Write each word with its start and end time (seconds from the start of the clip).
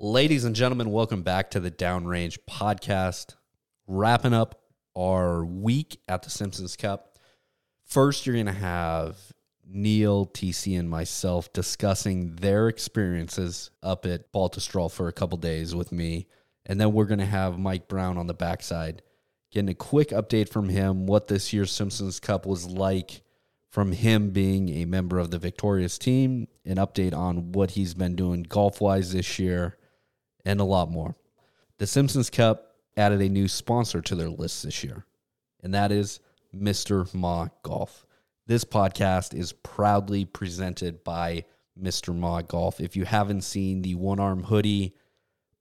Ladies 0.00 0.44
and 0.44 0.54
gentlemen, 0.54 0.92
welcome 0.92 1.22
back 1.22 1.50
to 1.50 1.58
the 1.58 1.72
Downrange 1.72 2.38
podcast. 2.48 3.34
Wrapping 3.88 4.32
up 4.32 4.62
our 4.96 5.44
week 5.44 6.00
at 6.06 6.22
the 6.22 6.30
Simpsons 6.30 6.76
Cup. 6.76 7.18
First, 7.84 8.24
you're 8.24 8.36
going 8.36 8.46
to 8.46 8.52
have 8.52 9.16
Neil, 9.66 10.24
TC, 10.24 10.78
and 10.78 10.88
myself 10.88 11.52
discussing 11.52 12.36
their 12.36 12.68
experiences 12.68 13.72
up 13.82 14.06
at 14.06 14.32
Baltusrol 14.32 14.88
for 14.88 15.08
a 15.08 15.12
couple 15.12 15.36
days 15.36 15.74
with 15.74 15.90
me. 15.90 16.28
And 16.64 16.80
then 16.80 16.92
we're 16.92 17.06
going 17.06 17.18
to 17.18 17.26
have 17.26 17.58
Mike 17.58 17.88
Brown 17.88 18.18
on 18.18 18.28
the 18.28 18.34
backside, 18.34 19.02
getting 19.50 19.68
a 19.68 19.74
quick 19.74 20.10
update 20.10 20.48
from 20.48 20.68
him 20.68 21.08
what 21.08 21.26
this 21.26 21.52
year's 21.52 21.72
Simpsons 21.72 22.20
Cup 22.20 22.46
was 22.46 22.66
like 22.66 23.22
from 23.68 23.90
him 23.90 24.30
being 24.30 24.68
a 24.68 24.84
member 24.84 25.18
of 25.18 25.32
the 25.32 25.40
victorious 25.40 25.98
team, 25.98 26.46
an 26.64 26.76
update 26.76 27.14
on 27.14 27.50
what 27.50 27.72
he's 27.72 27.94
been 27.94 28.14
doing 28.14 28.44
golf 28.44 28.80
wise 28.80 29.12
this 29.12 29.40
year, 29.40 29.76
and 30.48 30.60
a 30.60 30.64
lot 30.64 30.90
more. 30.90 31.14
The 31.76 31.86
Simpsons 31.86 32.30
Cup 32.30 32.74
added 32.96 33.20
a 33.20 33.28
new 33.28 33.48
sponsor 33.48 34.00
to 34.00 34.14
their 34.14 34.30
list 34.30 34.62
this 34.62 34.82
year, 34.82 35.04
and 35.62 35.74
that 35.74 35.92
is 35.92 36.20
Mr. 36.56 37.12
Ma 37.14 37.48
Golf. 37.62 38.06
This 38.46 38.64
podcast 38.64 39.34
is 39.34 39.52
proudly 39.52 40.24
presented 40.24 41.04
by 41.04 41.44
Mr. 41.78 42.16
Ma 42.16 42.40
Golf. 42.40 42.80
If 42.80 42.96
you 42.96 43.04
haven't 43.04 43.42
seen 43.42 43.82
the 43.82 43.94
one 43.94 44.18
arm 44.18 44.44
hoodie, 44.44 44.94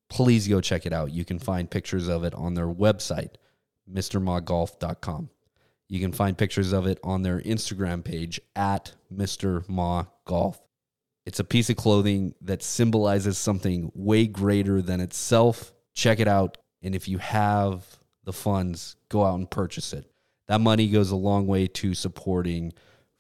please 0.09 0.47
go 0.47 0.61
check 0.61 0.85
it 0.85 0.93
out. 0.93 1.11
You 1.11 1.25
can 1.25 1.37
find 1.37 1.69
pictures 1.69 2.07
of 2.07 2.23
it 2.23 2.33
on 2.33 2.53
their 2.53 2.67
website, 2.67 3.31
mrmagolf.com. 3.93 5.29
You 5.89 5.99
can 5.99 6.13
find 6.13 6.37
pictures 6.37 6.71
of 6.71 6.87
it 6.87 6.97
on 7.03 7.23
their 7.23 7.41
Instagram 7.41 8.05
page 8.05 8.39
at 8.55 8.93
Mr. 9.13 9.67
Ma 9.67 10.05
Golf. 10.23 10.61
It's 11.27 11.41
a 11.41 11.43
piece 11.43 11.69
of 11.69 11.75
clothing 11.75 12.35
that 12.39 12.63
symbolizes 12.63 13.37
something 13.37 13.91
way 13.93 14.27
greater 14.27 14.81
than 14.81 15.01
itself. 15.01 15.73
Check 15.93 16.21
it 16.21 16.27
out. 16.27 16.57
And 16.81 16.95
if 16.95 17.09
you 17.09 17.17
have 17.17 17.83
the 18.23 18.31
funds, 18.31 18.95
go 19.09 19.25
out 19.25 19.37
and 19.37 19.51
purchase 19.51 19.91
it. 19.91 20.09
That 20.47 20.61
money 20.61 20.87
goes 20.87 21.11
a 21.11 21.17
long 21.17 21.45
way 21.45 21.67
to 21.67 21.93
supporting 21.93 22.71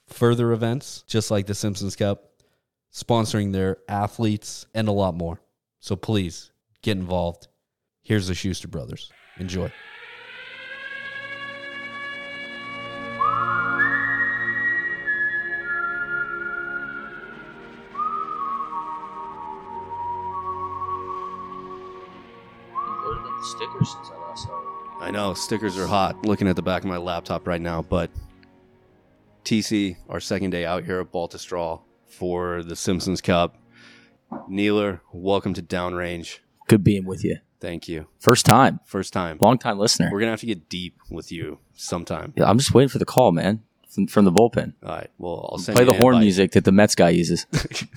further 0.07 0.53
events, 0.53 1.03
just 1.05 1.29
like 1.29 1.47
the 1.47 1.53
Simpsons 1.53 1.97
Cup, 1.97 2.31
sponsoring 2.93 3.51
their 3.51 3.79
athletes, 3.89 4.67
and 4.73 4.87
a 4.87 4.93
lot 4.93 5.13
more. 5.13 5.41
So 5.81 5.97
please 5.97 6.51
get 6.81 6.95
involved. 6.95 7.49
Here's 8.03 8.29
the 8.29 8.35
Schuster 8.35 8.69
Brothers. 8.69 9.11
Enjoy. 9.37 9.69
Know 25.17 25.33
stickers 25.33 25.79
are 25.79 25.87
hot. 25.87 26.27
Looking 26.27 26.47
at 26.47 26.55
the 26.55 26.61
back 26.61 26.83
of 26.83 26.87
my 26.87 26.97
laptop 26.97 27.47
right 27.47 27.59
now, 27.59 27.81
but 27.81 28.11
TC, 29.43 29.97
our 30.09 30.19
second 30.19 30.51
day 30.51 30.63
out 30.63 30.83
here 30.83 30.99
at 30.99 31.11
Baltusrol 31.11 31.81
for 32.05 32.61
the 32.61 32.75
Simpsons 32.75 33.19
Cup. 33.19 33.57
Neeler, 34.47 35.01
welcome 35.11 35.55
to 35.55 35.63
Downrange. 35.63 36.37
Good 36.67 36.83
being 36.83 37.03
with 37.05 37.23
you. 37.23 37.37
Thank 37.59 37.87
you. 37.87 38.05
First 38.19 38.45
time, 38.45 38.79
First 38.85 39.11
time. 39.11 39.39
long 39.41 39.57
time 39.57 39.79
listener. 39.79 40.09
We're 40.11 40.19
gonna 40.19 40.29
have 40.33 40.41
to 40.41 40.45
get 40.45 40.69
deep 40.69 40.95
with 41.09 41.31
you 41.31 41.57
sometime. 41.73 42.33
Yeah, 42.37 42.47
I'm 42.47 42.59
just 42.59 42.75
waiting 42.75 42.89
for 42.89 42.99
the 42.99 43.05
call, 43.05 43.31
man, 43.31 43.63
from, 43.89 44.05
from 44.05 44.25
the 44.25 44.31
bullpen. 44.31 44.73
All 44.83 44.89
right. 44.89 45.09
Well, 45.17 45.49
I'll 45.51 45.57
send 45.57 45.77
Play 45.77 45.85
the 45.85 45.93
horn 45.93 46.13
invite. 46.13 46.25
music 46.25 46.51
that 46.51 46.63
the 46.63 46.71
Mets 46.71 46.93
guy 46.93 47.09
uses. 47.09 47.47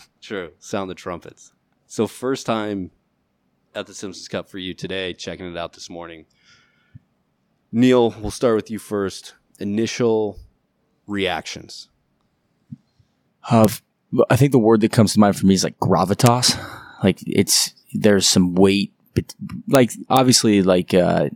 True. 0.23 0.53
Sound 0.59 0.89
the 0.89 0.95
trumpets. 0.95 1.53
So 1.87 2.07
first 2.07 2.47
time 2.47 2.93
at 3.75 3.87
the 3.87 3.93
Simpsons 3.93 4.29
Cup 4.29 4.48
for 4.48 4.57
you 4.57 4.73
today, 4.73 5.13
checking 5.13 5.51
it 5.53 5.59
out 5.59 5.75
this 5.75 5.91
morning. 5.91 6.25
Neil, 7.73 8.11
we'll 8.21 8.31
start 8.31 8.57
with 8.57 8.71
you 8.71 8.79
first. 8.79 9.35
Initial 9.59 10.39
reactions. 11.07 11.89
Uh, 13.48 13.69
I 14.29 14.36
think 14.36 14.53
the 14.53 14.58
word 14.58 14.81
that 14.81 14.92
comes 14.92 15.13
to 15.14 15.20
mind 15.20 15.36
for 15.36 15.47
me 15.47 15.55
is 15.55 15.64
like 15.64 15.79
gravitas. 15.79 16.59
Like 17.03 17.19
it's 17.27 17.75
there's 17.92 18.27
some 18.27 18.55
weight, 18.55 18.92
but 19.14 19.35
like 19.69 19.92
obviously 20.09 20.63
like 20.63 20.95
uh, 20.95 21.30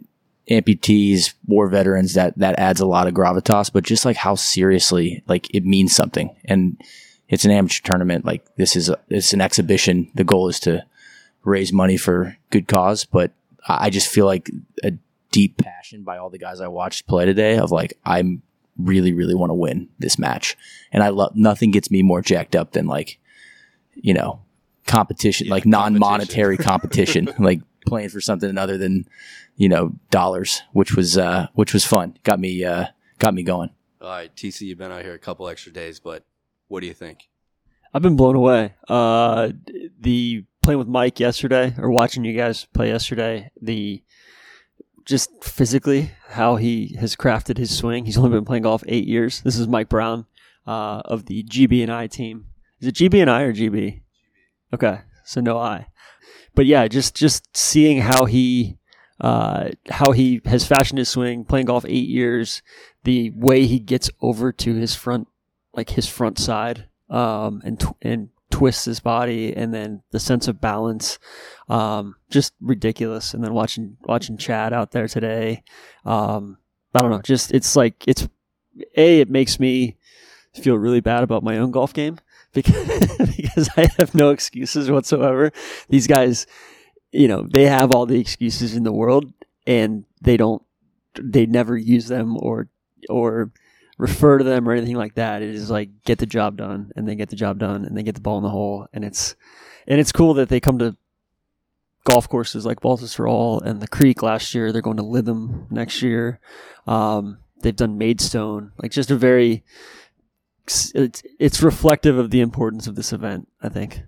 amputees, 0.50 1.34
war 1.46 1.68
veterans 1.68 2.14
that 2.14 2.36
that 2.38 2.58
adds 2.58 2.80
a 2.80 2.86
lot 2.86 3.06
of 3.06 3.14
gravitas. 3.14 3.72
But 3.72 3.84
just 3.84 4.04
like 4.04 4.16
how 4.16 4.34
seriously 4.34 5.22
like 5.26 5.54
it 5.54 5.64
means 5.64 5.94
something, 5.94 6.34
and 6.44 6.80
it's 7.28 7.44
an 7.44 7.50
amateur 7.50 7.80
tournament. 7.82 8.24
Like 8.24 8.44
this 8.56 8.76
is 8.76 8.88
a, 8.88 8.98
it's 9.08 9.32
an 9.32 9.40
exhibition. 9.40 10.10
The 10.14 10.24
goal 10.24 10.48
is 10.48 10.60
to 10.60 10.84
raise 11.44 11.72
money 11.72 11.96
for 11.96 12.36
good 12.50 12.68
cause, 12.68 13.04
but 13.04 13.32
I 13.66 13.90
just 13.90 14.08
feel 14.08 14.26
like 14.26 14.50
a 14.82 14.92
deep 15.34 15.58
passion 15.58 16.04
by 16.04 16.16
all 16.16 16.30
the 16.30 16.38
guys 16.38 16.60
I 16.60 16.68
watched 16.68 17.08
play 17.08 17.24
today 17.24 17.58
of 17.58 17.72
like 17.72 17.98
I'm 18.04 18.42
really 18.78 19.12
really 19.12 19.34
want 19.34 19.50
to 19.50 19.54
win 19.54 19.88
this 19.98 20.16
match 20.16 20.56
and 20.92 21.02
I 21.02 21.08
love 21.08 21.32
nothing 21.34 21.72
gets 21.72 21.90
me 21.90 22.02
more 22.02 22.22
jacked 22.22 22.54
up 22.54 22.70
than 22.70 22.86
like 22.86 23.18
you 23.94 24.14
know 24.14 24.42
competition 24.86 25.48
Yeah, 25.48 25.54
like 25.54 25.66
non-monetary 25.66 26.56
competition 26.70 27.28
like 27.38 27.60
playing 27.84 28.10
for 28.10 28.20
something 28.20 28.56
other 28.56 28.78
than 28.78 29.06
you 29.56 29.68
know 29.68 29.92
dollars 30.10 30.62
which 30.72 30.94
was 30.94 31.18
uh 31.18 31.48
which 31.54 31.72
was 31.72 31.84
fun 31.84 32.16
got 32.22 32.38
me 32.38 32.64
uh 32.64 32.86
got 33.18 33.34
me 33.34 33.42
going 33.42 33.70
All 34.00 34.08
right, 34.08 34.34
TC, 34.36 34.60
you've 34.62 34.78
been 34.78 34.92
out 34.92 35.02
here 35.02 35.14
a 35.14 35.18
couple 35.18 35.48
extra 35.48 35.72
days, 35.72 35.98
but 35.98 36.24
what 36.68 36.80
do 36.80 36.86
you 36.86 36.94
think? 36.94 37.28
I've 37.92 38.02
been 38.02 38.16
blown 38.16 38.34
away. 38.36 38.74
Uh, 38.88 39.50
the 39.98 40.44
playing 40.62 40.78
with 40.78 40.88
Mike 40.88 41.20
yesterday, 41.20 41.74
or 41.78 41.90
watching 41.90 42.24
you 42.24 42.36
guys 42.36 42.66
play 42.74 42.88
yesterday, 42.88 43.50
the 43.62 44.02
just 45.04 45.44
physically 45.44 46.12
how 46.28 46.56
he 46.56 46.96
has 46.98 47.16
crafted 47.16 47.58
his 47.58 47.76
swing. 47.76 48.06
He's 48.06 48.18
only 48.18 48.30
been 48.30 48.44
playing 48.44 48.62
golf 48.62 48.82
eight 48.86 49.06
years. 49.06 49.40
This 49.42 49.58
is 49.58 49.68
Mike 49.68 49.88
Brown 49.88 50.26
uh, 50.66 51.02
of 51.04 51.26
the 51.26 51.42
GB 51.42 51.82
and 51.82 51.92
I 51.92 52.06
team. 52.06 52.46
Is 52.80 52.88
it 52.88 52.94
GB 52.94 53.20
and 53.20 53.30
I 53.30 53.42
or 53.42 53.52
GB? 53.52 54.02
Okay, 54.72 55.00
so 55.24 55.40
no 55.40 55.58
I. 55.58 55.86
But 56.54 56.66
yeah, 56.66 56.88
just 56.88 57.14
just 57.14 57.56
seeing 57.56 58.00
how 58.00 58.24
he 58.24 58.78
uh, 59.20 59.70
how 59.88 60.12
he 60.12 60.40
has 60.44 60.66
fashioned 60.66 60.98
his 60.98 61.08
swing, 61.08 61.44
playing 61.44 61.66
golf 61.66 61.84
eight 61.86 62.08
years, 62.08 62.62
the 63.04 63.30
way 63.30 63.66
he 63.66 63.78
gets 63.78 64.10
over 64.20 64.52
to 64.52 64.74
his 64.74 64.94
front, 64.94 65.28
like 65.72 65.90
his 65.90 66.08
front 66.08 66.38
side, 66.38 66.88
um, 67.08 67.62
and 67.64 67.80
tw- 67.80 67.96
and 68.02 68.30
twists 68.54 68.84
his 68.84 69.00
body, 69.00 69.52
and 69.52 69.74
then 69.74 70.00
the 70.12 70.20
sense 70.20 70.46
of 70.46 70.60
balance, 70.60 71.18
um, 71.68 72.14
just 72.30 72.52
ridiculous. 72.60 73.34
And 73.34 73.42
then 73.42 73.52
watching 73.52 73.96
watching 74.04 74.36
Chad 74.36 74.72
out 74.72 74.92
there 74.92 75.08
today, 75.08 75.64
um, 76.04 76.58
I 76.94 77.00
don't 77.00 77.10
know, 77.10 77.20
just 77.20 77.52
it's 77.52 77.74
like 77.74 78.06
it's 78.06 78.28
a 78.96 79.20
it 79.20 79.28
makes 79.28 79.58
me 79.58 79.96
feel 80.54 80.78
really 80.78 81.00
bad 81.00 81.24
about 81.24 81.42
my 81.42 81.58
own 81.58 81.72
golf 81.72 81.92
game 81.92 82.18
because 82.54 83.18
because 83.36 83.68
I 83.76 83.88
have 83.98 84.14
no 84.14 84.30
excuses 84.30 84.88
whatsoever. 84.88 85.50
These 85.88 86.06
guys, 86.06 86.46
you 87.10 87.26
know, 87.26 87.48
they 87.52 87.64
have 87.64 87.92
all 87.92 88.06
the 88.06 88.20
excuses 88.20 88.76
in 88.76 88.84
the 88.84 88.92
world, 88.92 89.32
and 89.66 90.04
they 90.22 90.36
don't, 90.36 90.62
they 91.20 91.46
never 91.46 91.76
use 91.76 92.06
them 92.06 92.36
or 92.38 92.68
or 93.10 93.50
refer 93.98 94.38
to 94.38 94.44
them 94.44 94.68
or 94.68 94.72
anything 94.72 94.96
like 94.96 95.14
that. 95.14 95.42
It 95.42 95.54
is 95.54 95.70
like 95.70 95.90
get 96.04 96.18
the 96.18 96.26
job 96.26 96.56
done, 96.56 96.90
and 96.96 97.08
they 97.08 97.14
get 97.14 97.28
the 97.30 97.36
job 97.36 97.58
done, 97.58 97.84
and 97.84 97.96
they 97.96 98.02
get 98.02 98.14
the 98.14 98.20
ball 98.20 98.38
in 98.38 98.42
the 98.44 98.50
hole, 98.50 98.86
and 98.92 99.04
it's 99.04 99.34
and 99.86 100.00
it's 100.00 100.12
cool 100.12 100.34
that 100.34 100.48
they 100.48 100.60
come 100.60 100.78
to 100.78 100.96
golf 102.04 102.28
courses 102.28 102.66
like 102.66 102.80
Baltusrol 102.80 103.62
and 103.62 103.80
the 103.80 103.88
Creek 103.88 104.22
last 104.22 104.54
year. 104.54 104.72
They're 104.72 104.82
going 104.82 104.96
to 104.98 105.02
Lytham 105.02 105.70
next 105.70 106.02
year. 106.02 106.38
Um, 106.86 107.38
they've 107.62 107.74
done 107.76 107.96
Maidstone, 107.98 108.72
like 108.82 108.90
just 108.90 109.10
a 109.10 109.16
very 109.16 109.64
it's 110.66 110.92
it's 111.38 111.62
reflective 111.62 112.16
of 112.18 112.30
the 112.30 112.40
importance 112.40 112.86
of 112.86 112.94
this 112.94 113.12
event. 113.12 113.48
I 113.62 113.68
think. 113.68 114.02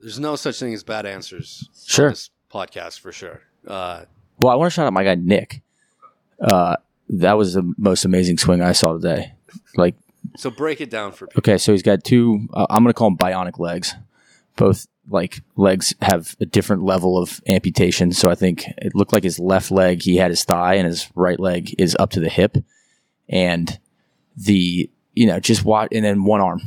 There's 0.00 0.20
no 0.20 0.36
such 0.36 0.60
thing 0.60 0.74
as 0.74 0.84
bad 0.84 1.06
answers. 1.06 1.64
on 1.68 1.74
Sure. 1.86 2.10
this 2.10 2.30
podcast 2.52 3.00
for 3.00 3.12
sure. 3.12 3.40
Uh, 3.66 4.04
well 4.38 4.52
I 4.52 4.56
want 4.56 4.70
to 4.70 4.74
shout 4.74 4.86
out 4.86 4.92
my 4.92 5.02
guy 5.04 5.14
Nick 5.16 5.62
uh 6.40 6.76
that 7.08 7.34
was 7.34 7.54
the 7.54 7.72
most 7.78 8.04
amazing 8.04 8.38
swing 8.38 8.60
I 8.60 8.72
saw 8.72 8.92
today 8.92 9.32
like 9.76 9.96
so 10.36 10.50
break 10.50 10.80
it 10.80 10.90
down 10.90 11.12
for 11.12 11.26
people. 11.26 11.40
Okay, 11.40 11.58
so 11.58 11.72
he's 11.72 11.82
got 11.82 12.04
two. 12.04 12.48
Uh, 12.52 12.66
I'm 12.68 12.82
going 12.82 12.92
to 12.92 12.94
call 12.94 13.10
them 13.10 13.18
bionic 13.18 13.58
legs. 13.58 13.94
Both 14.56 14.86
like 15.08 15.40
legs 15.56 15.94
have 16.02 16.34
a 16.40 16.46
different 16.46 16.82
level 16.82 17.18
of 17.18 17.40
amputation. 17.48 18.12
So 18.12 18.28
I 18.30 18.34
think 18.34 18.66
it 18.78 18.94
looked 18.94 19.12
like 19.12 19.22
his 19.22 19.38
left 19.38 19.70
leg 19.70 20.02
he 20.02 20.16
had 20.16 20.30
his 20.30 20.44
thigh, 20.44 20.74
and 20.74 20.86
his 20.86 21.08
right 21.14 21.38
leg 21.38 21.74
is 21.78 21.96
up 21.98 22.10
to 22.10 22.20
the 22.20 22.28
hip, 22.28 22.56
and 23.28 23.78
the 24.36 24.90
you 25.14 25.26
know 25.26 25.40
just 25.40 25.64
what 25.64 25.92
and 25.92 26.04
then 26.04 26.24
one 26.24 26.40
arm, 26.40 26.60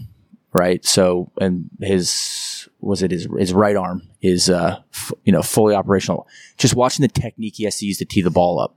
right? 0.53 0.85
So 0.85 1.31
and 1.39 1.69
his 1.81 2.69
was 2.79 3.03
it 3.03 3.11
his 3.11 3.27
his 3.37 3.53
right 3.53 3.75
arm 3.75 4.03
is 4.21 4.49
uh 4.49 4.81
f- 4.93 5.11
you 5.25 5.33
know 5.33 5.41
fully 5.41 5.75
operational. 5.75 6.27
Just 6.57 6.75
watching 6.75 7.03
the 7.03 7.09
technique 7.09 7.55
he 7.57 7.65
has 7.65 7.77
to 7.79 7.85
use 7.85 7.97
to 7.97 8.05
tee 8.05 8.21
the 8.21 8.31
ball 8.31 8.59
up 8.59 8.75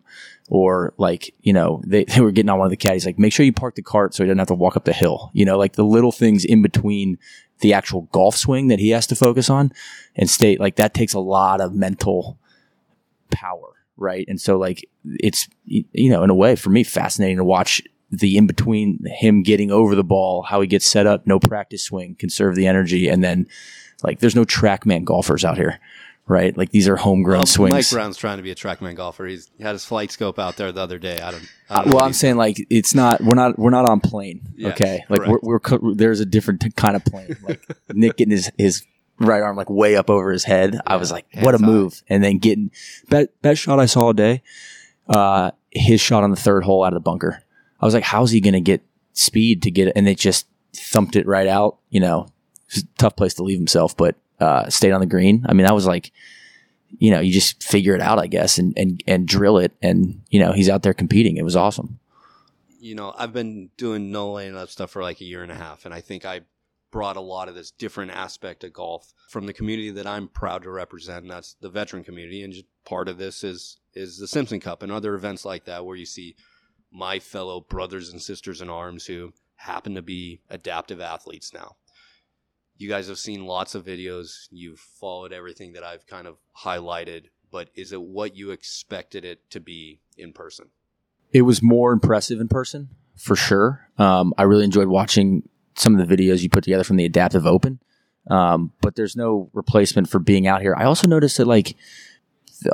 or 0.55 0.93
like 0.99 1.35
you 1.41 1.53
know 1.53 1.81
they, 1.87 2.05
they 2.15 2.21
were 2.21 2.33
getting 2.33 2.51
on 2.51 2.59
one 2.59 2.67
of 2.67 2.71
the 2.71 2.77
caddies 2.77 3.07
like 3.07 3.19
make 3.19 3.33
sure 3.33 3.47
you 3.47 3.53
park 3.53 3.75
the 3.75 3.83
cart 3.83 4.15
so 4.15 4.23
he 4.23 4.27
doesn't 4.27 4.39
have 4.39 4.49
to 4.49 4.55
walk 4.55 4.77
up 4.77 4.85
the 4.85 4.93
hill 4.93 5.31
you 5.33 5.45
know 5.45 5.57
like 5.57 5.73
the 5.75 5.85
little 5.85 6.13
things 6.13 6.45
in 6.45 6.63
between 6.63 7.19
the 7.61 7.73
actual 7.73 8.03
golf 8.13 8.37
swing 8.37 8.69
that 8.69 8.79
he 8.79 8.91
has 8.91 9.07
to 9.07 9.15
focus 9.15 9.49
on 9.49 9.73
and 10.17 10.29
stay 10.29 10.57
like 10.57 10.77
that 10.77 10.93
takes 10.93 11.15
a 11.15 11.21
lot 11.21 11.61
of 11.61 11.73
mental 11.73 12.39
power, 13.33 13.73
right? 13.97 14.25
And 14.29 14.41
so 14.41 14.57
like 14.57 14.89
it's 15.05 15.49
you 15.65 16.11
know 16.11 16.23
in 16.23 16.31
a 16.31 16.35
way 16.35 16.55
for 16.55 16.71
me 16.71 16.85
fascinating 16.85 17.39
to 17.39 17.45
watch 17.45 17.83
the 18.11 18.37
in 18.37 18.47
between 18.47 19.01
him 19.07 19.43
getting 19.43 19.73
over 19.73 19.97
the 19.97 20.05
ball, 20.05 20.43
how 20.43 20.61
he 20.61 20.69
gets 20.69 20.87
set 20.87 21.07
up, 21.07 21.27
no 21.27 21.41
practice 21.41 21.83
swing, 21.83 22.15
conserve 22.15 22.55
the 22.55 22.67
energy, 22.67 23.09
and 23.09 23.25
then 23.25 23.49
like 24.05 24.21
there's 24.21 24.37
no 24.37 24.45
trackman 24.45 25.05
golfers 25.05 25.45
out 25.45 25.57
here, 25.57 25.81
right? 26.33 26.57
Like 26.57 26.71
these 26.71 26.89
are 26.89 26.97
homegrown 26.97 27.41
Well, 27.41 27.47
swings. 27.47 27.73
Mike 27.75 27.91
Brown's 27.91 28.17
trying 28.17 28.39
to 28.39 28.43
be 28.43 28.51
a 28.51 28.55
trackman 28.55 28.97
golfer. 28.97 29.27
He's 29.27 29.51
he 29.57 29.63
had 29.63 29.73
his 29.75 29.85
flight 29.85 30.11
scope 30.11 30.39
out 30.39 30.57
there 30.57 30.73
the 30.73 30.81
other 30.81 30.99
day. 30.99 31.21
I 31.21 31.31
don't. 31.31 31.43
I 31.71 31.75
Uh, 31.75 31.77
don't 31.83 31.87
know 31.91 31.97
well, 31.97 32.05
I'm 32.05 32.13
saying 32.13 32.37
like 32.37 32.57
it's 32.71 32.95
not 32.95 33.21
we're 33.23 33.35
not 33.35 33.59
we're 33.59 33.71
not 33.71 33.85
on 33.85 34.01
plane. 34.01 34.41
Yes, 34.57 34.73
okay, 34.73 35.05
like 35.09 35.27
we're, 35.27 35.39
we're 35.61 35.95
there's 35.95 36.21
a 36.21 36.27
different 36.27 36.61
t- 36.63 36.71
kind 36.71 36.97
of 36.97 37.05
plane. 37.05 37.37
Like 37.43 37.63
Nick 37.93 38.17
getting 38.17 38.33
his 38.33 38.51
his 38.59 38.85
right 39.19 39.43
arm 39.43 39.57
like 39.57 39.71
way 39.71 39.95
up 39.95 40.11
over 40.11 40.33
his 40.33 40.45
head. 40.45 40.81
I 40.87 40.97
was 40.97 41.13
like, 41.13 41.27
what 41.41 41.55
a 41.55 41.59
high. 41.59 41.67
move! 41.67 42.03
And 42.09 42.25
then 42.25 42.39
getting 42.39 42.71
best 43.09 43.29
best 43.43 43.61
shot 43.61 43.79
I 43.79 43.87
saw 43.87 44.07
all 44.07 44.13
day. 44.13 44.43
Uh, 45.09 45.51
his 45.71 46.01
shot 46.01 46.23
on 46.25 46.31
the 46.31 46.37
third 46.37 46.65
hole 46.65 46.83
out 46.85 46.93
of 46.93 46.97
the 46.97 47.01
bunker. 47.01 47.43
I 47.81 47.85
was 47.85 47.95
like, 47.95 48.05
how's 48.05 48.31
he 48.31 48.41
going 48.41 48.55
to 48.55 48.61
get 48.61 48.83
speed 49.13 49.63
to 49.63 49.71
get 49.71 49.89
it? 49.89 49.93
And 49.97 50.09
it 50.09 50.19
just 50.19 50.47
thumped 50.75 51.17
it 51.17 51.27
right 51.27 51.47
out. 51.49 51.79
You 51.91 52.01
know, 52.01 52.29
tough 52.99 53.17
place 53.17 53.35
to 53.35 53.43
leave 53.43 53.59
himself, 53.59 53.97
but 53.97 54.15
uh, 54.41 54.69
stayed 54.69 54.93
on 54.93 55.01
the 55.01 55.07
green. 55.07 55.45
I 55.49 55.53
mean, 55.53 55.67
that 55.67 55.75
was 55.75 55.87
like 55.87 56.13
you 56.99 57.11
know, 57.11 57.21
you 57.21 57.33
just 57.33 57.63
figure 57.63 57.95
it 57.95 58.03
out, 58.03 58.19
I 58.19 58.27
guess, 58.27 58.59
and, 58.59 58.75
and, 58.77 59.03
and 59.07 59.27
drill 59.27 59.57
it. 59.57 59.73
And, 59.81 60.21
you 60.29 60.39
know, 60.39 60.53
he's 60.53 60.69
out 60.69 60.83
there 60.83 60.93
competing. 60.93 61.39
It 61.39 61.43
was 61.43 61.57
awesome. 61.57 61.99
you 62.83 62.97
know, 62.97 63.15
I've 63.17 63.33
been 63.33 63.71
doing 63.77 64.11
No 64.11 64.33
Laying 64.33 64.57
Up 64.57 64.69
stuff 64.69 64.91
for 64.91 65.03
like 65.03 65.21
a 65.21 65.25
year 65.25 65.43
and 65.45 65.53
a 65.53 65.57
half, 65.57 65.85
and 65.85 65.95
I 65.95 66.01
think 66.01 66.25
I 66.25 66.41
brought 66.91 67.17
a 67.17 67.21
lot 67.21 67.49
of 67.49 67.55
this 67.55 67.71
different 67.71 68.11
aspect 68.11 68.65
of 68.65 68.73
golf 68.73 69.15
from 69.31 69.47
the 69.47 69.53
community 69.53 69.91
that 69.93 70.07
I'm 70.07 70.29
proud 70.29 70.65
to 70.65 70.71
represent. 70.71 71.29
That's 71.29 71.55
the 71.55 71.71
veteran 71.71 72.05
community, 72.05 72.43
and 72.43 72.53
part 72.85 73.09
of 73.09 73.19
this 73.19 73.45
is 73.45 73.79
is 73.95 74.19
the 74.19 74.27
Simpson 74.27 74.59
Cup 74.59 74.83
and 74.83 74.91
other 74.91 75.15
events 75.15 75.45
like 75.45 75.65
that, 75.67 75.87
where 75.87 75.97
you 75.97 76.07
see 76.07 76.35
my 76.91 77.21
fellow 77.21 77.61
brothers 77.61 78.11
and 78.11 78.21
sisters 78.21 78.61
in 78.61 78.69
arms 78.69 79.07
who 79.07 79.33
happen 79.55 79.95
to 79.95 80.03
be 80.03 80.41
adaptive 80.51 81.01
athletes 81.01 81.55
now. 81.55 81.77
You 82.83 82.89
guys 82.89 83.07
have 83.07 83.19
seen 83.19 83.47
lots 83.47 83.77
of 83.77 83.85
videos. 83.85 84.49
You've 84.51 84.81
followed 84.81 85.33
everything 85.33 85.75
that 85.75 85.85
I've 85.85 86.05
kind 86.05 86.27
of 86.27 86.39
highlighted, 86.65 87.27
but 87.53 87.69
is 87.77 87.93
it 87.93 88.03
what 88.03 88.35
you 88.35 88.51
expected 88.51 89.25
it 89.25 89.49
to 89.51 89.61
be 89.61 90.01
in 90.19 90.33
person? 90.33 90.67
It 91.33 91.43
was 91.43 91.63
more 91.63 91.93
impressive 91.93 92.41
in 92.41 92.49
person, 92.49 92.89
for 93.17 93.37
sure. 93.37 93.89
Um, 93.99 94.35
I 94.37 94.43
really 94.43 94.65
enjoyed 94.65 94.89
watching 94.89 95.49
some 95.77 95.97
of 95.97 96.09
the 96.09 96.17
videos 96.17 96.43
you 96.43 96.51
put 96.51 96.65
together 96.65 96.83
from 96.83 96.97
the 96.97 97.05
Adaptive 97.05 97.47
Open. 97.47 97.79
Um, 98.29 98.73
but 98.81 98.97
there's 98.97 99.15
no 99.15 99.49
replacement 99.53 100.09
for 100.09 100.19
being 100.19 100.49
out 100.49 100.61
here. 100.61 100.75
I 100.77 100.83
also 100.83 101.07
noticed 101.07 101.37
that, 101.37 101.47
like, 101.47 101.77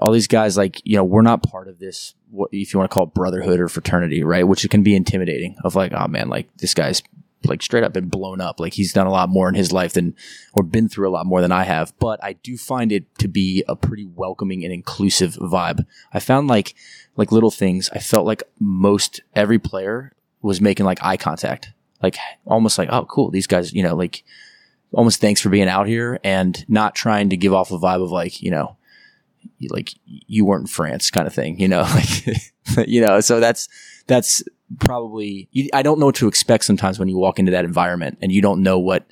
all 0.01 0.13
these 0.13 0.27
guys, 0.27 0.57
like, 0.57 0.81
you 0.85 0.97
know, 0.97 1.05
we're 1.05 1.21
not 1.21 1.43
part 1.43 1.69
of 1.69 1.81
this, 1.81 2.15
what 2.31 2.49
if 2.51 2.73
you 2.73 2.79
want 2.79 2.91
to 2.91 2.95
call 2.95 3.05
it 3.05 3.13
brotherhood 3.13 3.61
or 3.61 3.69
fraternity, 3.69 4.25
right? 4.25 4.49
Which 4.49 4.67
can 4.71 4.83
be 4.83 4.97
intimidating 4.97 5.57
of 5.65 5.75
like, 5.75 5.93
oh 5.93 6.09
man, 6.09 6.31
like, 6.31 6.49
this 6.57 6.73
guy's 6.73 7.03
like 7.44 7.62
straight 7.62 7.85
up 7.85 7.93
been 7.93 8.08
blown 8.08 8.40
up. 8.40 8.61
Like 8.61 8.75
he's 8.75 8.93
done 8.93 9.06
a 9.06 9.12
lot 9.12 9.29
more 9.29 9.49
in 9.49 9.55
his 9.55 9.73
life 9.73 9.93
than, 9.93 10.14
or 10.55 10.62
been 10.62 10.88
through 10.88 11.08
a 11.08 11.12
lot 11.12 11.26
more 11.26 11.40
than 11.40 11.52
I 11.52 11.64
have. 11.64 11.93
But 11.99 12.23
I 12.23 12.35
do 12.35 12.56
find 12.56 12.93
it 12.93 13.05
to 13.19 13.29
be 13.29 13.64
a 13.69 13.76
pretty 13.76 14.05
welcoming 14.05 14.64
and 14.64 14.73
inclusive 14.73 15.35
vibe. 15.37 15.87
I 16.12 16.20
found 16.20 16.49
like, 16.49 16.75
like 17.17 17.32
little 17.32 17.50
things. 17.50 17.90
I 17.93 17.99
felt 17.99 18.26
like 18.26 18.43
most 18.58 19.20
every 19.35 19.58
player 19.58 20.12
was 20.43 20.61
making 20.61 20.87
like 20.87 21.02
eye 21.02 21.17
contact, 21.17 21.73
like 22.02 22.17
almost 22.46 22.79
like, 22.79 22.88
oh, 22.90 23.05
cool. 23.05 23.31
These 23.31 23.46
guys, 23.46 23.73
you 23.73 23.82
know, 23.82 23.94
like 23.94 24.25
almost 24.93 25.20
thanks 25.20 25.40
for 25.40 25.50
being 25.50 25.69
out 25.69 25.87
here 25.87 26.19
and 26.25 26.64
not 26.69 26.94
trying 26.94 27.31
to 27.31 27.37
give 27.37 27.52
off 27.52 27.70
a 27.70 27.79
vibe 27.79 28.02
of 28.02 28.11
like, 28.11 28.40
you 28.43 28.50
know, 28.50 28.76
like 29.70 29.94
you 30.05 30.44
weren't 30.44 30.62
in 30.62 30.67
France 30.67 31.11
kind 31.11 31.26
of 31.26 31.35
thing, 31.35 31.58
you 31.61 31.69
know, 31.69 31.82
like, 32.76 32.88
you 32.88 33.00
know, 33.00 33.20
so 33.20 33.40
that's, 33.40 33.69
that's 34.06 34.43
probably, 34.81 35.49
you, 35.52 35.69
I 35.73 35.82
don't 35.82 35.99
know 35.99 36.06
what 36.06 36.14
to 36.17 36.29
expect 36.29 36.64
sometimes 36.64 36.99
when 36.99 37.08
you 37.08 37.17
walk 37.17 37.38
into 37.38 37.52
that 37.52 37.64
environment 37.64 38.19
and 38.23 38.32
you 38.32 38.43
don't 38.43 38.62
know 38.62 38.79
what 38.79 39.06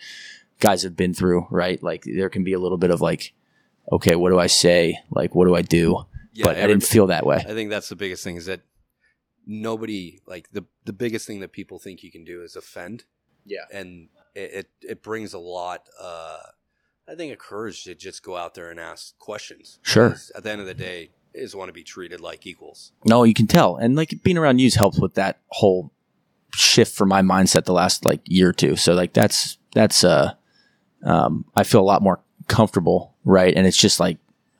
guys 0.60 0.82
have 0.82 0.96
been 0.96 1.14
through, 1.14 1.46
right? 1.50 1.82
Like 1.82 2.04
there 2.04 2.30
can 2.30 2.44
be 2.44 2.52
a 2.52 2.58
little 2.58 2.78
bit 2.78 2.90
of 2.90 3.00
like, 3.00 3.32
okay, 3.92 4.16
what 4.16 4.30
do 4.30 4.38
I 4.38 4.46
say? 4.46 4.98
Like, 5.10 5.34
what 5.34 5.46
do 5.46 5.54
I 5.54 5.62
do? 5.62 6.06
but 6.42 6.56
I 6.56 6.66
didn't 6.66 6.84
feel 6.84 7.06
that 7.08 7.24
way. 7.24 7.36
I 7.36 7.54
think 7.54 7.70
that's 7.70 7.88
the 7.88 7.96
biggest 7.96 8.22
thing 8.24 8.36
is 8.36 8.46
that 8.46 8.60
nobody 9.46 10.20
like 10.26 10.50
the 10.50 10.64
the 10.84 10.92
biggest 10.92 11.26
thing 11.26 11.40
that 11.40 11.52
people 11.52 11.78
think 11.78 12.02
you 12.02 12.10
can 12.10 12.24
do 12.24 12.42
is 12.42 12.56
offend. 12.56 13.04
Yeah. 13.44 13.64
and 13.72 14.08
it 14.34 14.52
it, 14.52 14.70
it 14.82 15.02
brings 15.02 15.32
a 15.32 15.38
lot. 15.38 15.88
Uh, 16.00 16.38
I 17.08 17.14
think 17.14 17.32
of 17.32 17.38
courage 17.38 17.84
to 17.84 17.94
just 17.94 18.22
go 18.22 18.36
out 18.36 18.54
there 18.54 18.70
and 18.70 18.80
ask 18.80 19.16
questions. 19.18 19.78
Sure. 19.82 20.16
At 20.34 20.42
the 20.42 20.50
end 20.50 20.60
of 20.60 20.66
the 20.66 20.74
day, 20.74 21.10
is 21.36 21.54
want 21.54 21.68
to 21.68 21.72
be 21.72 21.84
treated 21.84 22.20
like 22.20 22.46
equals. 22.46 22.92
No, 23.04 23.22
you 23.22 23.34
can 23.34 23.46
tell. 23.46 23.76
And 23.76 23.94
like 23.94 24.22
being 24.22 24.38
around 24.38 24.58
you's 24.58 24.74
helped 24.74 24.98
with 24.98 25.14
that 25.14 25.38
whole 25.48 25.92
shift 26.54 26.96
for 26.96 27.06
my 27.06 27.22
mindset 27.22 27.64
the 27.64 27.72
last 27.72 28.04
like 28.04 28.20
year 28.24 28.48
or 28.48 28.52
two. 28.52 28.76
So 28.76 28.94
like 28.94 29.12
that's 29.12 29.58
that's 29.74 30.02
uh 30.02 30.32
um 31.04 31.44
I 31.54 31.62
feel 31.62 31.80
a 31.80 31.82
lot 31.82 32.02
more 32.02 32.20
comfortable, 32.48 33.14
right? 33.24 33.54
And 33.54 33.66
it's 33.66 33.76
just 33.76 34.00
like 34.00 34.18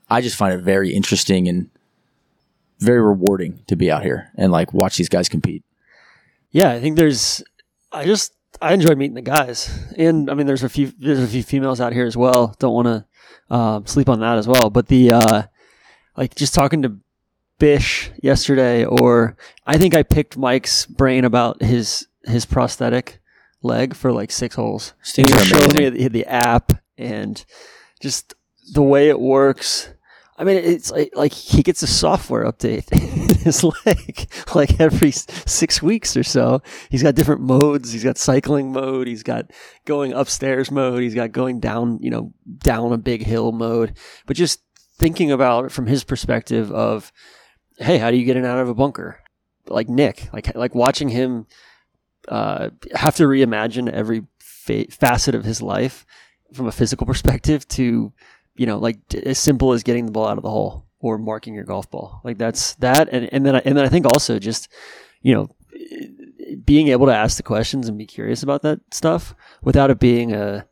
I 0.08 0.20
just 0.20 0.36
find 0.36 0.54
it 0.54 0.62
very 0.62 0.92
interesting 0.92 1.48
and 1.48 1.70
very 2.78 3.00
rewarding 3.00 3.62
to 3.68 3.76
be 3.76 3.90
out 3.90 4.02
here 4.02 4.30
and 4.36 4.52
like 4.52 4.72
watch 4.72 4.96
these 4.98 5.08
guys 5.08 5.28
compete. 5.28 5.64
Yeah, 6.50 6.70
I 6.70 6.80
think 6.80 6.96
there's. 6.96 7.42
I 7.92 8.04
just 8.04 8.32
I 8.60 8.72
enjoyed 8.72 8.98
meeting 8.98 9.14
the 9.14 9.22
guys, 9.22 9.70
and 9.96 10.30
I 10.30 10.34
mean, 10.34 10.46
there's 10.46 10.62
a 10.62 10.68
few 10.68 10.92
there's 10.98 11.22
a 11.22 11.26
few 11.26 11.42
females 11.42 11.80
out 11.80 11.92
here 11.92 12.06
as 12.06 12.16
well. 12.16 12.54
Don't 12.58 12.74
want 12.74 12.86
to 12.86 13.54
um, 13.54 13.86
sleep 13.86 14.08
on 14.08 14.20
that 14.20 14.38
as 14.38 14.48
well. 14.48 14.70
But 14.70 14.88
the 14.88 15.12
uh, 15.12 15.42
like 16.16 16.34
just 16.34 16.54
talking 16.54 16.82
to 16.82 16.96
Bish 17.58 18.10
yesterday, 18.22 18.84
or 18.84 19.36
I 19.66 19.78
think 19.78 19.96
I 19.96 20.02
picked 20.02 20.36
Mike's 20.36 20.86
brain 20.86 21.24
about 21.24 21.62
his 21.62 22.06
his 22.24 22.46
prosthetic 22.46 23.20
leg 23.62 23.94
for 23.94 24.12
like 24.12 24.30
six 24.30 24.56
holes. 24.56 24.94
He 25.14 25.24
showing 25.24 25.74
me 25.76 25.88
the, 25.88 26.08
the 26.08 26.26
app 26.26 26.72
and 26.98 27.44
just 28.00 28.34
the 28.72 28.82
way 28.82 29.08
it 29.08 29.20
works. 29.20 29.90
I 30.38 30.44
mean, 30.44 30.56
it's 30.56 30.90
like, 30.90 31.12
like 31.14 31.32
he 31.32 31.62
gets 31.62 31.82
a 31.82 31.86
software 31.86 32.44
update 32.44 32.90
his 33.46 33.64
leg 33.64 34.28
like 34.54 34.78
every 34.78 35.10
six 35.12 35.80
weeks 35.80 36.16
or 36.16 36.22
so. 36.22 36.62
He's 36.90 37.02
got 37.02 37.14
different 37.14 37.40
modes. 37.40 37.92
He's 37.92 38.04
got 38.04 38.18
cycling 38.18 38.72
mode. 38.72 39.06
He's 39.06 39.22
got 39.22 39.50
going 39.86 40.12
upstairs 40.12 40.70
mode. 40.70 41.02
He's 41.02 41.14
got 41.14 41.32
going 41.32 41.60
down, 41.60 42.00
you 42.02 42.10
know, 42.10 42.34
down 42.58 42.92
a 42.92 42.98
big 42.98 43.24
hill 43.24 43.52
mode. 43.52 43.96
But 44.26 44.36
just 44.36 44.60
thinking 44.98 45.30
about 45.30 45.66
it 45.66 45.72
from 45.72 45.86
his 45.86 46.04
perspective 46.04 46.70
of, 46.70 47.12
hey, 47.78 47.98
how 47.98 48.10
do 48.10 48.16
you 48.16 48.24
get 48.24 48.36
in 48.36 48.44
out 48.44 48.58
of 48.58 48.68
a 48.68 48.74
bunker? 48.74 49.22
Like 49.68 49.88
Nick, 49.88 50.28
like 50.32 50.54
like 50.54 50.74
watching 50.74 51.08
him 51.08 51.46
uh, 52.28 52.70
have 52.94 53.16
to 53.16 53.24
reimagine 53.24 53.90
every 53.90 54.24
fa- 54.38 54.90
facet 54.90 55.34
of 55.34 55.44
his 55.44 55.62
life 55.62 56.04
from 56.52 56.66
a 56.66 56.72
physical 56.72 57.06
perspective 57.06 57.66
to 57.68 58.12
you 58.56 58.66
know 58.66 58.78
like 58.78 59.06
t- 59.08 59.24
as 59.24 59.38
simple 59.38 59.72
as 59.72 59.82
getting 59.82 60.06
the 60.06 60.12
ball 60.12 60.26
out 60.26 60.38
of 60.38 60.42
the 60.42 60.50
hole 60.50 60.86
or 61.00 61.18
marking 61.18 61.54
your 61.54 61.64
golf 61.64 61.90
ball. 61.90 62.20
Like 62.24 62.38
that's 62.38 62.74
that 62.76 63.08
and, 63.10 63.28
and 63.32 63.44
then 63.44 63.56
I, 63.56 63.62
and 63.64 63.76
then 63.76 63.84
I 63.84 63.88
think 63.88 64.06
also 64.06 64.38
just 64.38 64.68
you 65.22 65.34
know 65.34 65.48
being 66.64 66.88
able 66.88 67.06
to 67.06 67.14
ask 67.14 67.36
the 67.36 67.42
questions 67.42 67.88
and 67.88 67.98
be 67.98 68.06
curious 68.06 68.42
about 68.42 68.62
that 68.62 68.80
stuff 68.92 69.34
without 69.62 69.90
it 69.90 69.98
being 69.98 70.32
a 70.32 70.66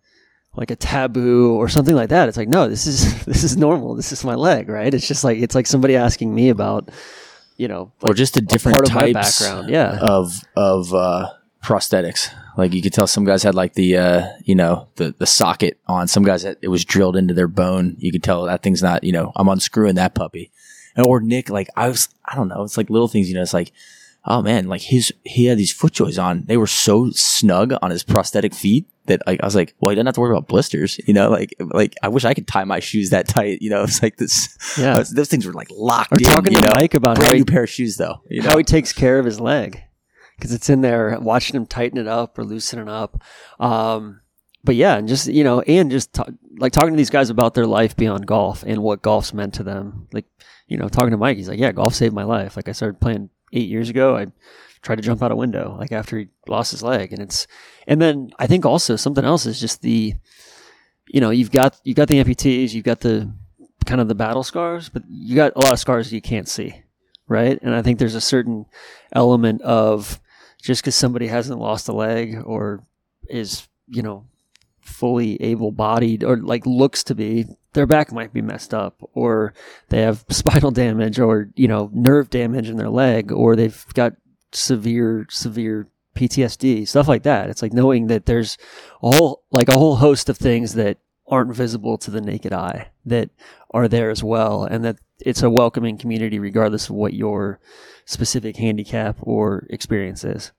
like 0.57 0.71
a 0.71 0.77
taboo 0.77 1.57
or 1.57 1.69
something 1.69 1.97
like 1.97 2.11
that. 2.11 2.29
It's 2.29 2.37
like 2.37 2.49
no 2.49 2.69
this 2.69 2.87
is 2.87 3.25
this 3.27 3.45
is 3.45 3.57
normal. 3.57 3.95
This 3.95 4.13
is 4.13 4.25
my 4.25 4.35
leg 4.35 4.69
right? 4.69 4.93
It's 4.93 5.09
just 5.09 5.25
like 5.25 5.39
it's 5.39 5.55
like 5.55 5.67
somebody 5.67 5.97
asking 5.97 6.35
me 6.35 6.49
about 6.49 6.91
you 7.57 7.69
know 7.69 7.93
or 8.03 8.15
just 8.15 8.37
a 8.37 8.41
different 8.41 8.77
part 8.77 8.89
of 8.89 8.95
my 8.95 9.13
background, 9.13 9.71
yeah. 9.71 9.99
of 10.01 10.43
of 10.57 10.93
uh, 10.93 11.29
prosthetics. 11.65 12.31
Like 12.57 12.73
you 12.73 12.83
could 12.83 12.93
tell 12.93 13.07
some 13.07 13.25
guys 13.25 13.43
had 13.43 13.55
like 13.55 13.75
the 13.75 13.97
uh, 13.97 14.29
you 14.45 14.55
know 14.55 14.89
the 14.97 15.15
the 15.19 15.27
socket 15.27 15.81
on. 15.87 16.07
Some 16.07 16.23
guys 16.23 16.43
had, 16.43 16.59
it 16.63 16.69
was 16.69 16.85
drilled 16.85 17.17
into 17.17 17.35
their 17.35 17.49
bone. 17.49 17.97
You 17.99 18.13
could 18.13 18.23
tell 18.23 18.45
that 18.45 18.63
thing's 18.63 18.83
not 18.83 19.03
you 19.03 19.13
know 19.13 19.33
I'm 19.35 19.49
unscrewing 19.49 19.97
that 19.97 20.15
puppy. 20.15 20.53
And 20.95 21.07
or 21.07 21.21
Nick 21.21 21.51
like 21.51 21.69
I 21.75 21.89
was 21.89 22.09
I 22.25 22.37
don't 22.37 22.49
know. 22.49 22.63
It's 22.63 22.77
like 22.77 22.91
little 22.91 23.09
things 23.09 23.29
you 23.29 23.35
know. 23.35 23.43
It's 23.43 23.55
like 23.55 23.73
oh 24.27 24.41
man 24.41 24.69
like 24.69 24.81
his 24.83 25.13
he 25.25 25.47
had 25.47 25.59
these 25.59 25.73
foot 25.73 25.95
joys 25.95 26.19
on. 26.19 26.45
They 26.47 26.57
were 26.57 26.69
so 26.69 27.11
snug 27.11 27.73
on 27.83 27.91
his 27.91 28.05
prosthetic 28.05 28.55
feet 28.55 28.87
that 29.07 29.23
like 29.27 29.43
I 29.43 29.47
was 29.47 29.57
like 29.57 29.75
well 29.81 29.91
he 29.91 29.97
doesn't 29.97 30.07
have 30.07 30.15
to 30.15 30.21
worry 30.21 30.31
about 30.37 30.47
blisters. 30.47 31.01
You 31.07 31.15
know 31.15 31.31
like 31.31 31.55
like 31.59 31.95
I 32.03 32.09
wish 32.09 32.25
I 32.25 32.35
could 32.35 32.47
tie 32.47 32.65
my 32.65 32.79
shoes 32.79 33.11
that 33.11 33.27
tight. 33.27 33.63
You 33.63 33.71
know 33.71 33.83
it's 33.83 34.03
like 34.03 34.19
this. 34.19 34.57
Yeah. 34.79 34.95
those 35.13 35.29
things 35.29 35.47
were 35.47 35.53
like 35.53 35.69
locked. 35.73 36.13
Or 36.13 36.17
in, 36.19 36.25
talking 36.25 36.53
you 36.53 36.61
to 36.61 36.67
know? 36.67 36.73
Mike 36.77 36.95
about 36.95 37.17
brand 37.17 37.29
how 37.29 37.33
he- 37.35 37.41
new 37.41 37.45
pair 37.47 37.65
of 37.65 37.71
shoes 37.71 37.97
though. 37.97 38.21
You 38.29 38.43
know? 38.43 38.51
how 38.51 38.59
he 38.59 38.65
takes 38.65 38.93
care 38.93 39.19
of 39.19 39.25
his 39.25 39.41
leg 39.41 39.83
because 40.37 40.53
it's 40.53 40.71
in 40.71 40.81
there 40.81 41.19
watching 41.21 41.57
him 41.57 41.67
tighten 41.67 41.99
it 41.99 42.07
up 42.07 42.39
or 42.39 42.45
loosen 42.45 42.79
it 42.79 42.89
up. 42.89 43.23
Um, 43.61 44.21
but 44.63 44.77
yeah, 44.77 44.97
and 44.97 45.09
just 45.09 45.27
you 45.27 45.45
know, 45.45 45.61
and 45.63 45.91
just 45.91 46.15
ta- 46.15 46.27
like 46.59 46.73
talking 46.73 46.93
to 46.93 46.97
these 46.97 47.11
guys 47.11 47.31
about 47.31 47.55
their 47.55 47.67
life 47.67 47.97
beyond 47.97 48.27
golf 48.27 48.63
and 48.67 48.83
what 48.83 49.03
golf's 49.03 49.35
meant 49.35 49.55
to 49.55 49.63
them. 49.63 50.09
Like 50.13 50.27
you 50.67 50.79
know, 50.79 50.89
talking 50.89 51.11
to 51.11 51.17
Mike, 51.17 51.37
he's 51.37 51.49
like, 51.49 51.59
"Yeah, 51.59 51.73
golf 51.73 51.95
saved 51.95 52.15
my 52.15 52.25
life." 52.25 52.57
Like 52.57 52.69
I 52.69 52.73
started 52.73 53.01
playing 53.01 53.31
eight 53.53 53.69
years 53.69 53.91
ago. 53.91 54.17
I 54.17 54.27
tried 54.81 54.97
to 54.97 55.03
jump 55.03 55.23
out 55.23 55.33
a 55.33 55.37
window 55.37 55.77
like 55.79 55.93
after 55.93 56.19
he 56.19 56.29
lost 56.49 56.71
his 56.71 56.83
leg, 56.83 57.13
and 57.13 57.21
it's 57.21 57.47
and 57.87 58.01
then 58.01 58.31
I 58.39 58.47
think 58.47 58.65
also 58.65 58.97
something 58.97 59.25
else 59.25 59.45
is 59.45 59.61
just 59.61 59.83
the 59.83 60.15
you 61.09 61.21
know, 61.21 61.31
you've 61.31 61.51
got 61.51 61.81
you've 61.85 61.97
got 61.97 62.09
the 62.09 62.23
amputees, 62.23 62.73
you've 62.73 62.85
got 62.85 63.01
the 63.01 63.33
kind 63.87 64.01
of 64.01 64.09
the 64.09 64.15
battle 64.15 64.43
scars, 64.43 64.89
but 64.89 65.03
you 65.09 65.37
got 65.37 65.53
a 65.57 65.61
lot 65.61 65.73
of 65.73 65.79
scars 65.79 66.13
you 66.13 66.23
can't 66.23 66.49
see, 66.49 66.83
right? 67.29 67.59
And 67.63 67.75
I 67.75 67.83
think 67.83 67.99
there's 67.99 68.15
a 68.15 68.21
certain 68.21 68.67
element 69.13 69.63
of 69.63 70.21
just 70.65 70.83
because 70.83 70.95
somebody 70.95 71.27
hasn't 71.27 71.61
lost 71.61 71.89
a 71.89 71.93
leg 71.93 72.41
or 72.45 72.83
is 73.29 73.69
you 73.87 74.03
know 74.03 74.27
fully 74.81 75.41
able-bodied 75.43 76.25
or 76.25 76.39
like 76.39 76.65
looks 76.67 77.05
to 77.05 77.15
be 77.15 77.47
their 77.75 77.87
back 77.87 78.13
might 78.13 78.33
be 78.33 78.43
messed 78.43 78.73
up 78.73 78.97
or 79.13 79.53
they 79.89 80.01
have 80.01 80.25
spinal 80.31 80.71
damage 80.71 81.19
or 81.19 81.51
you 81.55 81.69
know 81.69 81.91
nerve 81.93 82.31
damage 82.31 82.71
in 82.71 82.77
their 82.77 82.91
leg 82.91 83.31
or 83.31 83.55
they've 83.55 83.85
got 83.95 84.15
severe 84.53 85.27
severe 85.31 85.87
PTSD 86.17 86.87
stuff 86.87 87.09
like 87.09 87.25
that. 87.25 87.51
It's 87.51 87.61
like 87.61 87.73
knowing 87.73 88.07
that 88.07 88.27
there's 88.27 88.57
a 89.03 89.11
whole 89.11 89.43
like 89.51 89.69
a 89.69 89.75
whole 89.75 89.97
host 89.97 90.29
of 90.29 90.39
things 90.39 90.75
that 90.75 90.99
aren't 91.27 91.55
visible 91.55 91.99
to 91.99 92.11
the 92.11 92.21
naked 92.21 92.53
eye 92.53 92.91
that 93.05 93.31
are 93.73 93.89
there 93.89 94.11
as 94.11 94.23
well 94.23 94.65
and 94.65 94.85
that 94.85 94.99
it's 95.21 95.43
a 95.43 95.51
welcoming 95.51 95.97
community 95.97 96.39
regardless 96.39 96.89
of 96.89 96.97
what 96.97 97.15
your 97.15 97.61
specific 98.05 98.57
handicap 98.57 99.17
or 99.21 99.67
experience 99.71 100.25
is 100.25 100.53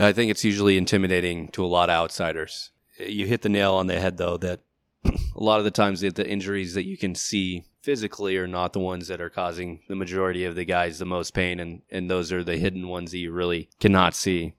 I 0.00 0.12
think 0.12 0.30
it's 0.30 0.44
usually 0.44 0.78
intimidating 0.78 1.48
to 1.48 1.64
a 1.64 1.66
lot 1.66 1.90
of 1.90 1.94
outsiders. 1.94 2.70
You 2.98 3.26
hit 3.26 3.42
the 3.42 3.48
nail 3.48 3.74
on 3.74 3.86
the 3.86 4.00
head, 4.00 4.16
though, 4.16 4.36
that 4.38 4.60
a 5.04 5.12
lot 5.34 5.58
of 5.58 5.64
the 5.64 5.70
times 5.70 6.00
the, 6.00 6.26
injuries 6.26 6.74
that 6.74 6.86
you 6.86 6.96
can 6.96 7.14
see 7.14 7.64
physically 7.82 8.36
are 8.36 8.46
not 8.46 8.72
the 8.72 8.78
ones 8.78 9.08
that 9.08 9.20
are 9.20 9.30
causing 9.30 9.80
the 9.88 9.94
majority 9.94 10.44
of 10.44 10.54
the 10.54 10.64
guys 10.64 10.98
the 10.98 11.06
most 11.06 11.34
pain, 11.34 11.60
and, 11.60 11.82
and 11.90 12.10
those 12.10 12.32
are 12.32 12.44
the 12.44 12.56
hidden 12.56 12.88
ones 12.88 13.10
that 13.10 13.18
you 13.18 13.32
really 13.32 13.68
cannot 13.78 14.14
see. 14.14 14.54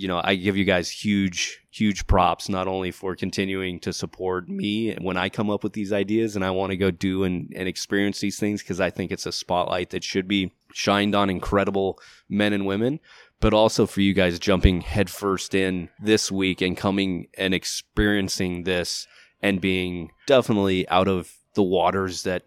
You 0.00 0.08
know, 0.08 0.18
I 0.24 0.34
give 0.34 0.56
you 0.56 0.64
guys 0.64 0.88
huge, 0.88 1.60
huge 1.70 2.06
props, 2.06 2.48
not 2.48 2.66
only 2.66 2.90
for 2.90 3.14
continuing 3.14 3.78
to 3.80 3.92
support 3.92 4.48
me 4.48 4.94
when 4.94 5.18
I 5.18 5.28
come 5.28 5.50
up 5.50 5.62
with 5.62 5.74
these 5.74 5.92
ideas 5.92 6.36
and 6.36 6.42
I 6.42 6.52
want 6.52 6.70
to 6.70 6.78
go 6.78 6.90
do 6.90 7.24
and, 7.24 7.52
and 7.54 7.68
experience 7.68 8.18
these 8.18 8.38
things 8.38 8.62
because 8.62 8.80
I 8.80 8.88
think 8.88 9.12
it's 9.12 9.26
a 9.26 9.32
spotlight 9.32 9.90
that 9.90 10.02
should 10.02 10.26
be 10.26 10.54
shined 10.72 11.14
on 11.14 11.28
incredible 11.28 11.98
men 12.30 12.54
and 12.54 12.64
women, 12.64 12.98
but 13.40 13.52
also 13.52 13.84
for 13.84 14.00
you 14.00 14.14
guys 14.14 14.38
jumping 14.38 14.80
headfirst 14.80 15.54
in 15.54 15.90
this 16.02 16.32
week 16.32 16.62
and 16.62 16.78
coming 16.78 17.26
and 17.36 17.52
experiencing 17.52 18.64
this 18.64 19.06
and 19.42 19.60
being 19.60 20.12
definitely 20.26 20.88
out 20.88 21.08
of 21.08 21.30
the 21.52 21.62
waters 21.62 22.22
that 22.22 22.44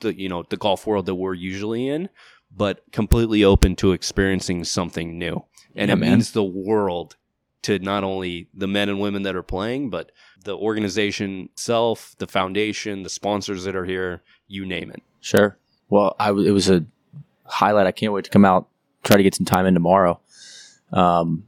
the 0.00 0.12
you 0.18 0.28
know 0.28 0.42
the 0.50 0.56
golf 0.56 0.88
world 0.88 1.06
that 1.06 1.14
we're 1.14 1.34
usually 1.34 1.86
in, 1.86 2.08
but 2.50 2.82
completely 2.90 3.44
open 3.44 3.76
to 3.76 3.92
experiencing 3.92 4.64
something 4.64 5.16
new. 5.16 5.44
And 5.76 5.88
Yeah, 5.88 5.94
it 5.94 5.98
man. 5.98 6.10
means 6.12 6.32
the 6.32 6.44
world 6.44 7.16
to 7.62 7.78
not 7.78 8.04
only 8.04 8.48
the 8.54 8.66
men 8.66 8.88
and 8.88 9.00
women 9.00 9.22
that 9.22 9.36
are 9.36 9.42
playing, 9.42 9.90
but 9.90 10.12
the 10.44 10.56
organization 10.56 11.50
itself, 11.52 12.14
the 12.18 12.26
foundation, 12.26 13.02
the 13.02 13.10
sponsors 13.10 13.64
that 13.64 13.76
are 13.76 13.84
here, 13.84 14.22
you 14.48 14.64
name 14.64 14.90
it. 14.90 15.02
Sure. 15.20 15.58
Well, 15.90 16.16
I 16.18 16.28
w- 16.28 16.48
it 16.48 16.52
was 16.52 16.70
a 16.70 16.84
highlight. 17.44 17.86
I 17.86 17.92
can't 17.92 18.12
wait 18.12 18.24
to 18.24 18.30
come 18.30 18.44
out, 18.46 18.68
try 19.04 19.16
to 19.18 19.22
get 19.22 19.34
some 19.34 19.44
time 19.44 19.66
in 19.66 19.74
tomorrow. 19.74 20.18
Um, 20.92 21.44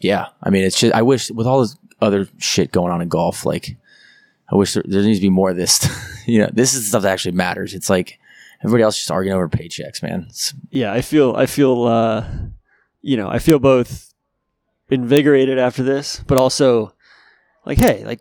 yeah. 0.00 0.28
I 0.42 0.50
mean, 0.50 0.64
it's 0.64 0.78
just 0.80 0.94
I 0.94 1.02
wish 1.02 1.30
with 1.30 1.46
all 1.46 1.60
this 1.60 1.76
other 2.00 2.26
shit 2.38 2.72
going 2.72 2.92
on 2.92 3.00
in 3.00 3.08
golf, 3.08 3.46
like 3.46 3.76
I 4.50 4.56
wish 4.56 4.74
there, 4.74 4.82
there 4.86 5.02
needs 5.02 5.18
to 5.18 5.22
be 5.22 5.30
more 5.30 5.50
of 5.50 5.56
this. 5.56 5.86
you 6.26 6.40
know, 6.40 6.50
this 6.52 6.74
is 6.74 6.80
the 6.82 6.88
stuff 6.88 7.02
that 7.02 7.12
actually 7.12 7.32
matters. 7.32 7.72
It's 7.74 7.88
like 7.88 8.18
everybody 8.60 8.82
else 8.82 8.96
just 8.96 9.10
arguing 9.10 9.36
over 9.36 9.48
paychecks, 9.48 10.02
man. 10.02 10.26
It's, 10.28 10.54
yeah 10.70 10.92
i 10.92 11.00
feel 11.02 11.34
i 11.36 11.44
feel 11.46 11.84
uh 11.84 12.24
you 13.04 13.18
know 13.18 13.28
i 13.28 13.38
feel 13.38 13.58
both 13.58 14.14
invigorated 14.88 15.58
after 15.58 15.82
this 15.82 16.24
but 16.26 16.38
also 16.38 16.92
like 17.66 17.78
hey 17.78 18.02
like 18.04 18.20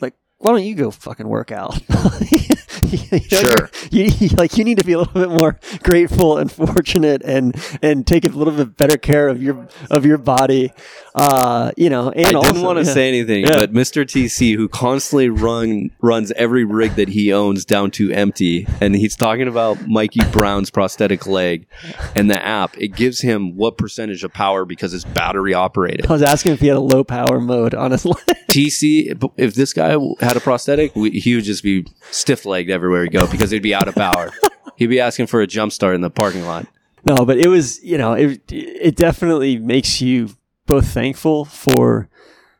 like 0.00 0.14
why 0.38 0.52
don't 0.52 0.62
you 0.62 0.74
go 0.76 0.90
fucking 0.90 1.28
work 1.28 1.50
out 1.50 1.78
You 3.12 3.18
know, 3.20 3.38
Sure. 3.38 3.70
you, 3.90 4.28
like 4.36 4.56
you 4.56 4.64
need 4.64 4.78
to 4.78 4.84
be 4.84 4.92
a 4.92 4.98
little 4.98 5.12
bit 5.14 5.30
more 5.30 5.58
grateful 5.82 6.38
and 6.38 6.50
fortunate 6.50 7.22
and 7.24 7.54
and 7.82 8.06
take 8.06 8.24
a 8.24 8.28
little 8.28 8.52
bit 8.52 8.76
better 8.76 8.96
care 8.96 9.28
of 9.28 9.42
your 9.42 9.66
of 9.90 10.04
your 10.06 10.18
body 10.18 10.72
uh 11.14 11.72
you 11.76 11.90
know 11.90 12.10
and 12.10 12.26
I 12.28 12.32
also, 12.32 12.52
didn't 12.52 12.64
want 12.66 12.78
to 12.78 12.84
yeah. 12.84 12.92
say 12.92 13.08
anything, 13.08 13.44
Yeah. 13.44 13.56
but 13.56 13.72
Mr. 13.72 14.04
TC, 14.04 14.54
who 14.56 14.68
constantly 14.68 15.28
run 15.28 15.90
runs 16.00 16.32
every 16.32 16.64
rig 16.64 16.92
that 16.96 17.08
he 17.08 17.32
owns 17.32 17.64
down 17.64 17.90
to 17.92 18.10
empty, 18.12 18.66
and 18.80 18.94
he's 18.94 19.16
talking 19.16 19.48
about 19.48 19.86
Mikey 19.86 20.20
Brown's 20.30 20.70
prosthetic 20.70 21.26
leg 21.26 21.66
and 22.14 22.30
the 22.30 22.42
app. 22.44 22.76
It 22.78 22.88
gives 22.88 23.20
him 23.20 23.56
what 23.56 23.76
percentage 23.78 24.24
of 24.24 24.32
power 24.32 24.64
because 24.64 24.94
it's 24.94 25.04
battery 25.04 25.54
operated. 25.54 26.06
I 26.06 26.12
was 26.12 26.22
asking 26.22 26.52
if 26.52 26.60
he 26.60 26.68
had 26.68 26.76
a 26.76 26.80
low 26.80 27.04
power 27.04 27.40
mode 27.40 27.74
on 27.74 27.90
his 27.90 28.04
leg. 28.04 28.16
TC, 28.48 29.32
if 29.36 29.54
this 29.54 29.72
guy 29.72 29.96
had 30.20 30.36
a 30.36 30.40
prosthetic, 30.40 30.94
we, 30.94 31.10
he 31.10 31.34
would 31.34 31.44
just 31.44 31.62
be 31.62 31.86
stiff 32.10 32.44
legged 32.44 32.70
everywhere 32.82 33.04
he 33.04 33.08
go 33.08 33.30
because 33.30 33.52
he'd 33.52 33.62
be 33.62 33.74
out 33.74 33.86
of 33.86 33.94
power. 33.94 34.30
He'd 34.76 34.86
be 34.86 35.00
asking 35.00 35.26
for 35.26 35.40
a 35.40 35.46
jump 35.46 35.70
start 35.70 35.94
in 35.94 36.00
the 36.00 36.10
parking 36.10 36.44
lot. 36.44 36.66
No, 37.04 37.24
but 37.24 37.38
it 37.38 37.46
was, 37.46 37.80
you 37.84 37.98
know, 37.98 38.14
it 38.14 38.40
it 38.50 38.96
definitely 38.96 39.58
makes 39.58 40.00
you 40.00 40.30
both 40.66 40.88
thankful 40.88 41.44
for, 41.44 42.08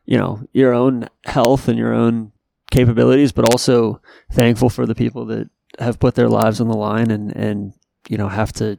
you 0.05 0.17
know, 0.17 0.47
your 0.53 0.73
own 0.73 1.09
health 1.25 1.67
and 1.67 1.77
your 1.77 1.93
own 1.93 2.31
capabilities, 2.71 3.31
but 3.33 3.49
also 3.51 3.99
thankful 4.31 4.69
for 4.69 4.85
the 4.85 4.95
people 4.95 5.25
that 5.25 5.49
have 5.79 5.99
put 5.99 6.15
their 6.15 6.29
lives 6.29 6.61
on 6.61 6.67
the 6.67 6.77
line 6.77 7.11
and 7.11 7.35
and 7.35 7.73
you 8.07 8.17
know 8.17 8.29
have 8.29 8.53
to 8.53 8.77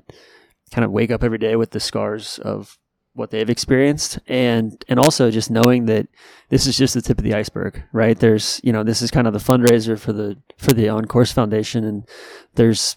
kind 0.70 0.84
of 0.84 0.90
wake 0.90 1.10
up 1.10 1.22
every 1.22 1.38
day 1.38 1.56
with 1.56 1.70
the 1.70 1.80
scars 1.80 2.38
of 2.38 2.78
what 3.14 3.30
they've 3.30 3.50
experienced 3.50 4.18
and 4.26 4.84
and 4.88 4.98
also 4.98 5.30
just 5.30 5.50
knowing 5.50 5.86
that 5.86 6.08
this 6.48 6.66
is 6.66 6.76
just 6.76 6.94
the 6.94 7.00
tip 7.00 7.16
of 7.18 7.24
the 7.24 7.34
iceberg 7.34 7.82
right 7.92 8.18
there's 8.18 8.60
you 8.64 8.72
know 8.72 8.82
this 8.82 9.00
is 9.00 9.10
kind 9.10 9.26
of 9.26 9.32
the 9.32 9.38
fundraiser 9.38 9.98
for 9.98 10.12
the 10.12 10.36
for 10.58 10.72
the 10.72 10.88
on 10.88 11.04
course 11.04 11.30
foundation 11.30 11.84
and 11.84 12.08
there's 12.56 12.96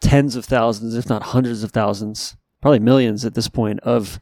tens 0.00 0.36
of 0.36 0.44
thousands, 0.44 0.94
if 0.94 1.08
not 1.08 1.22
hundreds 1.22 1.62
of 1.62 1.72
thousands, 1.72 2.36
probably 2.60 2.78
millions 2.78 3.24
at 3.24 3.34
this 3.34 3.48
point 3.48 3.80
of, 3.80 4.20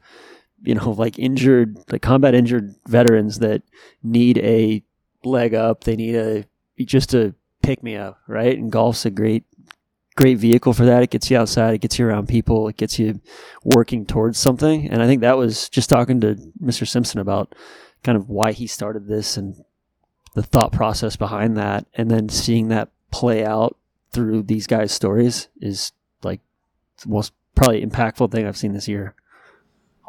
you 0.63 0.75
know, 0.75 0.91
like 0.91 1.19
injured, 1.19 1.77
like 1.91 2.03
combat 2.03 2.35
injured 2.35 2.75
veterans 2.87 3.39
that 3.41 3.63
need 4.03 4.39
a 4.39 4.83
leg 5.25 5.55
up. 5.55 5.85
They 5.85 5.97
need 5.97 6.15
a, 6.15 6.45
just 6.85 7.11
to 7.11 7.35
pick 7.63 7.83
me 7.83 7.97
up, 7.97 8.19
right? 8.27 8.57
And 8.57 8.71
golf's 8.71 9.05
a 9.05 9.11
great, 9.11 9.45
great 10.17 10.39
vehicle 10.39 10.73
for 10.73 10.85
that. 10.85 11.03
It 11.03 11.11
gets 11.11 11.31
you 11.31 11.39
outside. 11.39 11.75
It 11.75 11.81
gets 11.81 11.99
you 11.99 12.07
around 12.07 12.29
people. 12.29 12.69
It 12.69 12.77
gets 12.77 12.99
you 12.99 13.21
working 13.65 14.07
towards 14.07 14.39
something. 14.39 14.89
And 14.89 15.03
I 15.03 15.07
think 15.07 15.21
that 15.21 15.37
was 15.37 15.69
just 15.69 15.91
talking 15.91 16.21
to 16.21 16.37
Mr. 16.63 16.87
Simpson 16.87 17.21
about 17.21 17.55
kind 18.03 18.17
of 18.17 18.29
why 18.29 18.53
he 18.53 18.67
started 18.67 19.07
this 19.07 19.37
and 19.37 19.65
the 20.35 20.43
thought 20.43 20.73
process 20.73 21.17
behind 21.17 21.57
that. 21.57 21.87
And 21.95 22.11
then 22.11 22.29
seeing 22.29 22.69
that 22.69 22.91
play 23.11 23.45
out 23.45 23.77
through 24.13 24.43
these 24.45 24.67
guys' 24.67 24.93
stories 24.93 25.49
is 25.61 25.93
like 26.23 26.41
the 27.03 27.09
most 27.09 27.33
probably 27.55 27.85
impactful 27.85 28.31
thing 28.31 28.47
I've 28.47 28.57
seen 28.57 28.73
this 28.73 28.89
year. 28.89 29.15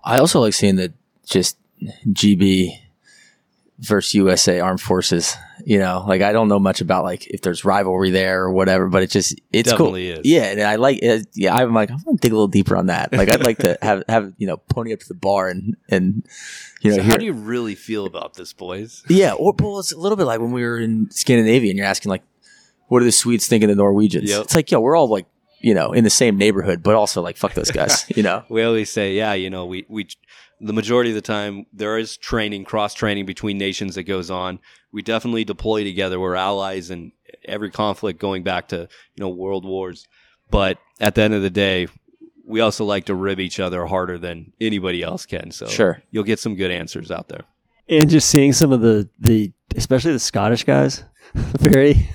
I 0.03 0.17
also 0.17 0.39
like 0.39 0.53
seeing 0.53 0.75
that 0.75 0.93
just 1.25 1.57
GB 2.07 2.79
versus 3.79 4.13
USA 4.13 4.59
Armed 4.59 4.81
Forces. 4.81 5.35
You 5.65 5.79
know, 5.79 6.05
like 6.07 6.21
I 6.21 6.31
don't 6.31 6.47
know 6.47 6.59
much 6.59 6.81
about 6.81 7.03
like 7.03 7.25
if 7.27 7.41
there's 7.41 7.65
rivalry 7.65 8.11
there 8.11 8.43
or 8.43 8.51
whatever, 8.51 8.87
but 8.87 9.03
it 9.03 9.09
just 9.09 9.39
it's 9.51 9.69
Definitely 9.71 10.11
cool. 10.11 10.19
is. 10.19 10.25
Yeah, 10.25 10.43
and 10.43 10.61
I 10.61 10.75
like 10.75 10.99
it. 11.01 11.27
Yeah, 11.33 11.55
I'm 11.55 11.73
like 11.73 11.89
I'm 11.89 11.97
gonna 12.03 12.17
dig 12.17 12.31
a 12.31 12.35
little 12.35 12.47
deeper 12.47 12.77
on 12.77 12.87
that. 12.87 13.11
Like 13.13 13.29
I'd 13.29 13.45
like 13.45 13.57
to 13.59 13.77
have 13.81 14.03
have 14.09 14.33
you 14.37 14.45
know 14.47 14.57
pony 14.57 14.93
up 14.93 14.99
to 14.99 15.07
the 15.07 15.15
bar 15.15 15.49
and 15.49 15.75
and 15.89 16.23
you 16.81 16.91
know 16.91 16.97
So 16.97 17.03
how 17.03 17.17
do 17.17 17.25
you 17.25 17.33
really 17.33 17.73
feel 17.75 18.05
about 18.05 18.35
this, 18.35 18.53
boys? 18.53 19.03
yeah, 19.09 19.33
or 19.33 19.55
well, 19.57 19.79
it's 19.79 19.91
a 19.91 19.97
little 19.97 20.17
bit 20.17 20.25
like 20.25 20.39
when 20.39 20.51
we 20.51 20.63
were 20.63 20.77
in 20.77 21.09
Scandinavia 21.09 21.71
and 21.71 21.77
you're 21.77 21.87
asking 21.87 22.11
like, 22.11 22.23
what 22.87 22.99
do 22.99 23.05
the 23.05 23.11
Swedes 23.11 23.47
think 23.47 23.63
of 23.63 23.69
the 23.69 23.75
Norwegians? 23.75 24.29
Yep. 24.29 24.43
It's 24.43 24.55
like, 24.55 24.71
yo, 24.71 24.79
we're 24.79 24.95
all 24.95 25.07
like, 25.07 25.25
you 25.59 25.73
know, 25.73 25.93
in 25.93 26.03
the 26.03 26.09
same 26.09 26.37
neighborhood, 26.37 26.83
but 26.83 26.95
also 26.95 27.21
like, 27.21 27.37
fuck 27.37 27.53
those 27.53 27.71
guys, 27.71 28.05
you 28.15 28.21
know? 28.21 28.43
We 28.49 28.63
always 28.63 28.91
say, 28.91 29.13
yeah, 29.13 29.33
you 29.33 29.49
know, 29.49 29.65
we, 29.65 29.85
we, 29.89 30.07
the 30.61 30.73
majority 30.73 31.09
of 31.11 31.15
the 31.15 31.21
time, 31.21 31.65
there 31.73 31.97
is 31.97 32.17
training, 32.17 32.63
cross 32.65 32.93
training 32.93 33.25
between 33.25 33.57
nations 33.57 33.95
that 33.95 34.03
goes 34.03 34.29
on. 34.31 34.59
We 34.91 35.01
definitely 35.01 35.43
deploy 35.43 35.83
together. 35.83 36.19
We're 36.19 36.35
allies 36.35 36.89
in 36.89 37.11
every 37.43 37.71
conflict 37.71 38.19
going 38.19 38.43
back 38.43 38.69
to, 38.69 38.77
you 38.77 39.19
know, 39.19 39.29
world 39.29 39.65
wars. 39.65 40.07
But 40.49 40.77
at 40.99 41.15
the 41.15 41.21
end 41.23 41.33
of 41.33 41.41
the 41.41 41.49
day, 41.49 41.87
we 42.45 42.61
also 42.61 42.85
like 42.85 43.05
to 43.05 43.15
rib 43.15 43.39
each 43.39 43.59
other 43.59 43.85
harder 43.85 44.17
than 44.17 44.53
anybody 44.61 45.01
else 45.01 45.25
can. 45.25 45.51
So 45.51 45.67
Sure. 45.67 46.01
you'll 46.11 46.23
get 46.23 46.39
some 46.39 46.55
good 46.55 46.71
answers 46.71 47.11
out 47.11 47.27
there. 47.27 47.43
And 47.89 48.09
just 48.09 48.29
seeing 48.29 48.53
some 48.53 48.71
of 48.71 48.81
the 48.81 49.09
the 49.19 49.51
especially 49.75 50.13
the 50.13 50.19
Scottish 50.19 50.63
guys, 50.63 51.03
very 51.33 52.09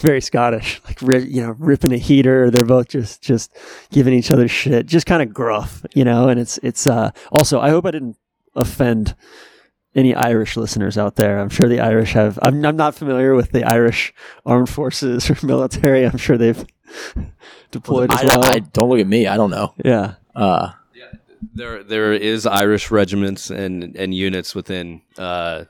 very 0.00 0.20
Scottish, 0.20 0.80
like 0.86 1.00
ri- 1.02 1.28
you 1.28 1.42
know 1.42 1.54
ripping 1.58 1.92
a 1.92 1.96
heater. 1.98 2.50
They're 2.50 2.64
both 2.64 2.88
just 2.88 3.22
just 3.22 3.56
giving 3.90 4.14
each 4.14 4.30
other 4.30 4.48
shit, 4.48 4.86
just 4.86 5.06
kind 5.06 5.22
of 5.22 5.32
gruff, 5.32 5.84
you 5.94 6.04
know. 6.04 6.28
And 6.28 6.40
it's 6.40 6.58
it's 6.62 6.86
uh 6.86 7.10
also 7.32 7.60
I 7.60 7.70
hope 7.70 7.86
I 7.86 7.90
didn't 7.90 8.16
offend 8.54 9.14
any 9.94 10.14
Irish 10.14 10.56
listeners 10.56 10.96
out 10.96 11.16
there. 11.16 11.40
I'm 11.40 11.48
sure 11.48 11.68
the 11.68 11.80
Irish 11.80 12.12
have. 12.12 12.38
I'm, 12.42 12.64
I'm 12.64 12.76
not 12.76 12.94
familiar 12.94 13.34
with 13.34 13.50
the 13.52 13.64
Irish 13.64 14.14
armed 14.46 14.68
forces 14.68 15.28
or 15.30 15.36
military. 15.46 16.04
I'm 16.06 16.16
sure 16.18 16.38
they've 16.38 16.64
deployed 17.70 18.12
as 18.12 18.20
I, 18.20 18.24
well. 18.24 18.44
I, 18.44 18.58
don't 18.60 18.88
look 18.88 19.00
at 19.00 19.06
me. 19.06 19.26
I 19.26 19.36
don't 19.36 19.50
know. 19.50 19.74
yeah. 19.84 20.14
Uh, 20.34 20.72
There, 21.54 21.82
there 21.82 22.12
is 22.12 22.46
Irish 22.46 22.90
regiments 22.90 23.50
and, 23.50 23.96
and 23.96 24.14
units 24.14 24.54
within 24.54 25.02
uh, 25.18 25.64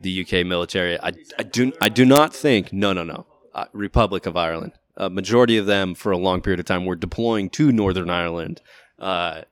the 0.00 0.22
UK 0.22 0.44
military. 0.46 0.98
I, 1.00 1.12
I 1.38 1.42
do 1.44 1.72
I 1.80 1.88
do 1.88 2.04
not 2.04 2.34
think 2.34 2.72
no 2.72 2.92
no 2.92 3.04
no 3.04 3.26
Republic 3.72 4.26
of 4.26 4.36
Ireland. 4.36 4.72
A 4.96 5.08
majority 5.08 5.56
of 5.56 5.66
them 5.66 5.94
for 5.94 6.12
a 6.12 6.18
long 6.18 6.40
period 6.42 6.60
of 6.60 6.66
time 6.66 6.84
were 6.84 6.96
deploying 6.96 7.48
to 7.50 7.72
Northern 7.72 8.10
Ireland 8.10 8.60
uh, 8.98 9.42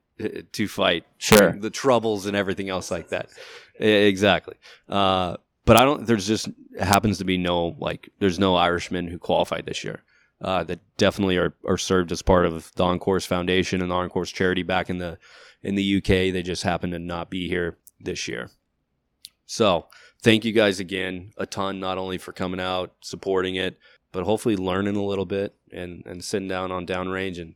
to 0.52 0.68
fight 0.68 1.04
Sure. 1.16 1.52
the 1.52 1.70
troubles 1.70 2.26
and 2.26 2.36
everything 2.36 2.68
else 2.68 2.90
like 2.90 3.08
that. 3.08 3.28
Exactly. 3.78 4.56
Uh, 4.88 5.36
but 5.64 5.76
I 5.76 5.84
don't. 5.84 6.06
There's 6.06 6.26
just 6.26 6.48
happens 6.80 7.18
to 7.18 7.24
be 7.24 7.36
no 7.38 7.76
like. 7.78 8.08
There's 8.18 8.38
no 8.38 8.56
Irishmen 8.56 9.06
who 9.06 9.18
qualified 9.18 9.66
this 9.66 9.84
year. 9.84 10.02
Uh, 10.40 10.62
that 10.64 10.78
definitely 10.96 11.36
are, 11.36 11.52
are 11.66 11.76
served 11.76 12.12
as 12.12 12.22
part 12.22 12.46
of 12.46 12.72
the 12.76 12.84
On 12.84 12.98
Course 13.00 13.26
Foundation 13.26 13.82
and 13.82 13.90
the 13.90 13.94
On 13.94 14.08
Course 14.08 14.30
charity 14.30 14.62
back 14.62 14.88
in 14.88 14.98
the 14.98 15.18
in 15.62 15.74
the 15.74 15.96
UK. 15.98 16.32
They 16.32 16.42
just 16.42 16.62
happen 16.62 16.90
to 16.92 16.98
not 16.98 17.28
be 17.28 17.48
here 17.48 17.76
this 18.00 18.28
year. 18.28 18.48
So 19.48 19.86
thank 20.22 20.44
you 20.44 20.52
guys 20.52 20.78
again 20.78 21.32
a 21.38 21.46
ton, 21.46 21.80
not 21.80 21.96
only 21.96 22.18
for 22.18 22.32
coming 22.32 22.60
out, 22.60 22.92
supporting 23.00 23.56
it, 23.56 23.78
but 24.12 24.24
hopefully 24.24 24.56
learning 24.56 24.94
a 24.94 25.04
little 25.04 25.24
bit 25.24 25.54
and, 25.72 26.04
and 26.06 26.22
sitting 26.22 26.48
down 26.48 26.70
on 26.70 26.86
downrange 26.86 27.40
and 27.40 27.54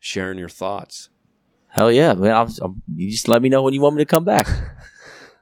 sharing 0.00 0.38
your 0.38 0.48
thoughts. 0.48 1.10
Hell 1.68 1.92
yeah, 1.92 2.14
man! 2.14 2.32
I'll, 2.32 2.50
I'll, 2.62 2.76
you 2.94 3.10
just 3.10 3.28
let 3.28 3.42
me 3.42 3.50
know 3.50 3.62
when 3.62 3.74
you 3.74 3.82
want 3.82 3.94
me 3.94 4.02
to 4.02 4.06
come 4.06 4.24
back. 4.24 4.48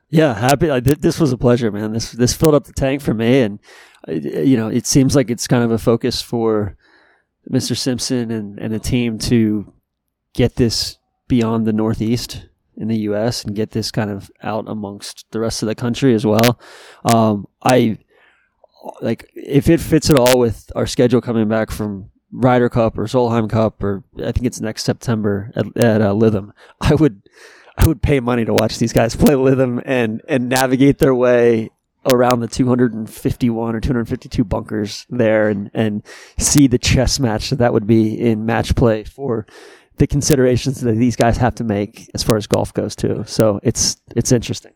Yeah, 0.09 0.35
happy. 0.35 0.71
I 0.71 0.78
did, 0.78 1.02
this 1.02 1.19
was 1.19 1.33
a 1.33 1.37
pleasure, 1.37 1.73
man. 1.73 1.93
This 1.93 2.12
this 2.12 2.33
filled 2.33 2.55
up 2.55 2.62
the 2.64 2.73
tank 2.73 3.02
for 3.02 3.12
me, 3.12 3.40
and 3.40 3.59
uh, 4.07 4.12
you 4.12 4.57
know, 4.57 4.69
it 4.69 4.87
seems 4.87 5.16
like 5.16 5.31
it's 5.31 5.49
kind 5.49 5.64
of 5.64 5.73
a 5.73 5.78
focus 5.78 6.23
for 6.23 6.76
Mr. 7.50 7.76
Simpson 7.76 8.31
and 8.31 8.57
and 8.57 8.73
the 8.73 8.78
team 8.78 9.19
to 9.19 9.73
get 10.33 10.55
this 10.55 10.99
beyond 11.26 11.66
the 11.66 11.73
Northeast 11.73 12.47
in 12.76 12.88
the 12.88 12.99
U.S. 12.99 13.45
and 13.45 13.56
get 13.56 13.71
this 13.71 13.90
kind 13.90 14.11
of 14.11 14.30
out 14.42 14.64
amongst 14.68 15.26
the 15.30 15.40
rest 15.40 15.62
of 15.62 15.66
the 15.66 15.75
country 15.75 16.14
as 16.14 16.26
well. 16.26 16.61
Um, 17.04 17.47
I 17.62 17.99
like 19.00 19.30
if 19.35 19.68
it 19.68 19.80
fits 19.80 20.11
at 20.11 20.18
all 20.18 20.38
with 20.38 20.71
our 20.75 20.87
schedule 20.87 21.21
coming 21.21 21.49
back 21.49 21.71
from 21.71 22.11
Ryder 22.33 22.68
Cup 22.68 22.99
or 22.99 23.04
Solheim 23.04 23.49
Cup 23.49 23.83
or 23.83 24.04
I 24.18 24.33
think 24.33 24.47
it's 24.47 24.61
next 24.61 24.85
September 24.85 25.50
at, 25.56 25.76
at 25.76 26.02
uh, 26.02 26.12
Lytham. 26.12 26.52
I 26.80 26.95
would 26.95 27.23
I 27.78 27.87
would 27.87 28.02
pay 28.02 28.21
money 28.21 28.45
to 28.45 28.54
watch 28.54 28.78
these 28.78 28.92
guys 28.92 29.16
play 29.16 29.35
Lytham 29.35 29.83
and 29.85 30.23
and 30.28 30.49
navigate 30.49 30.99
their 30.99 31.14
way 31.14 31.71
around 32.11 32.38
the 32.38 32.49
251 32.49 33.75
or 33.75 33.80
252 33.80 34.45
bunkers 34.45 35.06
there 35.11 35.49
and 35.49 35.71
and 35.75 36.02
see 36.38 36.66
the 36.66 36.78
chess 36.78 37.18
match 37.18 37.50
that 37.50 37.56
that 37.56 37.73
would 37.73 37.87
be 37.87 38.18
in 38.18 38.47
match 38.47 38.75
play 38.76 39.02
for 39.04 39.47
the 39.98 40.06
considerations 40.06 40.80
that 40.80 40.92
these 40.92 41.16
guys 41.16 41.36
have 41.38 41.54
to 41.56 41.64
make 41.64 42.10
as 42.14 42.22
far 42.22 42.36
as 42.36 42.46
golf 42.46 42.72
goes 42.74 42.94
too. 42.94 43.24
So 43.26 43.60
it's 43.62 43.96
it's 44.14 44.32
interesting. 44.32 44.72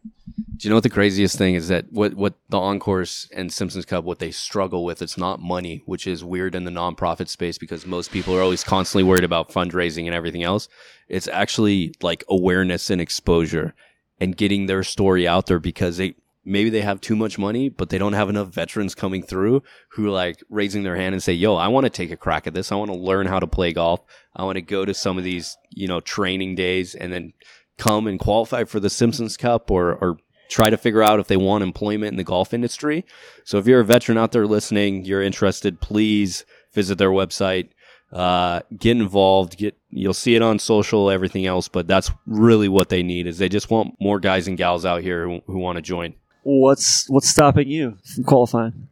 Do 0.56 0.68
you 0.68 0.70
know 0.70 0.76
what 0.76 0.82
the 0.82 0.90
craziest 0.90 1.36
thing 1.38 1.54
is 1.54 1.68
that 1.68 1.86
what 1.90 2.14
what 2.14 2.34
the 2.48 2.58
On 2.58 2.78
Course 2.78 3.28
and 3.34 3.52
Simpsons 3.52 3.84
Cup 3.84 4.04
what 4.04 4.18
they 4.18 4.30
struggle 4.30 4.84
with 4.84 5.02
it's 5.02 5.18
not 5.18 5.40
money, 5.40 5.82
which 5.86 6.06
is 6.06 6.24
weird 6.24 6.54
in 6.54 6.64
the 6.64 6.70
nonprofit 6.70 7.28
space 7.28 7.58
because 7.58 7.86
most 7.86 8.10
people 8.12 8.36
are 8.36 8.42
always 8.42 8.64
constantly 8.64 9.02
worried 9.02 9.24
about 9.24 9.50
fundraising 9.50 10.06
and 10.06 10.14
everything 10.14 10.42
else. 10.42 10.68
It's 11.08 11.28
actually 11.28 11.94
like 12.02 12.24
awareness 12.28 12.90
and 12.90 13.00
exposure 13.00 13.74
and 14.20 14.36
getting 14.36 14.66
their 14.66 14.82
story 14.82 15.26
out 15.26 15.46
there 15.46 15.58
because 15.58 15.96
they 15.96 16.14
maybe 16.44 16.70
they 16.70 16.80
have 16.82 17.00
too 17.00 17.16
much 17.16 17.38
money, 17.38 17.68
but 17.68 17.90
they 17.90 17.98
don't 17.98 18.12
have 18.12 18.28
enough 18.28 18.48
veterans 18.48 18.94
coming 18.94 19.22
through 19.22 19.62
who 19.92 20.10
like 20.10 20.42
raising 20.48 20.82
their 20.82 20.96
hand 20.96 21.14
and 21.14 21.22
say, 21.22 21.32
"Yo, 21.32 21.54
I 21.56 21.68
want 21.68 21.84
to 21.84 21.90
take 21.90 22.10
a 22.10 22.16
crack 22.16 22.46
at 22.46 22.54
this. 22.54 22.72
I 22.72 22.76
want 22.76 22.90
to 22.90 22.96
learn 22.96 23.26
how 23.26 23.40
to 23.40 23.46
play 23.46 23.72
golf. 23.72 24.00
I 24.34 24.44
want 24.44 24.56
to 24.56 24.62
go 24.62 24.84
to 24.84 24.94
some 24.94 25.18
of 25.18 25.24
these, 25.24 25.56
you 25.70 25.88
know, 25.88 26.00
training 26.00 26.54
days 26.54 26.94
and 26.94 27.12
then 27.12 27.32
come 27.78 28.06
and 28.06 28.18
qualify 28.18 28.64
for 28.64 28.80
the 28.80 28.90
Simpsons 28.90 29.36
Cup 29.36 29.70
or 29.70 29.94
or 29.94 30.18
try 30.50 30.68
to 30.68 30.76
figure 30.76 31.02
out 31.02 31.20
if 31.20 31.28
they 31.28 31.36
want 31.36 31.62
employment 31.62 32.12
in 32.12 32.16
the 32.16 32.24
golf 32.24 32.52
industry. 32.52 33.06
So 33.44 33.58
if 33.58 33.66
you're 33.66 33.80
a 33.80 33.84
veteran 33.84 34.18
out 34.18 34.32
there 34.32 34.46
listening, 34.46 35.04
you're 35.04 35.22
interested, 35.22 35.80
please 35.80 36.44
visit 36.72 36.98
their 36.98 37.10
website. 37.10 37.70
Uh, 38.12 38.60
get 38.76 38.96
involved. 38.96 39.56
Get 39.56 39.78
you'll 39.88 40.14
see 40.14 40.34
it 40.34 40.42
on 40.42 40.58
social, 40.58 41.10
everything 41.10 41.46
else. 41.46 41.68
But 41.68 41.86
that's 41.86 42.10
really 42.26 42.68
what 42.68 42.88
they 42.88 43.04
need 43.04 43.26
is 43.26 43.38
they 43.38 43.48
just 43.48 43.70
want 43.70 43.94
more 44.00 44.18
guys 44.18 44.48
and 44.48 44.58
gals 44.58 44.84
out 44.84 45.02
here 45.02 45.28
who, 45.28 45.40
who 45.46 45.58
want 45.58 45.76
to 45.76 45.82
join. 45.82 46.14
What's 46.42 47.08
what's 47.08 47.28
stopping 47.28 47.68
you 47.68 47.98
from 48.14 48.24
qualifying? 48.24 48.88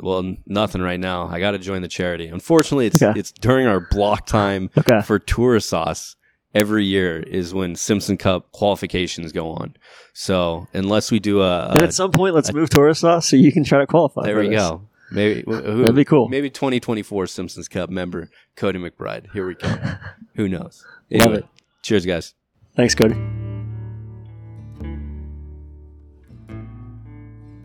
Well, 0.00 0.36
nothing 0.46 0.80
right 0.80 1.00
now. 1.00 1.26
I 1.28 1.40
got 1.40 1.52
to 1.52 1.58
join 1.58 1.82
the 1.82 1.88
charity. 1.88 2.28
Unfortunately, 2.28 2.86
it's 2.86 3.02
Okay. 3.02 3.18
it's 3.18 3.32
during 3.32 3.66
our 3.66 3.80
block 3.80 4.26
time 4.26 4.70
Okay. 4.78 5.00
for 5.02 5.18
tourist 5.18 5.68
sauce 5.68 6.14
every 6.54 6.84
year 6.84 7.18
is 7.20 7.52
when 7.52 7.74
Simpson 7.74 8.16
Cup 8.16 8.50
qualifications 8.52 9.32
go 9.32 9.50
on. 9.50 9.74
So 10.14 10.66
unless 10.72 11.10
we 11.10 11.18
do 11.18 11.42
a, 11.42 11.68
And 11.70 11.82
at 11.82 11.94
some 11.94 12.10
point, 12.12 12.34
let's 12.34 12.52
move 12.52 12.70
to 12.70 12.78
Orsa 12.78 13.22
so 13.22 13.36
you 13.36 13.52
can 13.52 13.64
try 13.64 13.80
to 13.80 13.86
qualify. 13.86 14.22
there 14.24 14.38
we 14.38 14.48
this. 14.48 14.56
go. 14.58 14.82
Maybe 15.10 15.42
wh- 15.42 15.62
who, 15.64 15.78
That'd 15.80 15.94
be 15.96 16.04
cool. 16.04 16.28
Maybe 16.28 16.48
2024 16.50 17.26
Simpsons 17.26 17.66
Cup 17.68 17.90
member 17.90 18.30
Cody 18.56 18.78
McBride. 18.78 19.30
Here 19.32 19.46
we 19.46 19.54
go. 19.54 19.68
who 20.36 20.48
knows? 20.48 20.84
Love 21.10 21.34
it. 21.34 21.46
Cheers, 21.82 22.04
guys. 22.06 22.34
Thanks, 22.76 22.94
Cody. 22.94 23.37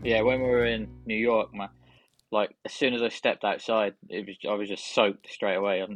Yeah, 0.04 0.20
when 0.22 0.40
we 0.40 0.48
were 0.48 0.66
in 0.66 0.88
New 1.06 1.16
York, 1.16 1.54
man, 1.54 1.70
like 2.30 2.54
as 2.64 2.72
soon 2.72 2.94
as 2.94 3.02
I 3.02 3.08
stepped 3.08 3.44
outside, 3.44 3.94
it 4.08 4.26
was 4.26 4.36
I 4.48 4.54
was 4.54 4.68
just 4.68 4.94
soaked 4.94 5.30
straight 5.30 5.56
away. 5.56 5.82
i 5.82 5.86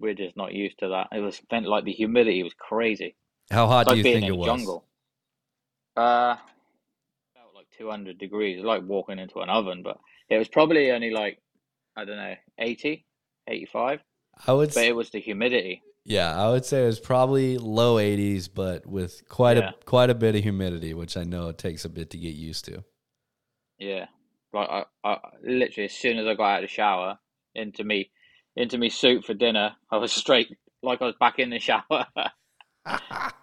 we're 0.00 0.14
just 0.14 0.36
not 0.36 0.52
used 0.52 0.78
to 0.80 0.88
that. 0.88 1.08
It 1.12 1.20
was 1.20 1.40
like 1.50 1.84
the 1.84 1.92
humidity 1.92 2.42
was 2.42 2.54
crazy. 2.54 3.14
How 3.52 3.68
hot 3.68 3.82
It's 3.82 3.86
do 3.86 3.94
like 3.94 3.98
you 3.98 4.04
think 4.04 4.24
in 4.24 4.28
it 4.28 4.36
was? 4.36 4.48
jungle. 4.48 4.84
Uh, 5.96 6.36
felt 7.34 7.54
like 7.54 7.66
200 7.78 8.18
degrees. 8.18 8.62
Like 8.64 8.82
walking 8.84 9.18
into 9.18 9.40
an 9.40 9.50
oven, 9.50 9.82
but 9.82 9.98
it 10.28 10.38
was 10.38 10.48
probably 10.48 10.90
only 10.90 11.10
like 11.10 11.38
I 11.96 12.04
don't 12.04 12.16
know 12.16 12.34
80, 12.58 13.04
85. 13.48 14.00
I 14.46 14.52
would 14.52 14.72
But 14.74 14.74
say, 14.74 14.88
it 14.88 14.96
was 14.96 15.10
the 15.10 15.20
humidity. 15.20 15.82
yeah, 16.04 16.34
I 16.36 16.50
would 16.50 16.64
say 16.64 16.82
it 16.82 16.86
was 16.86 17.00
probably 17.00 17.58
low 17.58 17.98
80s, 17.98 18.48
but 18.48 18.86
with 18.86 19.28
quite 19.28 19.56
Yeah. 19.56 19.70
a 19.70 19.74
quite 19.84 20.10
a 20.10 20.14
bit 20.14 20.34
of 20.34 20.42
humidity, 20.42 20.94
which 20.94 21.16
I 21.16 21.24
know 21.24 21.48
it 21.48 21.58
takes 21.58 21.84
a 21.84 21.88
bit 21.88 22.10
to 22.10 22.18
get 22.18 22.34
used 22.34 22.64
to. 22.66 22.84
Yeah, 23.78 24.06
like 24.52 24.68
I, 24.68 24.84
I 25.04 25.18
literally 25.42 25.86
as 25.86 25.94
soon 25.94 26.18
as 26.18 26.26
I 26.26 26.34
got 26.34 26.50
out 26.50 26.64
of 26.64 26.68
the 26.68 26.74
shower 26.74 27.18
into 27.54 27.84
me, 27.84 28.10
into 28.56 28.78
me 28.78 28.90
suit 28.90 29.24
for 29.24 29.34
dinner, 29.34 29.72
I 29.90 29.96
was 29.96 30.12
straight 30.12 30.56
like 30.82 31.00
I 31.00 31.06
was 31.06 31.16
back 31.18 31.38
in 31.38 31.50
the 31.50 31.58
shower 31.58 31.82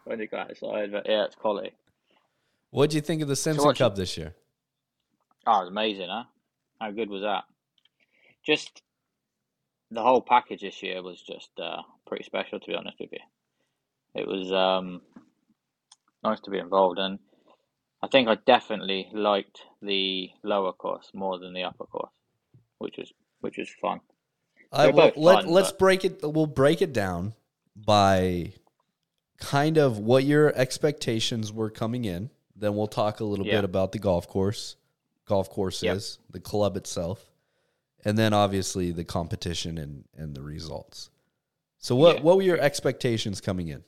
when 0.06 0.20
you 0.20 0.28
got 0.28 0.52
outside. 0.52 0.92
But 0.92 1.08
yeah, 1.08 1.26
it's 1.26 1.36
quality. 1.36 1.72
What'd 2.72 2.94
you 2.94 3.02
think 3.02 3.22
of 3.22 3.28
the 3.28 3.36
Simpson 3.36 3.66
what 3.66 3.78
Cup 3.78 3.96
this 3.96 4.18
year? 4.18 4.36
Oh, 5.48 5.58
it 5.58 5.62
was 5.62 5.70
amazing, 5.70 6.08
huh? 6.10 6.26
How 6.80 6.92
good 6.92 7.10
was 7.10 7.24
that? 7.24 7.44
Just 8.46 8.82
the 9.92 10.04
whole 10.04 10.22
package 10.22 10.62
this 10.62 10.84
year 10.84 11.02
was 11.02 11.22
just 11.22 11.50
uh, 11.60 11.82
pretty 12.06 12.24
special, 12.24 12.60
to 12.60 12.68
be 12.68 12.76
honest 12.76 12.98
with 13.00 13.12
you. 13.12 13.20
It 14.16 14.28
was 14.28 14.52
um, 14.52 15.02
nice 16.24 16.40
to 16.42 16.52
be 16.52 16.60
involved, 16.60 17.00
and 17.00 17.20
I 18.02 18.08
think 18.08 18.28
I 18.30 18.36
definitely 18.36 19.10
liked 19.14 19.62
the 19.82 20.30
lower 20.44 20.72
course 20.72 21.12
more 21.14 21.38
than 21.38 21.54
the 21.54 21.64
upper 21.64 21.86
course, 21.86 22.12
which 22.78 22.98
was 22.98 23.12
which 23.42 23.58
was 23.58 23.70
fun. 23.82 24.02
I, 24.72 24.92
both 24.92 25.18
let, 25.18 25.44
fun, 25.44 25.52
let's 25.54 25.72
but- 25.72 25.80
break 25.80 26.06
it. 26.06 26.20
We'll 26.24 26.46
break 26.46 26.82
it 26.82 26.94
down 26.94 27.34
by 27.76 28.54
kind 29.40 29.78
of 29.78 29.98
what 30.00 30.24
your 30.26 30.54
expectations 30.56 31.52
were 31.52 31.70
coming 31.70 32.06
in. 32.06 32.30
Then 32.56 32.76
we'll 32.76 32.88
talk 32.88 33.20
a 33.20 33.24
little 33.24 33.46
Yeah. 33.46 33.58
bit 33.58 33.64
about 33.64 33.94
the 33.94 34.00
golf 34.00 34.28
course, 34.28 34.76
golf 35.26 35.50
courses, 35.50 36.20
the 36.30 36.42
club 36.42 36.76
itself, 36.76 37.32
and 38.04 38.18
then 38.18 38.34
obviously 38.34 38.92
the 38.92 39.06
competition 39.06 39.78
and, 39.78 40.04
and 40.18 40.36
the 40.36 40.42
results. 40.42 41.10
So, 41.78 41.96
what 41.96 42.18
Yeah. 42.18 42.22
what 42.24 42.36
were 42.38 42.44
your 42.44 42.60
expectations 42.60 43.40
coming 43.42 43.70
in? 43.70 43.84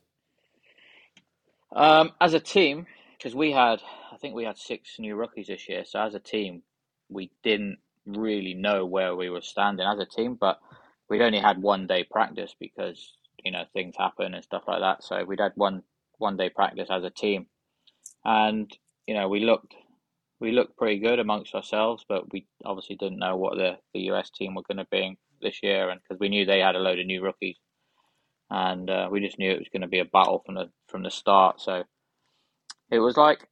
Um, 1.74 2.12
as 2.20 2.34
a 2.34 2.40
team, 2.40 2.88
because 3.18 3.36
we 3.36 3.52
had, 3.52 3.82
think 4.22 4.36
we 4.36 4.46
had 4.46 4.58
six 4.58 4.98
new 5.00 5.16
rookies 5.16 5.48
this 5.48 5.68
year. 5.68 5.84
So 5.86 6.00
as 6.00 6.16
a 6.16 6.20
team, 6.20 6.64
we 7.10 7.32
didn't 7.44 7.80
really 8.06 8.54
know 8.54 8.86
where 8.86 9.16
we 9.16 9.30
were 9.30 9.42
standing 9.42 9.86
as 9.86 10.00
a 10.00 10.06
team, 10.06 10.38
but 10.40 10.60
we'd 11.10 11.22
only 11.22 11.40
had 11.40 11.62
one 11.62 11.88
day 11.88 12.06
practice 12.10 12.56
because 12.60 13.14
you 13.44 13.52
know 13.52 13.64
things 13.74 13.96
happen 13.98 14.34
and 14.34 14.44
stuff 14.44 14.64
like 14.68 14.82
that. 14.82 15.04
So 15.04 15.24
we'd 15.26 15.40
had 15.40 15.54
one 15.56 15.84
one 16.18 16.38
day 16.38 16.50
practice 16.50 16.88
as 16.90 17.04
a 17.04 17.10
team, 17.10 17.48
and 18.24 18.72
you 19.08 19.16
know 19.16 19.28
we 19.28 19.42
looked 19.42 19.74
we 20.40 20.52
looked 20.52 20.78
pretty 20.78 21.00
good 21.00 21.20
amongst 21.20 21.56
ourselves, 21.56 22.06
but 22.08 22.32
we 22.32 22.48
obviously 22.66 22.96
didn't 22.96 23.20
know 23.20 23.36
what 23.38 23.58
the 23.58 23.78
the 23.94 24.12
US 24.12 24.30
team 24.30 24.56
were 24.56 24.64
going 24.64 24.78
to 24.78 24.88
be 24.92 25.18
this 25.42 25.60
year, 25.64 25.90
and 25.90 26.00
because 26.02 26.20
we 26.20 26.30
knew 26.30 26.46
they 26.46 26.60
had 26.60 26.76
a 26.76 26.80
load 26.80 27.00
of 27.00 27.06
new 27.06 27.22
rookies 27.22 27.58
and 28.52 28.90
uh, 28.90 29.08
we 29.10 29.22
just 29.22 29.40
knew 29.40 29.50
it 29.50 29.60
was 29.60 29.70
going 29.72 29.82
to 29.82 29.88
be 29.88 30.00
a 30.00 30.06
battle 30.06 30.44
from 30.46 30.56
the 30.56 30.70
from 30.88 31.04
the 31.04 31.10
start. 31.10 31.62
So 31.62 31.84
it 32.92 33.00
was 33.00 33.16
like 33.16 33.48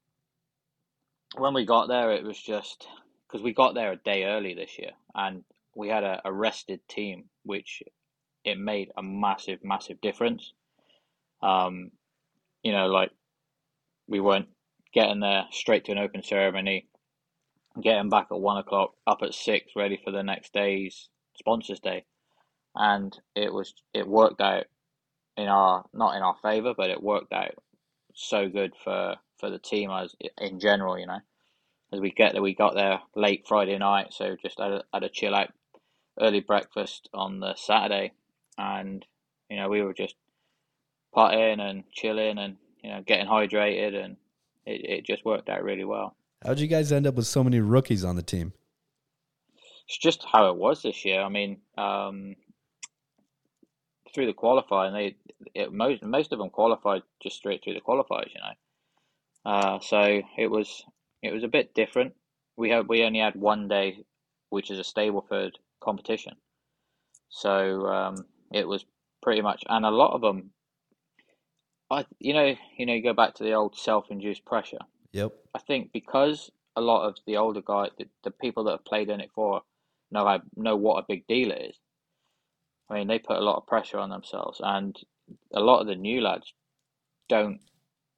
when 1.38 1.54
we 1.54 1.66
got 1.66 1.88
there, 1.88 2.12
it 2.14 2.24
was 2.24 2.40
just 2.40 2.88
because 3.28 3.44
we 3.44 3.54
got 3.54 3.76
there 3.76 3.92
a 3.94 3.98
day 3.98 4.26
early 4.26 4.54
this 4.56 4.78
year, 4.80 4.92
and 5.16 5.44
we 5.76 5.90
had 5.90 6.04
a, 6.04 6.22
a 6.26 6.34
rested 6.34 6.82
team, 6.90 7.26
which 7.44 7.84
it 8.46 8.58
made 8.60 8.92
a 8.98 9.04
massive, 9.04 9.60
massive 9.64 10.02
difference. 10.02 10.54
Um, 11.42 11.92
you 12.64 12.72
know, 12.72 12.88
like 12.88 13.12
we 14.08 14.20
weren't 14.20 14.50
getting 14.94 15.22
there 15.22 15.46
straight 15.52 15.86
to 15.86 15.92
an 15.94 16.00
open 16.00 16.24
ceremony. 16.24 16.88
getting 17.82 18.10
back 18.10 18.28
at 18.32 18.40
one 18.40 18.58
o'clock, 18.58 18.94
up 19.08 19.20
at 19.24 19.34
six, 19.34 19.74
ready 19.76 20.00
for 20.04 20.12
the 20.12 20.24
next 20.24 20.54
day's 20.54 21.10
sponsors 21.36 21.80
day, 21.80 22.06
and 22.76 23.18
it 23.36 23.54
was 23.54 23.74
it 23.94 24.08
worked 24.08 24.42
out 24.42 24.66
in 25.38 25.48
our 25.48 25.86
not 25.94 26.16
in 26.16 26.24
our 26.24 26.36
favor, 26.42 26.74
but 26.76 26.90
it 26.90 27.02
worked 27.04 27.34
out 27.34 27.56
so 28.14 28.50
good 28.50 28.74
for 28.84 29.16
for 29.40 29.50
the 29.50 29.60
team 29.60 29.90
as 29.92 30.16
in 30.38 30.60
general, 30.60 30.98
you 30.98 31.08
know. 31.08 31.20
As 31.92 32.00
we 32.00 32.12
get 32.12 32.34
there, 32.34 32.42
we 32.42 32.54
got 32.54 32.76
there 32.76 33.00
late 33.16 33.46
Friday 33.48 33.78
night, 33.78 34.14
so 34.14 34.36
just 34.40 34.60
had 34.60 34.72
a, 34.72 34.84
had 34.94 35.04
a 35.04 35.10
chill 35.10 35.34
out 35.34 35.50
early 36.20 36.40
breakfast 36.40 37.10
on 37.14 37.40
the 37.40 37.56
Saturday, 37.56 38.12
and 38.58 39.06
you 39.50 39.58
know 39.58 39.70
we 39.70 39.82
were 39.82 39.94
just 39.94 40.16
partying 41.16 41.60
and 41.60 41.84
chilling 41.92 42.38
and 42.38 42.58
you 42.84 42.92
know 42.92 43.02
getting 43.02 43.26
hydrated, 43.26 43.96
and 43.96 44.18
it, 44.66 44.86
it 44.86 45.06
just 45.06 45.26
worked 45.26 45.50
out 45.50 45.64
really 45.64 45.86
well. 45.86 46.16
How'd 46.46 46.60
you 46.60 46.68
guys 46.68 46.92
end 46.92 47.08
up 47.08 47.16
with 47.16 47.28
so 47.28 47.44
many 47.44 47.60
rookies 47.60 48.06
on 48.06 48.16
the 48.16 48.22
team? 48.22 48.54
It's 49.88 49.98
just 49.98 50.24
how 50.24 50.50
it 50.52 50.56
was 50.56 50.84
this 50.84 51.04
year. 51.04 51.22
I 51.22 51.30
mean, 51.30 51.58
um, 51.78 52.36
through 54.14 54.28
the 54.28 54.34
qualifying, 54.34 54.94
they 54.94 55.16
it, 55.56 55.74
most 55.74 56.04
most 56.04 56.32
of 56.32 56.40
them 56.40 56.50
qualified 56.50 57.02
just 57.22 57.38
straight 57.38 57.64
through 57.64 57.74
the 57.74 57.82
qualifiers, 57.82 58.34
you 58.34 58.42
know. 58.42 58.54
Uh, 59.46 59.80
so 59.80 60.22
it 60.38 60.48
was 60.48 60.84
it 61.22 61.34
was 61.34 61.44
a 61.44 61.48
bit 61.48 61.74
different. 61.74 62.14
We 62.58 62.70
had 62.70 62.88
we 62.88 63.04
only 63.04 63.20
had 63.20 63.36
one 63.36 63.68
day, 63.68 64.04
which 64.50 64.72
is 64.72 64.80
a 64.80 64.84
Stableford 64.84 65.52
competition, 65.82 66.36
so 67.30 67.86
um, 67.88 68.26
it 68.52 68.68
was 68.68 68.86
pretty 69.22 69.42
much, 69.42 69.64
and 69.70 69.86
a 69.86 69.92
lot 69.92 70.14
of 70.14 70.22
them. 70.22 70.52
I 71.90 72.06
you 72.20 72.34
know 72.34 72.56
you 72.78 72.86
know 72.86 72.94
you 72.94 73.02
go 73.02 73.14
back 73.14 73.36
to 73.36 73.44
the 73.44 73.54
old 73.54 73.78
self-induced 73.78 74.46
pressure. 74.46 74.80
Yep. 75.14 75.32
I 75.56 75.60
think 75.60 75.92
because 75.92 76.52
a 76.76 76.82
lot 76.82 77.08
of 77.08 77.18
the 77.26 77.38
older 77.38 77.62
guys, 77.62 77.90
the, 77.98 78.06
the 78.24 78.32
people 78.32 78.64
that 78.66 78.72
have 78.72 78.86
played 78.86 79.10
in 79.10 79.20
it 79.20 79.32
for, 79.34 79.62
know 80.12 80.28
I 80.28 80.40
know 80.56 80.76
what 80.76 81.00
a 81.00 81.06
big 81.08 81.26
deal 81.28 81.52
it 81.52 81.72
is. 81.72 81.80
I 82.90 82.96
mean, 82.96 83.08
they 83.08 83.20
put 83.20 83.38
a 83.38 83.44
lot 83.44 83.58
of 83.58 83.68
pressure 83.68 84.00
on 84.00 84.10
themselves, 84.10 84.62
and 84.64 84.96
a 85.54 85.60
lot 85.60 85.82
of 85.82 85.88
the 85.88 85.96
new 85.96 86.22
lads 86.22 86.54
don't 87.28 87.60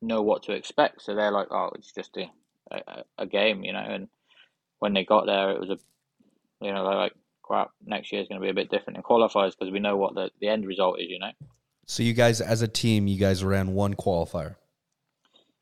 know 0.02 0.22
what 0.22 0.44
to 0.44 0.54
expect. 0.54 1.02
So 1.02 1.16
they're 1.16 1.32
like, 1.32 1.48
"Oh, 1.52 1.72
it's 1.76 1.92
just 1.92 2.18
a 2.18 2.32
a, 2.72 3.04
a 3.20 3.26
game," 3.26 3.64
you 3.64 3.74
know. 3.74 3.80
And 3.80 4.08
when 4.80 4.94
they 4.94 5.06
got 5.06 5.26
there, 5.26 5.52
it 5.52 5.60
was 5.60 5.70
a, 5.70 5.78
you 6.64 6.72
know, 6.72 6.84
they're 6.84 6.98
like, 6.98 7.14
"Crap, 7.44 7.72
next 7.86 8.12
year 8.12 8.22
is 8.22 8.28
going 8.28 8.40
to 8.40 8.46
be 8.46 8.50
a 8.50 8.54
bit 8.54 8.70
different 8.70 8.98
in 8.98 9.04
qualifiers 9.04 9.52
because 9.58 9.72
we 9.72 9.80
know 9.80 9.98
what 9.98 10.16
the 10.16 10.32
the 10.40 10.48
end 10.48 10.66
result 10.66 11.00
is," 11.00 11.10
you 11.10 11.20
know. 11.20 11.32
So 11.86 12.04
you 12.04 12.14
guys, 12.14 12.42
as 12.42 12.62
a 12.62 12.68
team, 12.68 13.08
you 13.08 13.18
guys 13.18 13.44
ran 13.44 13.74
one 13.74 13.96
qualifier. 13.96 14.56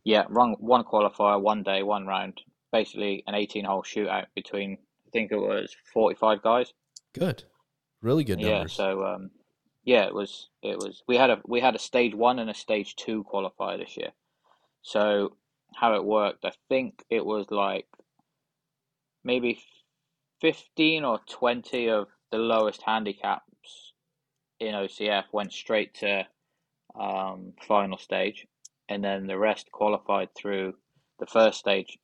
Yeah, 0.03 0.25
run 0.29 0.55
one 0.59 0.83
qualifier, 0.83 1.41
one 1.41 1.63
day, 1.63 1.83
one 1.83 2.07
round. 2.07 2.41
Basically, 2.71 3.23
an 3.27 3.35
eighteen-hole 3.35 3.83
shootout 3.83 4.25
between 4.35 4.77
I 5.07 5.09
think 5.11 5.31
it 5.31 5.37
was 5.37 5.75
forty-five 5.93 6.41
guys. 6.43 6.73
Good, 7.13 7.43
really 8.01 8.23
good 8.23 8.39
Yeah, 8.39 8.67
so 8.67 9.03
um, 9.03 9.31
yeah, 9.83 10.05
it 10.05 10.13
was 10.13 10.49
it 10.61 10.77
was 10.77 11.01
we 11.07 11.17
had 11.17 11.31
a 11.31 11.41
we 11.47 11.59
had 11.61 11.75
a 11.75 11.79
stage 11.79 12.13
one 12.13 12.37
and 12.37 12.49
a 12.49 12.53
stage 12.53 12.95
two 12.95 13.23
qualifier 13.23 13.79
this 13.79 13.97
year. 13.97 14.11
So 14.81 15.35
how 15.75 15.95
it 15.95 16.03
worked, 16.03 16.45
I 16.45 16.51
think 16.67 17.03
it 17.09 17.25
was 17.25 17.45
like 17.49 17.87
maybe 19.23 19.61
fifteen 20.41 21.03
or 21.03 21.19
twenty 21.29 21.89
of 21.89 22.07
the 22.31 22.37
lowest 22.37 22.81
handicaps 22.81 23.93
in 24.59 24.73
OCF 24.73 25.25
went 25.31 25.53
straight 25.53 25.93
to 25.95 26.25
um, 26.99 27.53
final 27.67 27.97
stage, 27.97 28.47
and 28.87 29.03
then 29.03 29.27
the 29.27 29.37
rest 29.37 29.71
qualified 29.71 30.29
through 30.35 30.73
the 31.19 31.25
first 31.25 31.59
stage. 31.59 31.97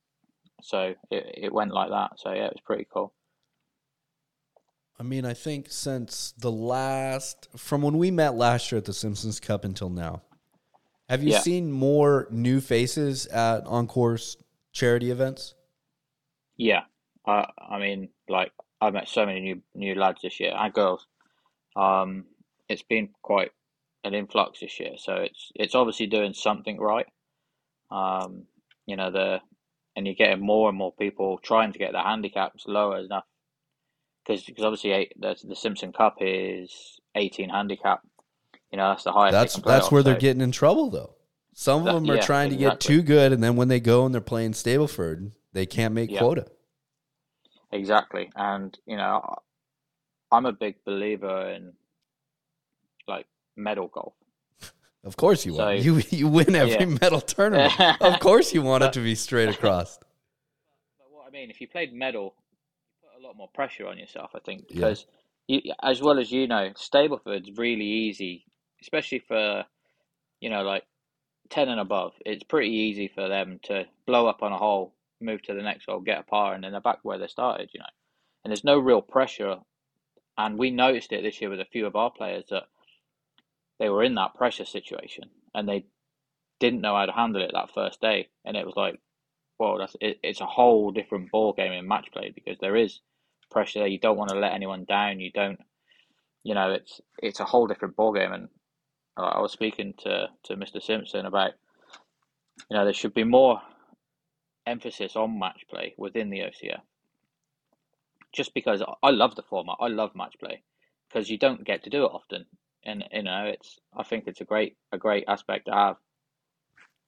So 0.62 0.94
it, 1.10 1.38
it 1.44 1.52
went 1.52 1.72
like 1.72 1.90
that. 1.90 2.18
So 2.18 2.32
yeah, 2.32 2.46
it 2.46 2.52
was 2.54 2.62
pretty 2.64 2.86
cool. 2.92 3.12
I 4.98 5.02
mean, 5.02 5.26
I 5.26 5.34
think 5.34 5.66
since 5.70 6.32
the 6.38 6.50
last, 6.50 7.48
from 7.56 7.82
when 7.82 7.98
we 7.98 8.10
met 8.10 8.34
last 8.34 8.72
year 8.72 8.78
at 8.78 8.86
the 8.86 8.94
Simpsons 8.94 9.40
Cup 9.40 9.64
until 9.64 9.90
now, 9.90 10.22
have 11.08 11.22
you 11.22 11.30
Yeah. 11.30 11.32
seen 11.32 11.70
more 11.72 12.26
new 12.30 12.60
faces 12.60 13.26
at 13.28 13.64
On 13.66 13.86
Course 13.86 14.36
charity 14.72 15.10
events? 15.10 15.54
Yeah, 16.56 16.82
I 17.26 17.50
I 17.58 17.78
mean, 17.78 18.10
like 18.28 18.52
I 18.80 18.90
met 18.90 19.08
so 19.08 19.26
many 19.26 19.40
new 19.40 19.62
new 19.74 19.94
lads 19.94 20.22
this 20.22 20.40
year 20.40 20.52
and 20.56 20.72
girls. 20.72 21.06
Um, 21.76 22.26
it's 22.68 22.82
been 22.82 23.10
quite 23.22 23.52
an 24.04 24.14
influx 24.14 24.60
this 24.60 24.80
year, 24.80 24.94
so 24.98 25.16
it's 25.16 25.52
it's 25.54 25.74
obviously 25.74 26.06
doing 26.06 26.34
something 26.34 26.78
right. 26.78 27.06
Um, 27.90 28.46
you 28.86 28.96
know 28.96 29.10
the 29.10 29.40
and 29.96 30.06
you're 30.06 30.14
getting 30.16 30.44
more 30.44 30.68
and 30.68 30.78
more 30.78 30.92
people 30.92 31.38
trying 31.38 31.72
to 31.72 31.78
get 31.78 31.92
their 31.92 32.02
handicaps 32.02 32.66
lower 32.66 32.98
enough 32.98 33.24
because 34.24 34.44
because 34.44 34.64
obviously 34.64 34.92
eight, 34.92 35.12
the 35.18 35.36
the 35.44 35.56
Simpson 35.56 35.92
Cup 35.92 36.16
is 36.20 37.00
18 37.14 37.50
handicap. 37.50 38.00
You 38.72 38.78
know 38.78 38.88
that's 38.88 39.04
the 39.04 39.12
highest. 39.12 39.32
That's 39.32 39.56
that's 39.56 39.90
where 39.90 40.02
they're 40.02 40.16
getting 40.16 40.42
in 40.42 40.52
trouble, 40.52 40.90
though. 40.90 41.14
Some 41.54 41.80
of 41.80 41.84
That- 41.86 41.92
them 41.94 42.10
are 42.10 42.16
yeah, 42.16 42.20
trying 42.22 42.50
to 42.50 42.56
get 42.56 42.80
too 42.80 43.02
good, 43.02 43.32
and 43.32 43.42
then 43.42 43.56
when 43.56 43.68
they 43.68 43.80
go 43.80 44.04
and 44.04 44.12
they're 44.14 44.20
playing 44.20 44.52
Stableford, 44.52 45.32
they 45.52 45.64
can't 45.66 45.94
make 45.94 46.10
Yeah. 46.10 46.18
quota. 46.18 46.46
Exactly, 47.72 48.30
and 48.36 48.76
you 48.86 48.96
know, 48.96 49.22
I'm 50.30 50.46
a 50.46 50.52
big 50.52 50.84
believer 50.84 51.50
in 51.50 51.72
like 53.08 53.26
medal 53.56 53.88
golf. 53.88 54.14
Of 55.04 55.16
course 55.16 55.46
you 55.46 55.54
So- 55.54 55.62
are. 55.64 55.74
You 55.74 56.02
you 56.10 56.28
win 56.28 56.54
every 56.54 56.72
Yeah. 56.86 56.98
medal 57.00 57.20
tournament. 57.20 57.72
of 58.00 58.20
course 58.26 58.52
you 58.52 58.62
want 58.62 58.84
it 58.84 58.92
to 58.94 59.00
be 59.00 59.14
straight 59.14 59.48
across. 59.48 59.98
But 60.98 61.10
what 61.12 61.26
I 61.26 61.30
mean, 61.30 61.50
if 61.50 61.60
you 61.60 61.68
played 61.68 61.92
medal, 61.92 62.34
you 63.02 63.08
put 63.08 63.22
a 63.22 63.26
lot 63.26 63.36
more 63.36 63.48
pressure 63.54 63.86
on 63.86 63.98
yourself. 63.98 64.30
I 64.34 64.40
think 64.40 64.68
because 64.68 65.06
you, 65.46 65.60
as 65.82 66.02
well 66.02 66.18
as 66.18 66.30
you 66.32 66.46
know, 66.48 66.70
Stableford's 66.74 67.56
really 67.56 67.84
easy, 67.86 68.44
especially 68.86 69.20
for 69.20 69.64
you 70.40 70.50
know 70.50 70.62
like 70.62 70.84
ten 71.50 71.68
and 71.68 71.80
above. 71.80 72.12
It's 72.24 72.44
pretty 72.44 72.70
easy 72.70 73.08
for 73.08 73.28
them 73.28 73.60
to 73.64 73.84
blow 74.06 74.26
up 74.26 74.42
on 74.42 74.52
a 74.52 74.58
hole, 74.58 74.94
move 75.20 75.42
to 75.42 75.54
the 75.54 75.62
next 75.62 75.86
hole, 75.86 76.00
get 76.00 76.20
a 76.20 76.22
par, 76.22 76.54
and 76.54 76.64
then 76.64 76.72
they're 76.72 76.80
back 76.80 77.00
where 77.02 77.18
they 77.18 77.26
started. 77.26 77.70
You 77.72 77.80
know, 77.80 77.86
and 78.44 78.50
there's 78.50 78.64
no 78.64 78.78
real 78.78 79.02
pressure. 79.02 79.56
And 80.38 80.58
we 80.58 80.70
noticed 80.70 81.12
it 81.12 81.22
this 81.22 81.40
year 81.40 81.48
with 81.48 81.60
a 81.60 81.64
few 81.64 81.86
of 81.86 81.96
our 81.96 82.10
players 82.10 82.44
that 82.50 82.64
they 83.78 83.88
were 83.88 84.02
in 84.02 84.16
that 84.16 84.34
pressure 84.34 84.66
situation 84.66 85.30
and 85.54 85.66
they 85.66 85.86
didn't 86.60 86.82
know 86.82 86.94
how 86.94 87.06
to 87.06 87.12
handle 87.12 87.42
it 87.42 87.52
that 87.54 87.72
first 87.74 88.00
day, 88.00 88.28
and 88.44 88.56
it 88.56 88.66
was 88.66 88.76
like 88.76 89.00
well, 89.58 89.78
that's 89.78 89.96
it, 90.00 90.18
it's 90.22 90.40
a 90.40 90.46
whole 90.46 90.90
different 90.90 91.30
ball 91.30 91.52
game 91.52 91.72
in 91.72 91.88
match 91.88 92.08
play 92.12 92.32
because 92.34 92.58
there 92.60 92.76
is 92.76 93.00
pressure 93.50 93.80
there. 93.80 93.88
You 93.88 93.98
don't 93.98 94.18
want 94.18 94.30
to 94.30 94.38
let 94.38 94.52
anyone 94.52 94.84
down. 94.84 95.20
You 95.20 95.30
don't, 95.32 95.58
you 96.42 96.54
know, 96.54 96.72
it's 96.72 97.00
it's 97.22 97.40
a 97.40 97.44
whole 97.44 97.66
different 97.66 97.96
ball 97.96 98.12
game. 98.12 98.32
And 98.32 98.48
Uh, 99.16 99.22
I 99.22 99.40
was 99.40 99.52
speaking 99.52 99.94
to 99.98 100.28
to 100.44 100.56
Mr. 100.56 100.82
Simpson 100.82 101.26
about, 101.26 101.52
you 102.70 102.76
know, 102.76 102.84
there 102.84 102.92
should 102.92 103.14
be 103.14 103.24
more 103.24 103.60
emphasis 104.66 105.16
on 105.16 105.38
match 105.38 105.64
play 105.70 105.94
within 105.96 106.30
the 106.30 106.40
OCF. 106.40 106.80
Just 108.32 108.52
because 108.52 108.82
I 109.02 109.10
love 109.10 109.34
the 109.34 109.42
format, 109.42 109.76
I 109.80 109.86
love 109.88 110.14
match 110.14 110.34
play 110.38 110.62
because 111.08 111.30
you 111.30 111.38
don't 111.38 111.64
get 111.64 111.84
to 111.84 111.90
do 111.90 112.04
it 112.04 112.10
often, 112.12 112.44
and 112.84 113.04
you 113.12 113.22
know, 113.22 113.46
it's 113.46 113.80
I 113.96 114.02
think 114.02 114.24
it's 114.26 114.40
a 114.40 114.44
great 114.44 114.76
a 114.92 114.98
great 114.98 115.24
aspect 115.28 115.66
to 115.66 115.72
have. 115.72 115.96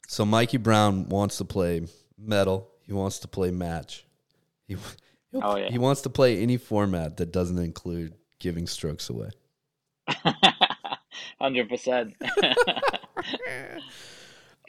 So 0.06 0.24
Mikey 0.24 0.56
Brown 0.56 1.08
wants 1.10 1.36
to 1.38 1.44
play 1.44 1.82
medal. 2.16 2.70
He 2.86 2.94
wants 2.94 3.18
to 3.18 3.28
play 3.28 3.50
match. 3.50 4.06
He 4.66 4.76
Oh, 5.34 5.56
yeah. 5.56 5.68
he 5.68 5.76
wants 5.76 6.00
to 6.02 6.10
play 6.10 6.38
any 6.40 6.56
format 6.56 7.18
that 7.18 7.32
doesn't 7.32 7.58
include 7.58 8.14
giving 8.38 8.66
strokes 8.66 9.10
away. 9.10 9.28
Hundred 11.40 11.68
percent. 11.68 12.14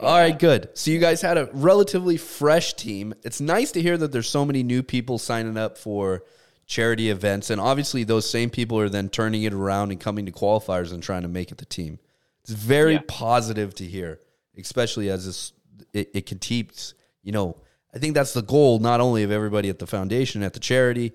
All 0.00 0.16
right, 0.16 0.38
good. 0.38 0.70
So 0.74 0.90
you 0.90 0.98
guys 0.98 1.20
had 1.20 1.36
a 1.36 1.50
relatively 1.52 2.16
fresh 2.16 2.72
team. 2.74 3.12
It's 3.22 3.40
nice 3.40 3.70
to 3.72 3.82
hear 3.82 3.98
that 3.98 4.12
there's 4.12 4.28
so 4.30 4.46
many 4.46 4.62
new 4.62 4.82
people 4.82 5.18
signing 5.18 5.58
up 5.58 5.76
for 5.76 6.22
charity 6.66 7.10
events, 7.10 7.50
and 7.50 7.60
obviously 7.60 8.04
those 8.04 8.28
same 8.28 8.48
people 8.48 8.78
are 8.78 8.88
then 8.88 9.08
turning 9.10 9.42
it 9.42 9.52
around 9.52 9.90
and 9.90 10.00
coming 10.00 10.24
to 10.24 10.32
qualifiers 10.32 10.92
and 10.92 11.02
trying 11.02 11.22
to 11.22 11.28
make 11.28 11.52
it 11.52 11.58
the 11.58 11.66
team. 11.66 11.98
It's 12.42 12.52
very 12.52 12.94
Yeah. 12.94 13.00
positive 13.08 13.74
to 13.74 13.84
hear, 13.84 14.20
especially 14.56 15.10
as 15.10 15.26
this 15.26 15.52
it, 15.92 16.10
it 16.14 16.40
keeps. 16.40 16.94
You 17.22 17.32
know, 17.32 17.56
I 17.94 17.98
think 17.98 18.14
that's 18.14 18.32
the 18.32 18.42
goal 18.42 18.78
not 18.78 19.00
only 19.00 19.22
of 19.22 19.30
everybody 19.30 19.68
at 19.68 19.80
the 19.80 19.86
foundation, 19.86 20.42
at 20.42 20.54
the 20.54 20.60
charity, 20.60 21.12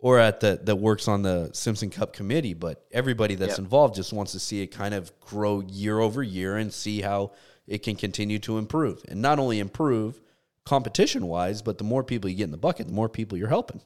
or 0.00 0.18
at 0.18 0.40
the 0.40 0.60
that 0.64 0.76
works 0.76 1.08
on 1.08 1.22
the 1.22 1.50
Simpson 1.52 1.90
Cup 1.90 2.12
committee, 2.12 2.54
but 2.54 2.86
everybody 2.90 3.34
that's 3.34 3.58
Yeah. 3.58 3.64
involved 3.64 3.94
just 3.94 4.12
wants 4.12 4.32
to 4.32 4.40
see 4.40 4.62
it 4.62 4.68
kind 4.68 4.94
of 4.94 5.18
grow 5.20 5.60
year 5.60 6.00
over 6.00 6.22
year 6.22 6.56
and 6.56 6.72
see 6.72 7.02
how 7.02 7.32
it 7.66 7.82
can 7.82 7.96
continue 7.96 8.38
to 8.40 8.58
improve. 8.58 9.04
And 9.08 9.20
not 9.22 9.38
only 9.38 9.58
improve 9.60 10.20
competition 10.64 11.26
wise, 11.26 11.62
but 11.62 11.78
the 11.78 11.84
more 11.84 12.02
people 12.04 12.28
you 12.30 12.36
get 12.36 12.44
in 12.44 12.50
the 12.50 12.56
bucket, 12.56 12.86
the 12.86 12.92
more 12.92 13.08
people 13.08 13.36
you're 13.38 13.48
helping. 13.48 13.80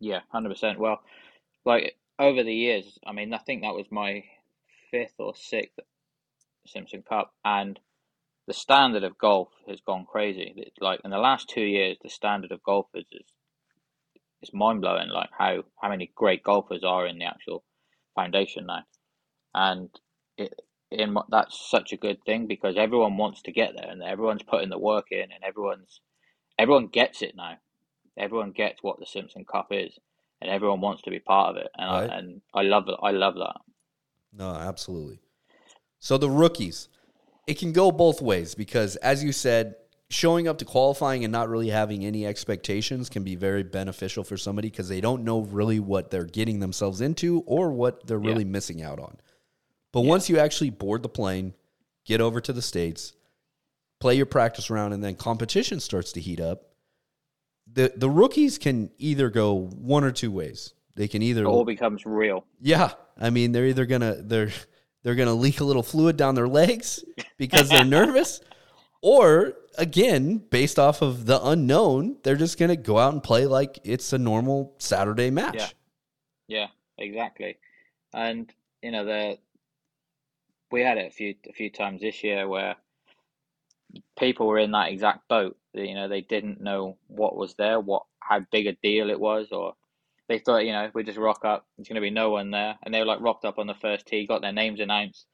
Yeah, 0.00 0.20
hundred 0.30 0.50
percent. 0.50 0.78
Well, 0.78 1.00
like 1.64 1.96
over 2.18 2.42
the 2.42 2.54
years, 2.54 2.98
I 3.06 3.12
mean, 3.12 3.32
I 3.32 3.38
think 3.38 3.62
that 3.62 3.74
was 3.74 3.86
my 3.90 4.24
fifth 4.90 5.14
or 5.18 5.34
sixth 5.36 5.78
Simpson 6.66 7.02
Cup, 7.02 7.32
and 7.44 7.78
the 8.46 8.52
standard 8.54 9.04
of 9.04 9.18
golf 9.18 9.48
has 9.68 9.80
gone 9.80 10.04
crazy. 10.04 10.72
Like 10.80 11.00
in 11.04 11.10
the 11.10 11.18
last 11.18 11.48
two 11.48 11.62
years, 11.62 11.96
the 12.02 12.08
standard 12.10 12.52
of 12.52 12.62
golfers 12.62 13.04
has 13.12 13.22
it's 14.42 14.52
mind 14.52 14.80
blowing 14.80 15.08
like 15.08 15.30
how 15.36 15.62
how 15.80 15.88
many 15.88 16.10
great 16.14 16.42
golfers 16.42 16.82
are 16.84 17.06
in 17.06 17.18
the 17.18 17.24
actual 17.24 17.64
foundation 18.14 18.66
now, 18.66 18.82
and 19.54 19.88
it 20.36 20.54
in 20.90 21.16
that's 21.30 21.70
such 21.70 21.92
a 21.92 21.96
good 21.96 22.22
thing 22.24 22.46
because 22.46 22.76
everyone 22.76 23.16
wants 23.16 23.42
to 23.42 23.52
get 23.52 23.74
there 23.74 23.90
and 23.90 24.02
everyone's 24.02 24.42
putting 24.42 24.68
the 24.68 24.78
work 24.78 25.06
in 25.10 25.22
and 25.32 25.42
everyone's 25.42 26.00
everyone 26.58 26.88
gets 26.88 27.22
it 27.22 27.34
now. 27.36 27.56
Everyone 28.18 28.52
gets 28.52 28.82
what 28.82 28.98
the 29.00 29.06
Simpson 29.06 29.44
Cup 29.44 29.68
is, 29.70 29.98
and 30.40 30.50
everyone 30.50 30.82
wants 30.82 31.02
to 31.02 31.10
be 31.10 31.18
part 31.18 31.50
of 31.50 31.56
it. 31.56 31.70
And 31.78 31.90
Right. 31.90 32.10
I, 32.10 32.18
and 32.18 32.40
I 32.52 32.62
love 32.62 32.88
it. 32.88 32.96
I 33.02 33.10
love 33.12 33.34
that. 33.36 33.56
No, 34.34 34.50
absolutely. 34.50 35.20
So 35.98 36.18
the 36.18 36.28
rookies, 36.28 36.88
it 37.46 37.58
can 37.58 37.72
go 37.72 37.90
both 37.90 38.20
ways 38.20 38.54
because, 38.54 38.96
as 38.96 39.24
you 39.24 39.32
said, 39.32 39.76
showing 40.12 40.46
up 40.46 40.58
to 40.58 40.64
qualifying 40.64 41.24
and 41.24 41.32
not 41.32 41.48
really 41.48 41.70
having 41.70 42.04
any 42.04 42.26
expectations 42.26 43.08
can 43.08 43.24
be 43.24 43.34
very 43.34 43.62
beneficial 43.62 44.22
for 44.22 44.36
somebody 44.36 44.68
because 44.68 44.88
they 44.88 45.00
don't 45.00 45.24
know 45.24 45.40
really 45.40 45.80
what 45.80 46.10
they're 46.10 46.24
getting 46.24 46.60
themselves 46.60 47.00
into 47.00 47.42
or 47.46 47.72
what 47.72 48.06
they're 48.06 48.18
really 48.18 48.44
missing 48.44 48.82
out 48.82 49.00
on. 49.00 49.16
But 49.90 50.02
once 50.02 50.28
you 50.28 50.38
actually 50.38 50.70
board 50.70 51.02
the 51.02 51.08
plane, 51.08 51.54
get 52.04 52.20
over 52.20 52.40
to 52.42 52.52
the 52.52 52.60
States, 52.62 53.14
play 54.00 54.14
your 54.14 54.26
practice 54.26 54.68
round, 54.68 54.92
and 54.92 55.02
then 55.02 55.14
competition 55.14 55.80
starts 55.80 56.12
to 56.12 56.20
heat 56.20 56.40
up, 56.40 56.66
the, 57.72 57.92
the 57.96 58.10
rookies 58.10 58.58
can 58.58 58.90
either 58.98 59.30
go 59.30 59.54
one 59.54 60.04
or 60.04 60.10
two 60.10 60.30
ways. 60.30 60.74
They 60.94 61.08
can 61.08 61.22
either 61.22 61.44
It 61.44 61.46
all 61.46 61.64
becomes 61.64 62.04
real. 62.04 62.44
yeah, 62.60 62.92
I 63.18 63.30
mean 63.30 63.52
they're 63.52 63.66
either 63.66 63.86
gonna 63.86 64.16
they're 64.20 64.50
they're 65.02 65.14
gonna 65.14 65.32
leak 65.32 65.60
a 65.60 65.64
little 65.64 65.82
fluid 65.82 66.18
down 66.18 66.34
their 66.34 66.48
legs 66.48 67.02
because 67.38 67.70
they're 67.70 67.84
nervous, 68.00 68.42
or 69.00 69.54
again, 69.78 70.38
based 70.38 70.78
off 70.78 71.02
of 71.02 71.26
the 71.26 71.42
unknown, 71.42 72.16
they're 72.22 72.36
just 72.36 72.58
gonna 72.58 72.76
go 72.76 72.98
out 72.98 73.12
and 73.12 73.22
play 73.22 73.46
like 73.46 73.78
it's 73.84 74.12
a 74.12 74.18
normal 74.18 74.74
Saturday 74.78 75.30
match. 75.30 75.56
Yeah. 75.56 75.68
Yeah, 76.48 76.66
exactly. 76.98 77.56
And 78.12 78.52
you 78.82 78.90
know 78.90 79.04
the 79.04 79.38
we 80.70 80.82
had 80.82 80.98
it 80.98 81.06
a 81.06 81.10
few 81.10 81.34
a 81.48 81.52
few 81.52 81.70
times 81.70 82.00
this 82.00 82.22
year 82.24 82.48
where 82.48 82.76
people 84.18 84.46
were 84.46 84.58
in 84.58 84.72
that 84.72 84.90
exact 84.90 85.28
boat. 85.28 85.56
You 85.74 85.94
know, 85.94 86.08
they 86.08 86.20
didn't 86.20 86.60
know 86.60 86.96
what 87.08 87.36
was 87.36 87.54
there, 87.54 87.80
what 87.80 88.04
how 88.20 88.40
big 88.50 88.66
a 88.66 88.72
deal 88.72 89.10
it 89.10 89.20
was, 89.20 89.48
or 89.52 89.74
they 90.28 90.38
thought, 90.38 90.64
you 90.64 90.72
know, 90.72 90.90
we 90.94 91.02
just 91.02 91.18
rock 91.18 91.44
up. 91.44 91.66
There's 91.76 91.88
going 91.88 91.96
to 91.96 92.00
be 92.00 92.10
no 92.10 92.30
one 92.30 92.50
there, 92.50 92.78
and 92.82 92.92
they 92.92 93.00
were 93.00 93.06
like 93.06 93.20
rocked 93.20 93.44
up 93.44 93.58
on 93.58 93.66
the 93.66 93.74
first 93.74 94.06
tee, 94.06 94.26
got 94.26 94.42
their 94.42 94.52
names 94.52 94.80
announced, 94.80 95.26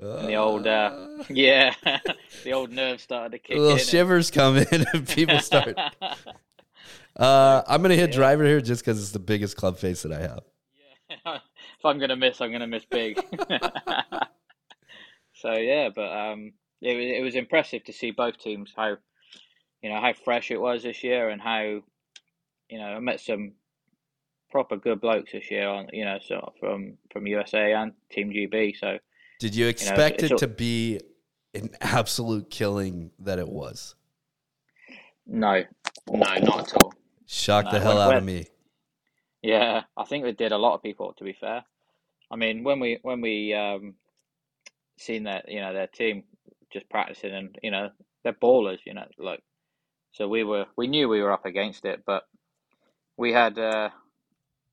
and 0.00 0.28
the 0.28 0.34
old 0.36 0.66
uh, 0.66 1.06
yeah, 1.30 1.74
the 2.44 2.52
old 2.52 2.70
nerves 2.70 3.02
started 3.02 3.32
to 3.32 3.38
kick 3.38 3.56
little 3.58 3.72
in. 3.72 3.78
shivers 3.78 4.30
come 4.30 4.56
in 4.56 4.86
and 4.92 5.06
people 5.14 5.38
start. 5.40 5.76
Uh, 7.16 7.62
I'm 7.66 7.82
gonna 7.82 7.94
hit 7.94 8.10
Yeah. 8.10 8.16
driver 8.16 8.44
here 8.44 8.60
just 8.60 8.84
because 8.84 9.00
it's 9.00 9.12
the 9.12 9.18
biggest 9.18 9.56
club 9.56 9.78
face 9.78 10.02
that 10.02 10.12
I 10.12 10.20
have. 10.20 10.40
if 11.10 11.84
I'm 11.84 11.98
gonna 11.98 12.16
miss, 12.16 12.40
I'm 12.40 12.52
gonna 12.52 12.66
miss 12.66 12.84
big. 12.84 13.18
so 15.34 15.52
yeah, 15.54 15.88
but 15.94 16.10
um, 16.10 16.52
it 16.80 16.94
was 16.96 17.04
it 17.06 17.22
was 17.22 17.34
impressive 17.34 17.84
to 17.84 17.92
see 17.92 18.10
both 18.10 18.38
teams 18.38 18.72
how 18.76 18.96
you 19.82 19.90
know 19.90 20.00
how 20.00 20.12
fresh 20.12 20.50
it 20.50 20.60
was 20.60 20.82
this 20.82 21.02
year 21.02 21.28
and 21.30 21.40
how 21.40 21.60
you 21.62 22.78
know 22.78 22.84
I 22.86 22.98
met 23.00 23.20
some 23.20 23.52
proper 24.50 24.76
good 24.76 25.00
blokes 25.00 25.32
this 25.32 25.50
year 25.50 25.68
on 25.68 25.88
you 25.92 26.04
know 26.04 26.18
so 26.24 26.52
from 26.60 26.98
from 27.12 27.26
USA 27.26 27.72
and 27.72 27.92
Team 28.10 28.30
GB. 28.30 28.76
So 28.78 28.98
Did 29.40 29.56
you 29.56 29.66
expect 29.66 30.22
it's 30.22 30.32
it 30.32 30.38
to 30.38 30.46
be 30.46 31.00
an 31.54 31.70
absolute 31.80 32.50
killing 32.50 33.10
that 33.18 33.40
it 33.40 33.48
was? 33.48 33.96
no, 35.26 35.64
no, 36.08 36.18
not 36.18 36.60
at 36.60 36.74
all. 36.74 36.92
Shocked 37.26 37.70
the 37.72 37.80
hell 37.80 37.96
when- 37.98 38.08
out 38.08 38.16
of 38.16 38.24
me. 38.24 38.46
Yeah, 39.42 39.84
I 39.96 40.04
think 40.04 40.26
it 40.26 40.36
did 40.36 40.52
a 40.52 40.58
lot 40.58 40.74
of 40.74 40.82
people. 40.82 41.14
To 41.14 41.24
be 41.24 41.32
fair, 41.32 41.64
I 42.30 42.36
mean 42.36 42.62
when 42.62 42.78
we 42.78 42.98
when 43.02 43.20
we 43.22 43.54
um 43.54 43.94
seen 44.98 45.24
that 45.24 45.48
you 45.48 45.60
know 45.60 45.72
their 45.72 45.86
team 45.86 46.24
just 46.70 46.88
practicing 46.90 47.32
and 47.34 47.58
you 47.62 47.70
know 47.70 47.90
they're 48.22 48.34
ballers, 48.34 48.80
you 48.84 48.92
know 48.92 49.06
like 49.18 49.42
so 50.12 50.28
we 50.28 50.44
were 50.44 50.66
we 50.76 50.86
knew 50.88 51.08
we 51.08 51.22
were 51.22 51.32
up 51.32 51.46
against 51.46 51.84
it, 51.86 52.02
but 52.04 52.24
we 53.16 53.32
had 53.32 53.58
uh, 53.58 53.90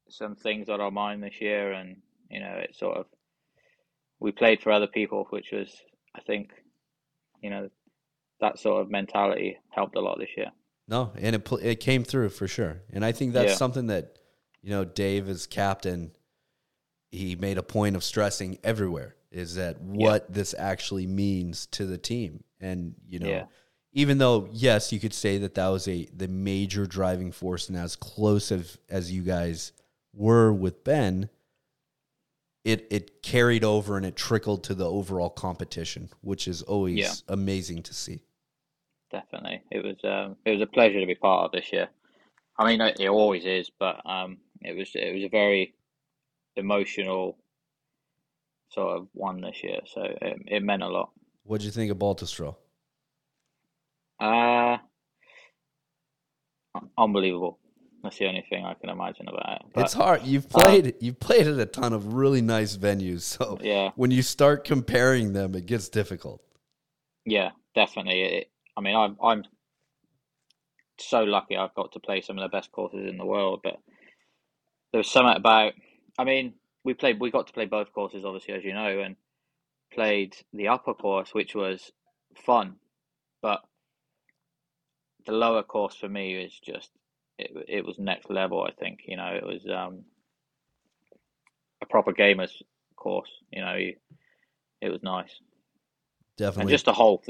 some 0.10 0.36
things 0.36 0.68
on 0.70 0.82
our 0.82 0.92
mind 0.92 1.24
this 1.24 1.40
year, 1.40 1.72
and 1.72 1.98
you 2.30 2.40
know 2.42 2.56
it 2.56 2.76
sort 2.76 2.98
of 2.98 3.06
we 4.20 4.32
played 4.32 4.62
for 4.62 4.72
other 4.72 4.88
people, 4.88 5.28
which 5.30 5.52
was 5.52 5.70
I 6.16 6.22
think 6.22 6.50
you 7.42 7.50
know 7.50 7.70
that 8.42 8.60
sort 8.60 8.82
of 8.82 8.90
mentality 8.92 9.58
helped 9.72 9.96
a 9.96 10.00
lot 10.00 10.20
this 10.20 10.30
year. 10.38 10.52
No, 10.88 11.12
and 11.18 11.36
it 11.36 11.52
it 11.62 11.80
came 11.80 12.04
through 12.04 12.30
for 12.30 12.48
sure. 12.48 12.82
And 12.92 13.04
I 13.04 13.12
think 13.12 13.34
that's 13.34 13.52
Yeah. 13.52 13.58
something 13.58 13.88
that 13.88 14.18
you 14.62 14.70
know 14.70 14.86
Dave 14.86 15.28
as 15.30 15.46
captain 15.48 16.12
he 17.10 17.36
made 17.36 17.58
a 17.58 17.64
point 17.64 17.96
of 17.96 18.04
stressing 18.04 18.58
everywhere 18.64 19.16
is 19.32 19.56
that 19.56 19.80
what 19.82 20.32
this 20.32 20.54
actually 20.58 21.08
means 21.08 21.66
to 21.68 21.86
the 21.86 21.98
team. 21.98 22.44
And 22.60 22.96
you 23.08 23.20
know, 23.20 23.30
Yeah. 23.30 23.46
even 23.94 24.18
though 24.18 24.50
yes, 24.52 24.92
you 24.92 25.00
could 25.00 25.14
say 25.14 25.38
that 25.38 25.56
that 25.56 25.68
was 25.70 25.88
a 25.88 26.06
the 26.16 26.28
major 26.28 26.86
driving 26.86 27.32
force 27.32 27.70
and 27.70 27.78
as 27.78 27.96
close 27.96 28.52
as 28.52 28.78
as 28.90 29.12
you 29.12 29.24
guys 29.24 29.72
were 30.14 30.52
with 30.52 30.84
Ben, 30.84 31.30
it 32.68 32.86
it 32.90 33.24
carried 33.24 33.64
over 33.64 33.96
and 33.96 34.06
it 34.06 34.18
trickled 34.18 34.64
to 34.66 34.76
the 34.76 34.90
overall 34.90 35.30
competition, 35.30 36.10
which 36.22 36.48
is 36.50 36.62
always 36.62 36.98
Yeah. 36.98 37.14
amazing 37.30 37.82
to 37.84 37.94
see. 37.94 38.24
Definitely, 39.10 39.62
it 39.72 39.86
was 39.86 39.96
um, 40.04 40.36
it 40.44 40.52
was 40.52 40.62
a 40.62 40.68
pleasure 40.68 41.00
to 41.00 41.06
be 41.06 41.16
part 41.16 41.46
of 41.46 41.52
this 41.54 41.72
year. 41.72 41.88
I 42.60 42.66
mean, 42.66 42.82
it 42.82 43.08
always 43.08 43.46
is, 43.46 43.72
but 43.80 44.06
um, 44.06 44.40
it 44.62 44.76
was 44.76 44.92
it 44.96 45.14
was 45.16 45.24
a 45.24 45.30
very 45.30 45.76
emotional 46.58 47.38
sort 48.70 48.98
of 48.98 49.08
one 49.14 49.40
this 49.40 49.64
year, 49.64 49.80
so 49.86 50.02
it, 50.02 50.38
it 50.48 50.64
meant 50.64 50.84
a 50.84 50.90
lot. 50.90 51.12
What'd 51.44 51.64
you 51.64 51.72
think 51.72 51.90
of 51.90 51.98
Baltusrol? 51.98 52.58
Uh, 54.20 54.78
unbelievable. 56.98 57.60
That's 58.04 58.18
the 58.18 58.28
only 58.28 58.46
thing 58.50 58.64
I 58.64 58.74
can 58.76 58.90
imagine 58.90 59.28
about 59.28 59.62
it. 59.62 59.62
But, 59.74 59.86
it's 59.86 59.94
hard. 59.94 60.24
You've 60.24 60.46
um, 60.46 60.62
played 60.62 60.96
you've 61.00 61.20
played 61.20 61.48
at 61.48 61.60
a 61.60 61.66
ton 61.66 61.94
of 61.94 62.14
really 62.14 62.42
nice 62.42 62.78
venues, 62.78 63.22
so 63.22 63.58
yeah, 63.62 63.92
when 63.96 64.12
you 64.12 64.22
start 64.22 64.64
comparing 64.64 65.34
them, 65.34 65.56
it 65.56 65.66
gets 65.66 65.90
difficult. 65.90 66.42
yeah, 67.26 67.52
definitely. 67.76 68.22
It, 68.22 68.52
I 68.76 68.82
mean, 68.82 68.96
I'm 68.96 69.18
I'm 69.22 69.44
so 71.00 71.24
lucky 71.24 71.58
I've 71.58 71.76
got 71.76 71.92
to 71.94 72.00
play 72.00 72.22
some 72.22 72.38
of 72.38 72.44
the 72.44 72.56
best 72.56 72.72
courses 72.72 73.08
in 73.08 73.18
the 73.18 73.26
world, 73.26 73.62
but 73.64 73.78
there's 74.94 75.10
something 75.10 75.36
about. 75.36 75.74
I 76.20 76.24
mean, 76.24 76.54
we 76.84 76.94
played. 76.94 77.20
We 77.20 77.32
got 77.32 77.48
to 77.48 77.54
play 77.54 77.66
both 77.66 77.92
courses, 77.94 78.26
obviously, 78.26 78.54
as 78.54 78.64
you 78.64 78.74
know, 78.74 79.00
and 79.00 79.16
played 79.92 80.36
the 80.54 80.68
upper 80.68 80.94
course, 80.94 81.34
which 81.34 81.56
was 81.56 81.92
fun, 82.46 82.76
but 83.42 83.62
the 85.26 85.32
lower 85.34 85.64
course 85.64 85.96
for 85.96 86.08
me 86.08 86.36
is 86.36 86.58
just 86.64 86.90
it. 87.38 87.52
It 87.68 87.86
was 87.86 87.98
next 87.98 88.30
level. 88.30 88.64
I 88.64 88.72
think 88.72 89.02
you 89.06 89.18
know 89.18 89.28
it 89.28 89.46
was 89.46 89.66
um 89.68 90.04
a 91.82 91.86
proper 91.86 92.14
gamers 92.14 92.52
course. 92.96 93.30
You 93.52 93.62
know, 93.62 93.76
you, 93.76 93.96
it 94.82 94.90
was 94.90 95.04
nice. 95.04 95.32
Definitely, 96.38 96.62
and 96.62 96.70
just 96.70 96.86
the 96.86 96.94
whole 96.94 97.24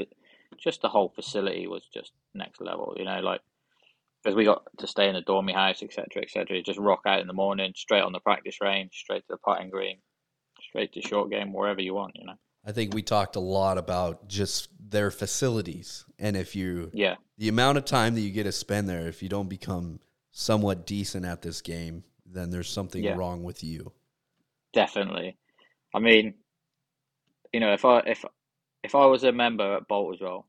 just 0.58 0.82
the 0.82 0.88
whole 0.88 1.08
facility 1.08 1.66
was 1.66 1.82
just 1.92 2.12
next 2.34 2.60
level 2.60 2.94
you 2.96 3.04
know 3.04 3.20
like 3.20 3.40
because 4.22 4.34
we 4.34 4.44
got 4.44 4.62
to 4.78 4.86
stay 4.86 5.08
in 5.08 5.16
a 5.16 5.22
dormy 5.22 5.52
house 5.52 5.82
etc 5.82 6.22
etc 6.22 6.56
you 6.56 6.62
just 6.62 6.78
rock 6.78 7.02
out 7.06 7.20
in 7.20 7.26
the 7.26 7.32
morning 7.32 7.72
straight 7.76 8.02
on 8.02 8.12
the 8.12 8.20
practice 8.20 8.60
range 8.60 8.92
straight 8.92 9.20
to 9.26 9.34
the 9.34 9.36
putting 9.38 9.70
green 9.70 9.98
straight 10.68 10.92
to 10.92 11.00
short 11.00 11.30
game 11.30 11.52
wherever 11.52 11.80
you 11.80 11.94
want 11.94 12.12
you 12.16 12.26
know 12.26 12.38
I 12.66 12.72
think 12.72 12.94
we 12.94 13.02
talked 13.02 13.36
a 13.36 13.40
lot 13.40 13.78
about 13.78 14.28
just 14.28 14.68
their 14.78 15.10
facilities, 15.10 16.04
and 16.18 16.36
if 16.36 16.54
you 16.56 16.90
yeah 16.92 17.16
the 17.38 17.48
amount 17.48 17.78
of 17.78 17.84
time 17.84 18.14
that 18.14 18.20
you 18.20 18.30
get 18.30 18.44
to 18.44 18.52
spend 18.52 18.88
there, 18.88 19.06
if 19.08 19.22
you 19.22 19.28
don't 19.28 19.48
become 19.48 20.00
somewhat 20.32 20.86
decent 20.86 21.24
at 21.24 21.42
this 21.42 21.62
game, 21.62 22.04
then 22.26 22.50
there's 22.50 22.68
something 22.68 23.02
Yeah. 23.02 23.14
wrong 23.16 23.42
with 23.42 23.62
you. 23.64 23.92
definitely 24.74 25.36
i 25.94 25.98
mean 25.98 26.34
you 27.52 27.60
know 27.60 27.72
if 27.72 27.84
i 27.84 27.98
if 28.00 28.24
if 28.84 28.94
i 28.94 29.06
was 29.06 29.24
a 29.24 29.32
member 29.32 29.76
at 29.76 29.88
Baltusrol 29.88 30.44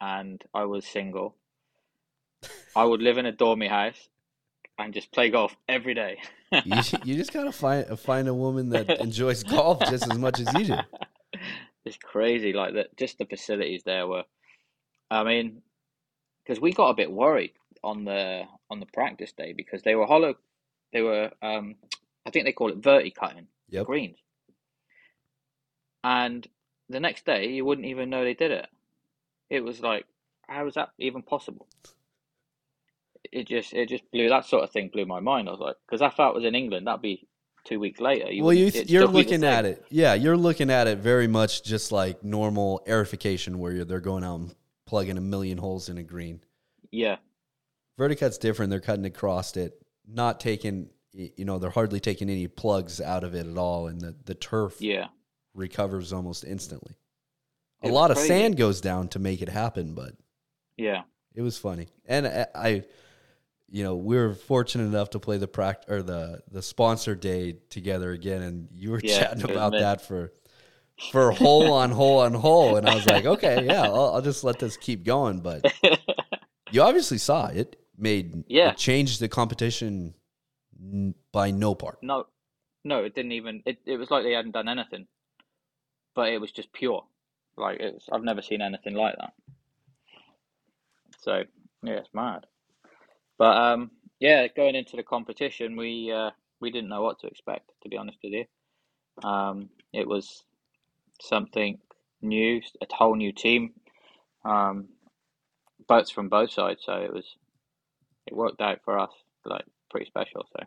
and 0.00 0.42
i 0.52 0.64
was 0.64 0.84
single 0.84 1.36
i 2.74 2.84
would 2.84 3.00
live 3.00 3.18
in 3.18 3.26
a 3.26 3.32
dormy 3.32 3.68
house 3.68 4.08
and 4.78 4.92
just 4.92 5.12
play 5.12 5.30
golf 5.30 5.54
every 5.68 5.94
day 5.94 6.18
You, 6.64 6.82
you 7.04 7.14
just 7.16 7.32
gotta 7.32 7.52
find 7.52 7.86
find 8.00 8.26
a 8.28 8.34
woman 8.34 8.70
that 8.70 9.00
enjoys 9.06 9.44
golf 9.44 9.84
just 9.84 10.06
as 10.06 10.18
much 10.18 10.40
as 10.40 10.52
you 10.52 10.64
do. 10.64 10.78
It's 11.84 11.96
crazy, 11.96 12.52
like 12.52 12.74
that. 12.74 12.96
Just 12.98 13.18
the 13.18 13.24
facilities 13.24 13.82
there 13.84 14.06
were. 14.06 14.24
I 15.10 15.24
mean, 15.24 15.62
because 16.44 16.60
we 16.60 16.72
got 16.72 16.90
a 16.90 16.94
bit 16.94 17.10
worried 17.10 17.54
on 17.82 18.04
the 18.04 18.42
on 18.68 18.80
the 18.80 18.86
practice 18.86 19.32
day 19.32 19.54
because 19.54 19.82
they 19.82 19.94
were 19.94 20.06
hollow. 20.06 20.34
They 20.92 21.00
were, 21.00 21.30
um, 21.40 21.76
I 22.26 22.30
think 22.30 22.44
they 22.44 22.52
call 22.52 22.70
it 22.70 22.82
verti 22.82 23.14
cutting 23.14 23.46
Yep. 23.70 23.86
greens. 23.86 24.18
And 26.04 26.46
the 26.88 27.00
next 27.00 27.24
day, 27.24 27.48
you 27.48 27.64
wouldn't 27.64 27.86
even 27.86 28.10
know 28.10 28.24
they 28.24 28.34
did 28.34 28.50
it. 28.50 28.66
It 29.48 29.64
was 29.64 29.80
like, 29.80 30.04
how 30.46 30.66
is 30.66 30.74
that 30.74 30.90
even 30.98 31.22
possible? 31.22 31.66
it 33.32 33.46
just 33.46 33.72
it 33.72 33.88
just 33.88 34.10
blew 34.10 34.28
that 34.28 34.44
sort 34.44 34.64
of 34.64 34.70
thing 34.70 34.88
blew 34.88 35.06
my 35.06 35.20
mind. 35.20 35.48
I 35.48 35.52
was 35.52 35.60
like, 35.60 35.76
because 35.86 36.02
if 36.02 36.16
that 36.16 36.34
was 36.34 36.44
in 36.44 36.54
England, 36.54 36.86
that'd 36.86 37.02
be 37.02 37.26
two 37.64 37.80
weeks 37.80 38.00
later. 38.00 38.30
You 38.30 38.44
well, 38.44 38.52
you, 38.52 38.66
it'd 38.66 38.90
you're 38.90 39.02
still 39.02 39.12
be 39.12 39.22
the 39.22 39.30
looking 39.30 39.44
at 39.44 39.64
it. 39.64 39.84
Yeah, 39.90 40.14
you're 40.14 40.36
looking 40.36 40.70
at 40.70 40.86
it 40.86 40.98
very 40.98 41.26
much 41.26 41.62
just 41.62 41.92
like 41.92 42.22
normal 42.22 42.82
aerification, 42.86 43.56
where 43.56 43.72
you're, 43.72 43.84
they're 43.84 44.00
going 44.00 44.24
out 44.24 44.40
and 44.40 44.54
plugging 44.86 45.18
a 45.18 45.20
million 45.20 45.58
holes 45.58 45.88
in 45.88 45.98
a 45.98 46.02
green. 46.02 46.40
Yeah, 46.90 47.16
Verticut's 47.98 48.38
different. 48.38 48.70
They're 48.70 48.80
cutting 48.80 49.04
across 49.04 49.56
it, 49.56 49.74
not 50.06 50.40
taking. 50.40 50.90
You 51.12 51.44
know, 51.44 51.58
they're 51.58 51.70
hardly 51.70 51.98
taking 51.98 52.30
any 52.30 52.46
plugs 52.46 53.00
out 53.00 53.24
of 53.24 53.34
it 53.34 53.46
at 53.46 53.58
all, 53.58 53.88
and 53.88 54.00
the 54.00 54.14
the 54.24 54.34
turf 54.34 54.80
yeah, 54.80 55.08
recovers 55.54 56.12
almost 56.12 56.44
instantly. 56.44 56.94
A 57.82 57.88
lot 57.88 58.10
of 58.10 58.18
sand 58.18 58.56
goes 58.56 58.80
down 58.80 59.08
to 59.08 59.18
make 59.18 59.40
it 59.40 59.48
happen, 59.48 59.94
but 59.94 60.12
yeah, 60.76 61.02
it 61.34 61.42
was 61.42 61.56
funny. 61.56 61.88
And 62.06 62.26
uh, 62.26 62.46
I, 62.54 62.68
I 62.68 62.84
you 63.70 63.84
know, 63.84 63.96
we 63.96 64.16
were 64.16 64.34
fortunate 64.34 64.84
enough 64.84 65.10
to 65.10 65.20
play 65.20 65.38
the 65.38 65.48
pract 65.48 65.88
or 65.88 66.02
the 66.02 66.42
the 66.50 66.62
sponsor 66.62 67.14
day 67.14 67.56
together 67.70 68.12
again, 68.12 68.42
and 68.42 68.68
you 68.72 68.90
were 68.90 69.00
Yeah, 69.00 69.20
chatting 69.20 69.44
about 69.44 69.78
that 69.78 70.00
for 70.00 70.32
for 71.06 71.32
hole 71.32 71.72
on 71.72 71.92
hole 71.92 72.20
on 72.20 72.34
hole, 72.34 72.76
and 72.76 72.86
I 72.86 72.94
was 72.94 73.06
like, 73.06 73.24
okay, 73.26 73.66
yeah, 73.68 73.84
I'll, 73.86 74.14
I'll 74.14 74.22
just 74.22 74.44
let 74.44 74.58
this 74.58 74.76
keep 74.76 75.04
going. 75.04 75.40
But 75.40 75.66
you 76.68 76.82
obviously 76.82 77.18
saw 77.18 77.46
it 77.48 77.76
made 77.98 78.44
Yeah. 78.46 78.72
it 78.72 78.76
changed 78.76 79.20
the 79.20 79.28
competition 79.28 80.14
by 81.32 81.50
no 81.50 81.74
part. 81.74 81.98
no, 82.02 82.26
no, 82.84 83.04
it 83.04 83.14
didn't 83.14 83.32
even. 83.32 83.62
It 83.66 83.78
it 83.86 83.96
was 83.96 84.10
like 84.10 84.24
they 84.24 84.32
hadn't 84.32 84.52
done 84.52 84.68
anything, 84.68 85.06
but 86.14 86.28
it 86.32 86.40
was 86.40 86.52
just 86.52 86.72
pure. 86.72 87.04
Like 87.56 87.80
it's, 87.80 88.08
I've 88.10 88.22
never 88.22 88.42
seen 88.42 88.62
anything 88.62 88.94
like 88.94 89.16
that. 89.18 89.32
So 91.20 91.44
yeah, 91.82 91.94
it's 91.94 92.12
mad. 92.14 92.46
But 93.40 93.56
um, 93.56 93.90
yeah, 94.20 94.48
going 94.54 94.74
into 94.74 94.96
the 94.96 95.02
competition, 95.02 95.74
we 95.74 96.12
uh, 96.12 96.30
we 96.60 96.70
didn't 96.70 96.90
know 96.90 97.00
what 97.02 97.20
to 97.20 97.26
expect. 97.26 97.70
To 97.82 97.88
be 97.88 97.96
honest 97.96 98.18
with 98.22 98.34
you, 98.34 99.26
um, 99.28 99.70
it 99.94 100.06
was 100.06 100.44
something 101.22 101.78
new, 102.20 102.60
a 102.82 102.94
whole 102.94 103.16
new 103.16 103.32
team, 103.32 103.72
um, 104.44 104.88
boats 105.88 106.10
from 106.10 106.28
both 106.28 106.50
sides. 106.50 106.82
So 106.84 106.96
it 106.96 107.10
was 107.14 107.24
it 108.26 108.36
worked 108.36 108.60
out 108.60 108.80
for 108.84 108.98
us 108.98 109.10
like 109.46 109.64
pretty 109.90 110.04
special. 110.04 110.46
So 110.52 110.64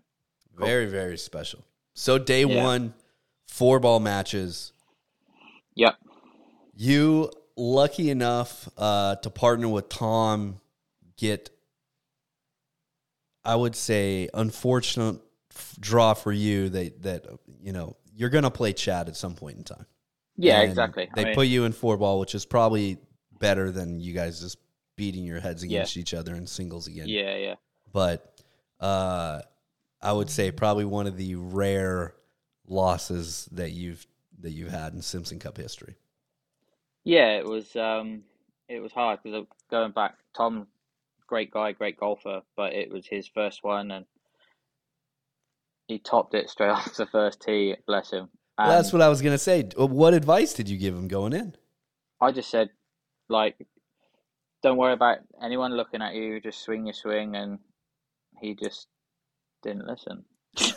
Cool. 0.55 0.67
Very 0.67 0.87
very 0.87 1.17
special. 1.19 1.63
So 1.93 2.17
day 2.17 2.43
Yeah. 2.43 2.63
one, 2.63 2.95
four 3.47 3.79
ball 3.79 3.99
matches. 3.99 4.73
yep, 5.75 5.95
You 6.75 7.31
lucky 7.55 8.09
enough 8.09 8.67
uh, 8.79 9.17
to 9.17 9.29
partner 9.29 9.67
with 9.67 9.89
Tom, 9.89 10.59
get 11.17 11.51
I 13.45 13.55
would 13.55 13.75
say 13.75 14.29
unfortunate 14.33 15.19
f- 15.51 15.75
draw 15.79 16.13
for 16.13 16.31
you 16.31 16.69
that 16.69 17.01
that 17.03 17.25
you 17.61 17.73
know 17.73 17.95
you're 18.15 18.29
gonna 18.29 18.51
play 18.51 18.73
Chad 18.73 19.07
at 19.09 19.15
some 19.15 19.35
point 19.35 19.57
in 19.57 19.63
time. 19.63 19.85
yeah, 20.37 20.61
And 20.61 20.69
exactly. 20.69 21.09
I 21.11 21.15
They 21.15 21.25
mean, 21.25 21.35
put 21.35 21.47
you 21.47 21.65
in 21.65 21.71
four 21.73 21.97
ball, 21.97 22.19
which 22.19 22.35
is 22.35 22.45
probably 22.45 22.97
better 23.39 23.71
than 23.71 23.99
you 23.99 24.13
guys 24.13 24.39
just 24.39 24.57
beating 24.95 25.25
your 25.25 25.39
heads 25.39 25.63
against 25.63 25.97
each 25.97 26.13
other 26.13 26.35
in 26.35 26.47
singles 26.47 26.87
again. 26.87 27.07
yeah, 27.07 27.35
yeah. 27.37 27.55
But 27.91 28.41
uh, 28.79 29.41
I 30.01 30.11
would 30.13 30.29
say 30.29 30.51
probably 30.51 30.85
one 30.85 31.07
of 31.07 31.17
the 31.17 31.35
rare 31.35 32.15
losses 32.67 33.47
that 33.51 33.71
you've 33.71 34.05
that 34.39 34.51
you've 34.51 34.71
had 34.71 34.93
in 34.93 35.01
Simpson 35.01 35.39
Cup 35.39 35.57
history. 35.57 35.95
Yeah, 37.03 37.37
it 37.37 37.45
was 37.45 37.75
um, 37.75 38.23
it 38.69 38.79
was 38.79 38.91
hard 38.91 39.19
because 39.23 39.45
going 39.69 39.91
back, 39.91 40.17
Tom, 40.35 40.67
great 41.33 41.49
guy, 41.49 41.71
great 41.71 41.97
golfer, 41.97 42.41
but 42.55 42.73
it 42.73 42.91
was 42.91 43.07
his 43.07 43.27
first 43.27 43.63
one, 43.63 43.89
and 43.89 44.05
he 45.87 45.97
topped 45.97 46.35
it 46.35 46.47
straight 46.47 46.69
off 46.77 46.93
the 46.95 47.07
first 47.07 47.41
tee. 47.41 47.75
Bless 47.87 48.11
him. 48.11 48.29
Well, 48.59 48.67
that's 48.67 48.93
what 48.93 49.01
I 49.01 49.09
was 49.09 49.23
gonna 49.23 49.39
say. 49.39 49.63
What 49.75 50.13
advice 50.13 50.53
did 50.53 50.69
you 50.69 50.77
give 50.77 50.93
him 50.93 51.07
going 51.07 51.33
in? 51.33 51.55
I 52.21 52.31
just 52.31 52.51
said, 52.51 52.69
like, 53.29 53.55
don't 54.61 54.77
worry 54.77 54.93
about 54.93 55.17
anyone 55.41 55.75
looking 55.75 56.03
at 56.03 56.13
you. 56.13 56.39
Just 56.39 56.61
swing 56.61 56.85
your 56.85 56.93
swing, 56.93 57.35
and 57.35 57.57
he 58.39 58.53
just 58.53 58.87
didn't 59.63 59.87
listen. 59.87 60.25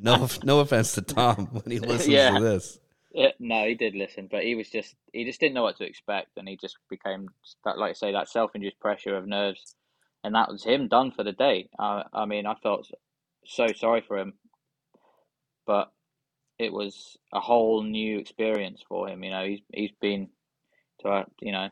No, 0.00 0.28
no 0.42 0.60
offense 0.60 0.92
to 0.96 1.02
Tom 1.02 1.46
when 1.50 1.70
he 1.70 1.78
listens 1.78 2.08
Yeah. 2.08 2.36
to 2.36 2.42
this. 2.44 2.78
Yeah, 3.14 3.30
no, 3.38 3.66
he 3.68 3.74
did 3.76 3.94
listen, 3.96 4.28
but 4.30 4.42
he 4.44 4.56
was 4.56 4.70
just 4.70 4.96
he 5.12 5.24
just 5.24 5.40
didn't 5.40 5.54
know 5.54 5.62
what 5.64 5.78
to 5.78 5.86
expect, 5.86 6.36
and 6.36 6.48
he 6.48 6.56
just 6.58 6.78
became 6.90 7.28
that, 7.64 7.78
like 7.78 7.90
I 7.90 7.94
say, 7.94 8.12
that 8.12 8.28
self-induced 8.28 8.80
pressure 8.80 9.16
of 9.16 9.26
nerves, 9.26 9.76
and 10.24 10.34
that 10.36 10.50
was 10.50 10.64
him 10.64 10.88
done 10.88 11.12
for 11.12 11.24
the 11.24 11.32
day. 11.32 11.70
Uh, 11.78 12.04
I 12.12 12.26
mean, 12.26 12.46
I 12.46 12.56
felt 12.56 12.90
so 13.46 13.68
sorry 13.74 14.02
for 14.02 14.18
him, 14.18 14.34
but 15.66 15.92
it 16.58 16.72
was 16.72 17.18
a 17.34 17.40
whole 17.40 17.82
new 17.82 18.18
experience 18.18 18.82
for 18.88 19.08
him. 19.08 19.24
You 19.24 19.30
know, 19.30 19.46
he's 19.46 19.60
he's 19.72 19.92
been 20.00 20.30
to 21.00 21.08
uh, 21.08 21.24
you 21.40 21.52
know 21.52 21.68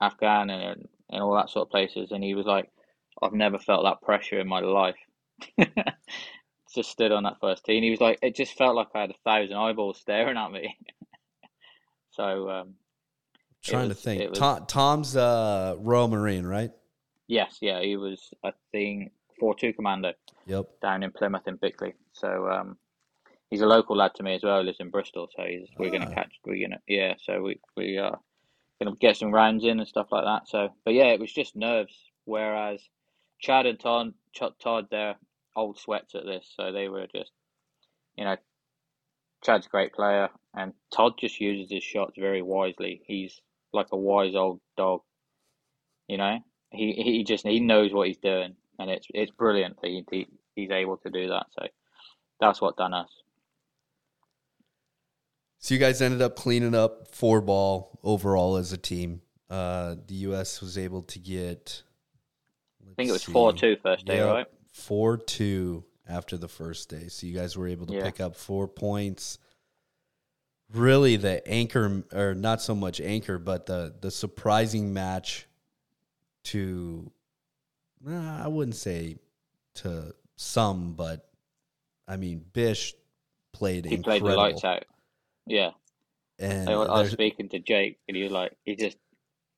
Afghan 0.00 0.50
and 0.50 0.88
and 1.10 1.22
all 1.22 1.36
that 1.36 1.50
sort 1.50 1.68
of 1.68 1.72
places, 1.72 2.12
and 2.12 2.24
he 2.24 2.34
was 2.34 2.46
like, 2.46 2.70
I've 3.22 3.34
never 3.34 3.58
felt 3.58 3.84
that 3.84 4.02
pressure 4.02 4.40
in 4.40 4.48
my 4.48 4.60
life. 4.60 4.96
just 6.74 6.90
stood 6.90 7.12
on 7.12 7.22
that 7.24 7.36
first 7.40 7.64
tee, 7.64 7.76
and 7.76 7.84
he 7.84 7.90
was 7.90 8.00
like, 8.00 8.18
it 8.22 8.34
just 8.34 8.56
felt 8.56 8.76
like 8.76 8.88
I 8.94 9.00
had 9.02 9.10
a 9.10 9.14
thousand 9.24 9.56
eyeballs 9.56 9.98
staring 9.98 10.36
at 10.36 10.50
me. 10.52 10.76
so 12.10 12.48
um, 12.50 12.74
Trying 13.62 13.88
was- 13.88 13.96
to 13.98 14.02
think. 14.02 14.30
was- 14.30 14.38
Tom, 14.38 14.66
Tom's 14.66 15.16
uh, 15.16 15.74
Royal 15.78 16.08
Marine, 16.08 16.44
right? 16.46 16.70
yes, 17.28 17.58
yeah, 17.60 17.80
he 17.80 17.96
was 17.96 18.32
I 18.44 18.52
think 18.72 19.12
four 19.38 19.54
two 19.54 19.72
commander. 19.72 20.14
Yep. 20.46 20.80
down 20.82 21.02
in 21.04 21.12
Plymouth 21.12 21.46
in 21.46 21.58
Bickleigh. 21.58 21.92
So 22.12 22.48
um, 22.50 22.76
he's 23.50 23.60
a 23.60 23.66
local 23.66 23.96
lad 23.96 24.12
to 24.16 24.22
me 24.24 24.34
as 24.34 24.42
well. 24.42 24.58
He 24.60 24.66
lives 24.66 24.80
in 24.80 24.90
Bristol, 24.90 25.28
so 25.36 25.44
he's 25.44 25.68
we're 25.78 25.88
Ah. 25.94 25.98
gonna 25.98 26.14
catch 26.14 26.32
we're 26.44 26.66
gonna 26.66 26.80
yeah. 26.88 27.14
So 27.22 27.40
we 27.42 27.60
we 27.76 27.98
are 27.98 28.18
gonna 28.82 28.96
get 28.96 29.16
some 29.16 29.32
rounds 29.32 29.64
in 29.64 29.78
and 29.78 29.86
stuff 29.88 30.08
like 30.10 30.24
that. 30.24 30.48
So 30.48 30.70
but 30.84 30.94
yeah, 30.94 31.06
it 31.12 31.20
was 31.20 31.32
just 31.32 31.54
nerves. 31.54 31.94
Whereas 32.24 32.80
Chad 33.40 33.66
and 33.66 33.78
Todd, 33.78 34.12
Todd, 34.60 34.86
they're 34.90 35.14
old 35.56 35.78
sweats 35.78 36.14
at 36.14 36.24
this, 36.24 36.52
so 36.56 36.72
they 36.72 36.88
were 36.88 37.06
just 37.14 37.32
you 38.16 38.24
know. 38.24 38.36
Chad's 39.42 39.64
a 39.64 39.70
great 39.70 39.94
player, 39.94 40.28
and 40.54 40.74
Todd 40.94 41.14
just 41.18 41.40
uses 41.40 41.72
his 41.72 41.82
shots 41.82 42.12
very 42.18 42.42
wisely. 42.42 43.00
He's 43.06 43.40
like 43.72 43.86
a 43.90 43.96
wise 43.96 44.34
old 44.34 44.60
dog, 44.76 45.00
you 46.08 46.18
know. 46.18 46.40
He 46.70 46.92
he 46.92 47.24
just 47.24 47.46
he 47.46 47.58
knows 47.58 47.92
what 47.92 48.06
he's 48.06 48.18
doing, 48.18 48.54
and 48.78 48.90
it's 48.90 49.06
it's 49.14 49.30
brilliant 49.30 49.80
that 49.80 49.88
he, 49.88 50.04
he 50.10 50.26
he's 50.54 50.70
able 50.70 50.98
to 50.98 51.10
do 51.10 51.28
that. 51.28 51.46
So 51.58 51.66
that's 52.40 52.60
what 52.60 52.76
done 52.76 52.94
us. 52.94 53.08
So 55.58 55.74
you 55.74 55.80
guys 55.80 56.00
ended 56.00 56.22
up 56.22 56.36
cleaning 56.36 56.74
up 56.74 57.14
four 57.14 57.40
ball 57.40 57.98
overall 58.02 58.56
as 58.56 58.72
a 58.72 58.78
team. 58.78 59.20
Uh, 59.48 59.96
the 60.06 60.14
U.S. 60.14 60.60
was 60.60 60.78
able 60.78 61.02
to 61.02 61.18
get. 61.18 61.82
I 62.82 62.94
think 62.94 63.08
it 63.10 63.12
was 63.12 63.24
four 63.24 63.52
two 63.52 63.76
first 63.82 64.06
day, 64.06 64.20
right? 64.20 64.46
Four 64.72 65.16
two 65.16 65.84
after 66.08 66.36
the 66.36 66.48
first 66.48 66.88
day. 66.88 67.08
So 67.08 67.26
you 67.26 67.34
guys 67.34 67.56
were 67.56 67.68
able 67.68 67.86
to 67.86 67.94
Yeah. 67.94 68.04
pick 68.04 68.20
up 68.20 68.36
four 68.36 68.66
points. 68.68 69.38
Really, 70.72 71.16
the 71.16 71.46
anchor, 71.48 72.04
or 72.12 72.34
not 72.34 72.62
so 72.62 72.74
much 72.76 73.00
anchor, 73.00 73.38
but 73.38 73.66
the 73.66 73.94
the 74.00 74.10
surprising 74.10 74.92
match 74.92 75.46
to, 76.44 77.10
I 78.08 78.46
wouldn't 78.48 78.76
say 78.76 79.16
to 79.74 80.14
some, 80.36 80.94
but 80.94 81.28
I 82.06 82.16
mean, 82.16 82.44
Bish 82.52 82.94
played 83.52 83.84
He 83.84 83.96
played 83.98 84.22
the 84.22 84.36
lights 84.36 84.64
out. 84.64 84.84
Yeah, 85.46 85.70
And 86.38 86.68
I, 86.68 86.72
I 86.74 87.02
was 87.02 87.10
speaking 87.10 87.48
to 87.48 87.58
Jake, 87.58 87.98
and 88.06 88.16
he 88.16 88.22
was 88.22 88.30
like, 88.32 88.56
he 88.64 88.76
just, 88.76 88.96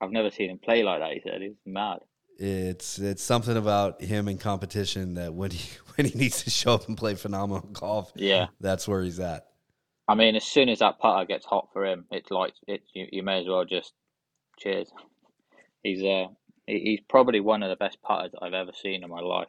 I've 0.01 0.11
never 0.11 0.31
seen 0.31 0.49
him 0.51 0.59
play 0.59 0.83
like 0.83 1.01
that. 1.01 1.13
He 1.13 1.21
said 1.21 1.43
he's 1.43 1.53
mad. 1.67 2.01
It's 2.39 2.99
it's 2.99 3.23
something 3.23 3.57
about 3.57 4.03
him 4.03 4.29
in 4.29 4.39
competition 4.39 5.15
that 5.15 5.35
when 5.35 5.51
he 5.51 5.69
when 5.97 6.07
he 6.07 6.19
needs 6.19 6.43
to 6.45 6.51
show 6.51 6.75
up 6.75 6.89
and 6.89 6.97
play 6.97 7.15
phenomenal 7.15 7.69
golf, 7.73 8.13
Yeah, 8.15 8.49
that's 8.61 8.87
where 8.89 9.03
he's 9.03 9.21
at. 9.21 9.47
I 10.09 10.15
mean, 10.15 10.37
as 10.37 10.45
soon 10.45 10.69
as 10.69 10.81
that 10.81 10.99
putter 10.99 11.25
gets 11.27 11.47
hot 11.47 11.69
for 11.73 11.87
him, 11.87 12.07
it's 12.11 12.31
like 12.31 12.55
it. 12.67 12.83
You, 12.95 13.07
you 13.11 13.23
may 13.23 13.41
as 13.41 13.49
well 13.49 13.65
just 13.65 13.93
cheers. 14.59 14.91
He's 15.83 16.03
uh, 16.03 16.27
he's 16.67 17.01
probably 17.09 17.41
one 17.41 17.63
of 17.63 17.71
the 17.71 17.77
best 17.77 18.03
putters 18.03 18.33
I've 18.41 18.55
ever 18.55 18.73
seen 18.75 19.05
in 19.05 19.11
my 19.11 19.21
life. 19.21 19.49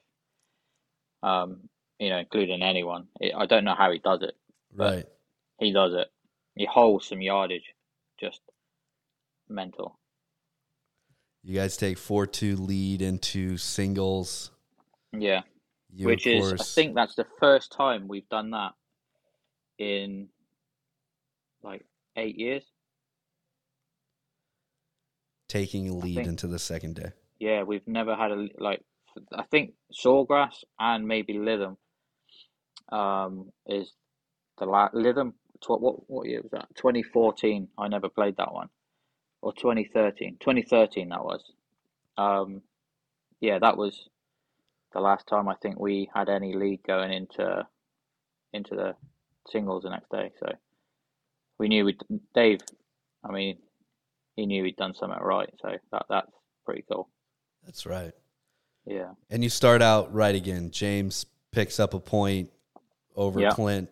Um, 1.22 1.70
you 2.00 2.10
know, 2.10 2.20
including 2.20 2.62
anyone. 2.62 3.08
It, 3.20 3.34
I 3.36 3.46
don't 3.46 3.64
know 3.64 3.76
how 3.76 3.92
he 3.92 4.00
does 4.00 4.22
it. 4.22 4.36
Right. 4.76 5.06
He 5.60 5.72
does 5.72 5.94
it. 5.94 6.08
He 6.56 6.66
holds 6.66 7.08
some 7.08 7.22
yardage, 7.22 7.74
just 8.20 8.42
mental. 9.50 9.98
You 11.44 11.56
guys 11.56 11.76
take 11.76 11.98
four 11.98 12.26
two 12.26 12.56
lead 12.56 13.02
into 13.02 13.58
singles. 13.58 14.52
Yeah, 15.12 15.42
You 15.94 16.08
which 16.08 16.26
is 16.26 16.54
I 16.54 16.58
think 16.64 16.96
that's 16.96 17.16
the 17.16 17.28
first 17.40 17.72
time 17.72 18.08
we've 18.08 18.28
done 18.30 18.52
that 18.52 18.72
in 19.78 20.30
like 21.62 21.86
eight 22.16 22.38
years. 22.38 22.64
taking 25.50 25.88
a 25.88 25.94
lead 25.94 26.16
think- 26.16 26.28
into 26.28 26.48
the 26.48 26.58
second 26.58 26.96
day. 26.96 27.12
Yeah, 27.40 27.64
we've 27.64 27.88
never 27.88 28.16
had 28.16 28.32
a 28.32 28.48
like 28.58 28.82
I 29.36 29.44
think 29.44 29.74
Sawgrass 29.94 30.64
and 30.80 31.08
maybe 31.08 31.34
Lytham 31.34 31.76
um, 32.90 33.52
is 33.68 33.92
the 34.58 34.66
la- 34.66 34.90
Lytham. 34.92 35.34
Tw- 35.62 35.80
what 35.82 36.10
what 36.10 36.28
year 36.28 36.42
was 36.42 36.52
that? 36.52 36.74
Twenty 36.76 37.04
fourteen. 37.04 37.68
I 37.78 37.88
never 37.90 38.10
played 38.10 38.38
that 38.38 38.52
one, 38.54 38.70
or 39.44 39.54
2013. 39.54 40.38
2013 40.40 41.10
that 41.10 41.24
was. 41.24 41.44
Um, 42.18 42.62
yeah, 43.42 43.60
that 43.60 43.78
was 43.78 44.08
the 44.94 45.02
last 45.02 45.28
time 45.28 45.50
I 45.50 45.56
think 45.62 45.80
we 45.80 46.10
had 46.14 46.30
any 46.30 46.54
league 46.54 46.84
going 46.88 47.12
into 47.12 47.68
into 48.54 48.76
the 48.76 48.96
singles 49.50 49.84
the 49.84 49.90
next 49.90 50.10
day. 50.10 50.32
So 50.40 50.48
we 51.60 51.68
knew 51.68 51.86
we 51.86 51.98
Dave. 52.34 52.60
I 53.24 53.32
mean, 53.32 53.58
he 54.36 54.46
knew 54.46 54.64
he'd 54.64 54.78
done 54.78 54.94
something 54.94 55.20
right. 55.20 55.50
So 55.62 55.76
that 55.92 56.06
that's 56.10 56.32
pretty 56.66 56.86
cool. 56.90 57.10
That's 57.66 57.86
right. 57.86 58.14
Yeah. 58.86 59.12
And 59.30 59.44
you 59.44 59.50
start 59.50 59.82
out 59.82 60.14
right 60.14 60.36
again. 60.36 60.72
James 60.72 61.26
picks 61.52 61.80
up 61.80 61.94
a 61.94 62.00
point 62.00 62.50
over 63.16 63.40
Yeah. 63.42 63.52
Clint. 63.52 63.90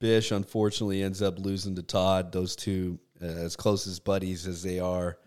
Bish 0.00 0.30
unfortunately 0.30 1.02
ends 1.02 1.22
up 1.22 1.38
losing 1.40 1.74
to 1.74 1.82
Todd. 1.82 2.30
Those 2.30 2.54
two, 2.54 3.00
as 3.20 3.56
close 3.56 3.86
as 3.86 4.00
buddies 4.00 4.46
as 4.46 4.62
they 4.62 4.80
are, 4.80 5.18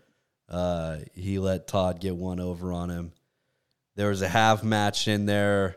uh, 0.48 0.98
he 1.14 1.38
let 1.38 1.66
Todd 1.66 2.00
get 2.00 2.16
one 2.16 2.40
over 2.40 2.72
on 2.72 2.90
him. 2.90 3.12
There 3.96 4.08
was 4.08 4.22
a 4.22 4.28
half 4.28 4.62
match 4.62 5.08
in 5.08 5.26
there. 5.26 5.76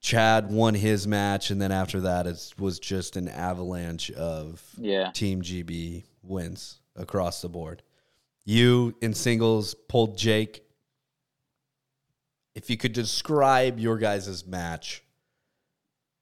Chad 0.00 0.50
won 0.50 0.74
his 0.74 1.06
match, 1.06 1.50
and 1.50 1.60
then 1.60 1.72
after 1.72 2.02
that, 2.02 2.26
it 2.26 2.52
was 2.58 2.78
just 2.78 3.16
an 3.16 3.28
avalanche 3.28 4.10
of 4.10 4.62
Yeah. 4.76 5.10
Team 5.12 5.40
GB 5.40 6.04
wins 6.22 6.80
across 6.94 7.40
the 7.40 7.48
board. 7.48 7.82
You 8.44 8.94
in 9.00 9.14
singles 9.14 9.74
pulled 9.88 10.18
Jake. 10.18 10.62
If 12.54 12.68
you 12.68 12.76
could 12.76 12.92
describe 12.92 13.78
your 13.78 13.96
guys' 13.96 14.46
match, 14.46 15.02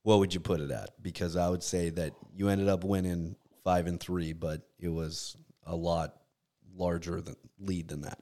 what 0.05 0.21
would 0.21 0.33
you 0.33 0.41
put 0.41 0.61
it 0.61 0.71
at? 0.71 1.03
Because 1.03 1.37
I 1.37 1.49
would 1.49 1.63
say 1.65 1.91
that 1.91 2.15
you 2.35 2.49
ended 2.49 2.69
up 2.69 2.85
winning 2.85 3.37
five 3.65 3.87
and 3.87 4.01
three, 4.01 4.33
but 4.33 4.63
it 4.79 4.89
was 4.89 5.37
a 5.65 5.77
lot 5.77 6.15
larger 6.75 7.21
than 7.21 7.37
lead 7.59 7.89
than 7.89 8.03
that. 8.03 8.21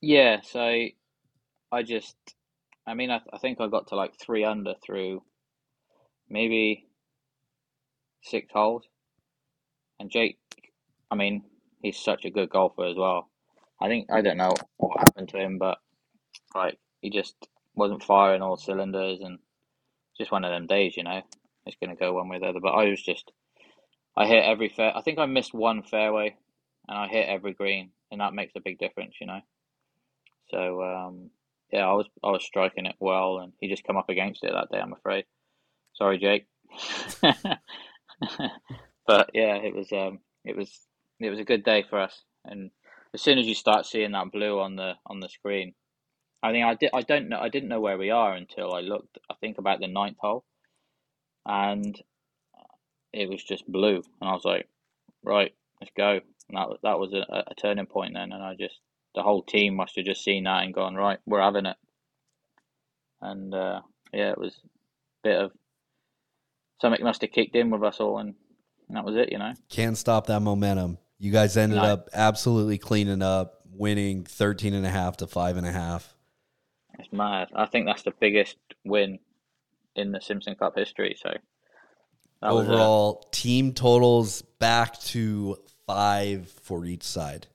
Yeah, 0.00 0.40
so 0.42 0.60
I 1.72 1.82
just, 1.82 2.16
I 2.86 2.94
mean, 2.94 3.10
I, 3.10 3.20
I 3.32 3.38
think 3.38 3.60
I 3.60 3.68
got 3.68 3.88
to 3.88 3.96
like 3.96 4.14
three 4.18 4.44
under 4.44 4.74
through 4.84 5.22
maybe 6.28 6.86
six 8.22 8.52
holes. 8.52 8.84
And 10.00 10.10
Jake, 10.10 10.38
I 11.10 11.14
mean, 11.14 11.42
he's 11.82 11.98
such 11.98 12.24
a 12.24 12.30
good 12.30 12.50
golfer 12.50 12.84
as 12.84 12.96
well. 12.96 13.28
I 13.80 13.88
think, 13.88 14.08
I 14.12 14.20
don't 14.20 14.36
know 14.36 14.54
what 14.76 15.00
happened 15.00 15.28
to 15.30 15.38
him, 15.38 15.58
but 15.58 15.78
like, 16.54 16.78
he 17.00 17.10
just 17.10 17.34
wasn't 17.74 18.02
firing 18.02 18.42
all 18.42 18.56
cylinders 18.56 19.20
and 19.20 19.38
just 20.18 20.32
one 20.32 20.44
of 20.44 20.50
them 20.50 20.66
days, 20.66 20.96
you 20.96 21.04
know, 21.04 21.22
it's 21.66 21.76
going 21.82 21.94
to 21.94 22.00
go 22.00 22.12
one 22.12 22.28
way 22.28 22.36
or 22.36 22.40
the 22.40 22.46
other. 22.46 22.60
But 22.60 22.74
I 22.74 22.88
was 22.90 23.02
just, 23.02 23.32
I 24.18 24.26
hit 24.26 24.44
every 24.44 24.68
fair, 24.70 24.96
I 24.96 25.02
think 25.02 25.20
I 25.20 25.26
missed 25.26 25.54
one 25.54 25.84
fairway 25.84 26.36
and 26.88 26.98
I 26.98 27.06
hit 27.08 27.28
every 27.28 27.54
green, 27.54 27.92
and 28.10 28.20
that 28.20 28.34
makes 28.34 28.54
a 28.56 28.60
big 28.60 28.78
difference, 28.80 29.14
you 29.20 29.28
know. 29.28 29.40
So 30.50 30.82
um, 30.82 31.30
yeah, 31.72 31.86
I 31.86 31.92
was 31.92 32.06
I 32.24 32.30
was 32.30 32.44
striking 32.44 32.86
it 32.86 32.96
well, 33.00 33.38
and 33.38 33.52
he 33.60 33.68
just 33.68 33.84
come 33.84 33.96
up 33.96 34.08
against 34.08 34.44
it 34.44 34.52
that 34.52 34.70
day. 34.72 34.80
I'm 34.80 34.92
afraid. 34.92 35.24
Sorry, 35.94 36.18
Jake. 36.18 36.46
but 39.06 39.30
yeah, 39.34 39.56
it 39.56 39.74
was 39.74 39.92
um, 39.92 40.20
it 40.44 40.56
was 40.56 40.70
it 41.20 41.30
was 41.30 41.38
a 41.38 41.44
good 41.44 41.64
day 41.64 41.84
for 41.88 42.00
us. 42.00 42.22
And 42.44 42.70
as 43.14 43.22
soon 43.22 43.38
as 43.38 43.46
you 43.46 43.54
start 43.54 43.86
seeing 43.86 44.12
that 44.12 44.32
blue 44.32 44.60
on 44.60 44.76
the 44.76 44.94
on 45.06 45.20
the 45.20 45.28
screen, 45.28 45.74
I 46.42 46.52
think 46.52 46.64
I 46.64 46.74
did 46.74 46.90
I 46.94 47.02
don't 47.02 47.28
know 47.28 47.40
I 47.40 47.50
didn't 47.50 47.68
know 47.68 47.80
where 47.80 47.98
we 47.98 48.10
are 48.10 48.34
until 48.34 48.74
I 48.74 48.80
looked. 48.80 49.18
I 49.30 49.34
think 49.40 49.58
about 49.58 49.80
the 49.80 49.88
ninth 49.88 50.18
hole, 50.20 50.44
and 51.46 52.00
it 53.18 53.28
was 53.28 53.42
just 53.42 53.70
blue, 53.70 54.02
and 54.20 54.30
I 54.30 54.32
was 54.32 54.44
like, 54.44 54.68
right, 55.22 55.52
let's 55.80 55.92
go. 55.96 56.20
And 56.48 56.56
that 56.58 56.68
was- 56.68 56.78
that 56.82 56.98
was 56.98 57.12
a, 57.12 57.44
a 57.50 57.54
turning 57.54 57.86
point 57.86 58.14
then, 58.14 58.32
and 58.32 58.42
I 58.42 58.54
just 58.54 58.80
the 59.14 59.22
whole 59.22 59.42
team 59.42 59.74
must 59.74 59.96
have 59.96 60.04
just 60.04 60.22
seen 60.22 60.44
that 60.44 60.62
and 60.62 60.72
gone 60.74 60.94
right, 60.94 61.18
we're 61.26 61.40
having 61.40 61.66
it. 61.66 61.76
And 63.20 63.52
uh, 63.54 63.80
yeah, 64.12 64.30
it 64.30 64.38
was 64.38 64.54
a 64.64 64.68
bit 65.28 65.40
of 65.40 65.52
something 66.80 67.02
must 67.02 67.22
have 67.22 67.32
kicked 67.32 67.56
in 67.56 67.70
with 67.70 67.82
us 67.82 68.00
all, 68.00 68.18
and 68.18 68.34
that 68.90 69.04
was 69.04 69.16
it, 69.16 69.32
you 69.32 69.38
know. 69.38 69.52
Can't 69.68 69.96
stop 69.98 70.26
that 70.26 70.40
momentum. 70.40 70.98
You 71.18 71.32
guys 71.32 71.56
ended 71.56 71.78
No. 71.78 71.84
up 71.84 72.08
absolutely 72.14 72.78
cleaning 72.78 73.22
up, 73.22 73.62
winning 73.72 74.24
13 74.24 74.72
and 74.74 74.86
a 74.86 74.90
half 74.90 75.16
to 75.18 75.26
five 75.26 75.56
and 75.56 75.66
a 75.66 75.72
half. 75.72 76.14
It's 76.98 77.12
mad. 77.12 77.48
I 77.54 77.66
think 77.66 77.86
that's 77.86 78.02
the 78.02 78.12
biggest 78.20 78.56
win 78.84 79.18
in 79.96 80.12
the 80.12 80.20
Simpson 80.20 80.54
Cup 80.54 80.76
history. 80.76 81.16
So 81.20 81.30
that 82.40 82.48
uh, 82.48 82.54
Overall, 82.54 83.26
team 83.32 83.72
totals 83.72 84.42
back 84.42 84.98
to 85.00 85.56
five 85.86 86.48
for 86.48 86.84
each 86.84 87.02
side. 87.02 87.46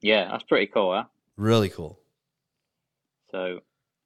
yeah, 0.00 0.28
that's 0.30 0.44
pretty 0.44 0.66
cool, 0.66 0.94
huh? 0.94 1.04
Really 1.36 1.68
cool. 1.68 1.98
So, 3.30 3.60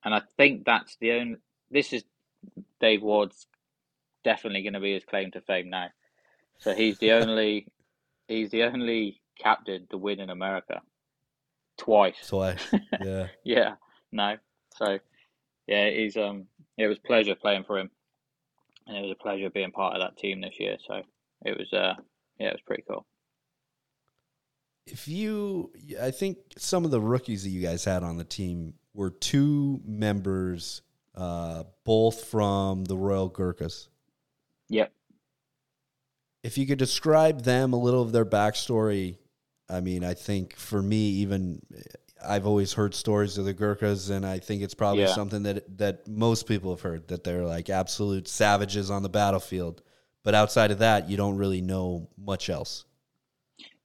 and 0.05 0.15
I 0.15 0.23
think 0.37 0.65
that's 0.65 0.97
the 1.01 1.13
only. 1.13 1.37
This 1.71 1.93
is 1.93 2.05
Dave 2.81 3.03
Ward's 3.03 3.47
definitely 4.25 4.63
going 4.63 4.73
to 4.73 4.81
be 4.81 4.95
his 4.95 5.05
claim 5.05 5.31
to 5.33 5.41
fame 5.43 5.69
now. 5.71 5.89
So 6.59 6.75
he's 6.75 6.99
the 6.99 7.13
only, 7.21 7.67
he's 8.27 8.51
the 8.51 8.63
only 8.65 9.21
captain 9.39 9.87
to 9.91 9.99
win 9.99 10.21
in 10.21 10.31
America 10.31 10.81
twice. 11.77 12.27
Twice. 12.27 12.73
Yeah. 13.05 13.29
Yeah, 13.45 13.75
no. 14.13 14.37
So, 14.77 14.99
yeah, 15.67 15.91
he's 15.91 16.17
um, 16.17 16.47
it 16.77 16.87
was 16.87 16.99
a 16.99 17.07
pleasure 17.07 17.35
playing 17.35 17.65
for 17.65 17.79
him, 17.79 17.91
and 18.89 18.97
it 18.97 19.03
was 19.03 19.13
a 19.13 19.23
pleasure 19.23 19.51
being 19.51 19.71
part 19.71 19.95
of 19.95 20.01
that 20.01 20.17
team 20.17 20.41
this 20.41 20.55
year. 20.59 20.77
So 20.89 21.03
it 21.45 21.57
was 21.57 21.73
uh, 21.73 21.95
yeah, 22.41 22.49
it 22.49 22.55
was 22.55 22.63
pretty 22.67 22.85
cool. 22.89 23.07
if 24.87 25.07
you 25.07 25.71
i 26.01 26.11
think 26.11 26.39
some 26.57 26.85
of 26.85 26.91
the 26.91 27.01
rookies 27.01 27.43
that 27.45 27.51
you 27.51 27.61
guys 27.63 27.85
had 27.85 28.03
on 28.03 28.17
the 28.17 28.25
team 28.25 28.75
were 28.95 29.11
two 29.11 29.81
members 29.85 30.83
uh, 31.15 31.65
both 31.85 32.25
from 32.25 32.85
the 32.85 32.97
royal 32.97 33.29
gurkhas 33.29 33.89
Yep. 34.71 34.93
if 36.43 36.57
you 36.59 36.67
could 36.67 36.79
describe 36.79 37.43
them 37.43 37.73
a 37.73 37.77
little 37.77 38.03
of 38.03 38.13
their 38.13 38.25
backstory 38.25 39.19
i 39.69 39.81
mean 39.81 40.05
i 40.05 40.15
think 40.15 40.57
for 40.57 40.81
me 40.83 41.09
even 41.23 41.61
i've 42.25 42.47
always 42.47 42.73
heard 42.75 42.95
stories 42.95 43.39
of 43.39 43.45
the 43.45 43.55
gurkhas 43.55 44.11
and 44.11 44.27
i 44.27 44.39
think 44.39 44.63
it's 44.63 44.75
probably 44.75 45.07
Yeah. 45.07 45.15
something 45.15 45.43
that 45.43 45.79
that 45.79 46.07
most 46.09 46.47
people 46.47 46.71
have 46.71 46.81
heard 46.83 47.09
that 47.09 47.25
they're 47.25 47.45
like 47.45 47.71
absolute 47.71 48.29
savages 48.29 48.91
on 48.91 49.03
the 49.03 49.09
battlefield 49.09 49.83
but 50.25 50.35
outside 50.35 50.71
of 50.71 50.79
that 50.79 51.09
you 51.09 51.17
don't 51.17 51.37
really 51.37 51.61
know 51.61 52.09
much 52.17 52.51
else 52.51 52.85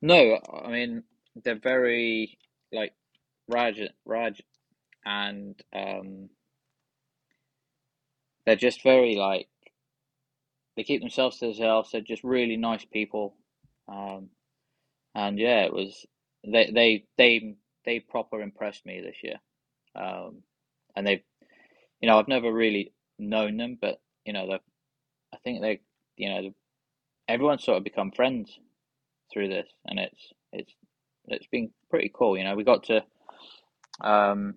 No, 0.02 0.40
I 0.64 0.70
mean 0.70 1.04
they're 1.44 1.56
very 1.60 2.38
like 2.72 2.94
Raj, 3.48 3.80
Raj, 4.06 4.42
and 5.06 5.62
um, 5.74 6.30
they're 8.46 8.56
just 8.56 8.82
very 8.84 9.16
like 9.16 9.50
they 10.76 10.84
keep 10.84 11.02
themselves 11.02 11.38
to 11.40 11.46
themselves. 11.48 11.92
They're 11.92 12.02
just 12.02 12.24
really 12.24 12.58
nice 12.58 12.86
people, 12.86 13.36
um, 13.88 14.30
and 15.16 15.38
yeah, 15.40 15.64
it 15.66 15.74
was 15.74 16.06
they 16.46 16.72
they 16.74 17.06
they 17.18 17.56
they 17.86 18.00
proper 18.00 18.42
impressed 18.42 18.86
me 18.86 19.02
this 19.02 19.18
year, 19.24 19.36
um, 19.96 20.44
and 20.96 21.06
they've, 21.06 21.24
you 22.02 22.08
know, 22.08 22.20
I've 22.20 22.28
never 22.28 22.52
really 22.52 22.94
known 23.20 23.58
them, 23.58 23.78
but 23.80 24.02
you 24.26 24.34
know, 24.34 24.58
I 25.34 25.38
think 25.44 25.62
they, 25.62 25.82
you 26.18 26.30
know, 26.30 26.54
everyone's 27.28 27.64
sort 27.64 27.78
of 27.78 27.84
become 27.84 28.12
friends 28.12 28.60
through 29.32 29.50
this, 29.50 29.68
and 29.86 30.00
it's 30.00 30.34
it's 30.52 30.74
it's 31.28 31.48
been 31.48 31.72
pretty 31.90 32.12
cool. 32.14 32.38
You 32.38 32.44
know, 32.44 32.56
we 32.56 32.64
got 32.64 32.84
to 32.86 33.04
um, 34.02 34.56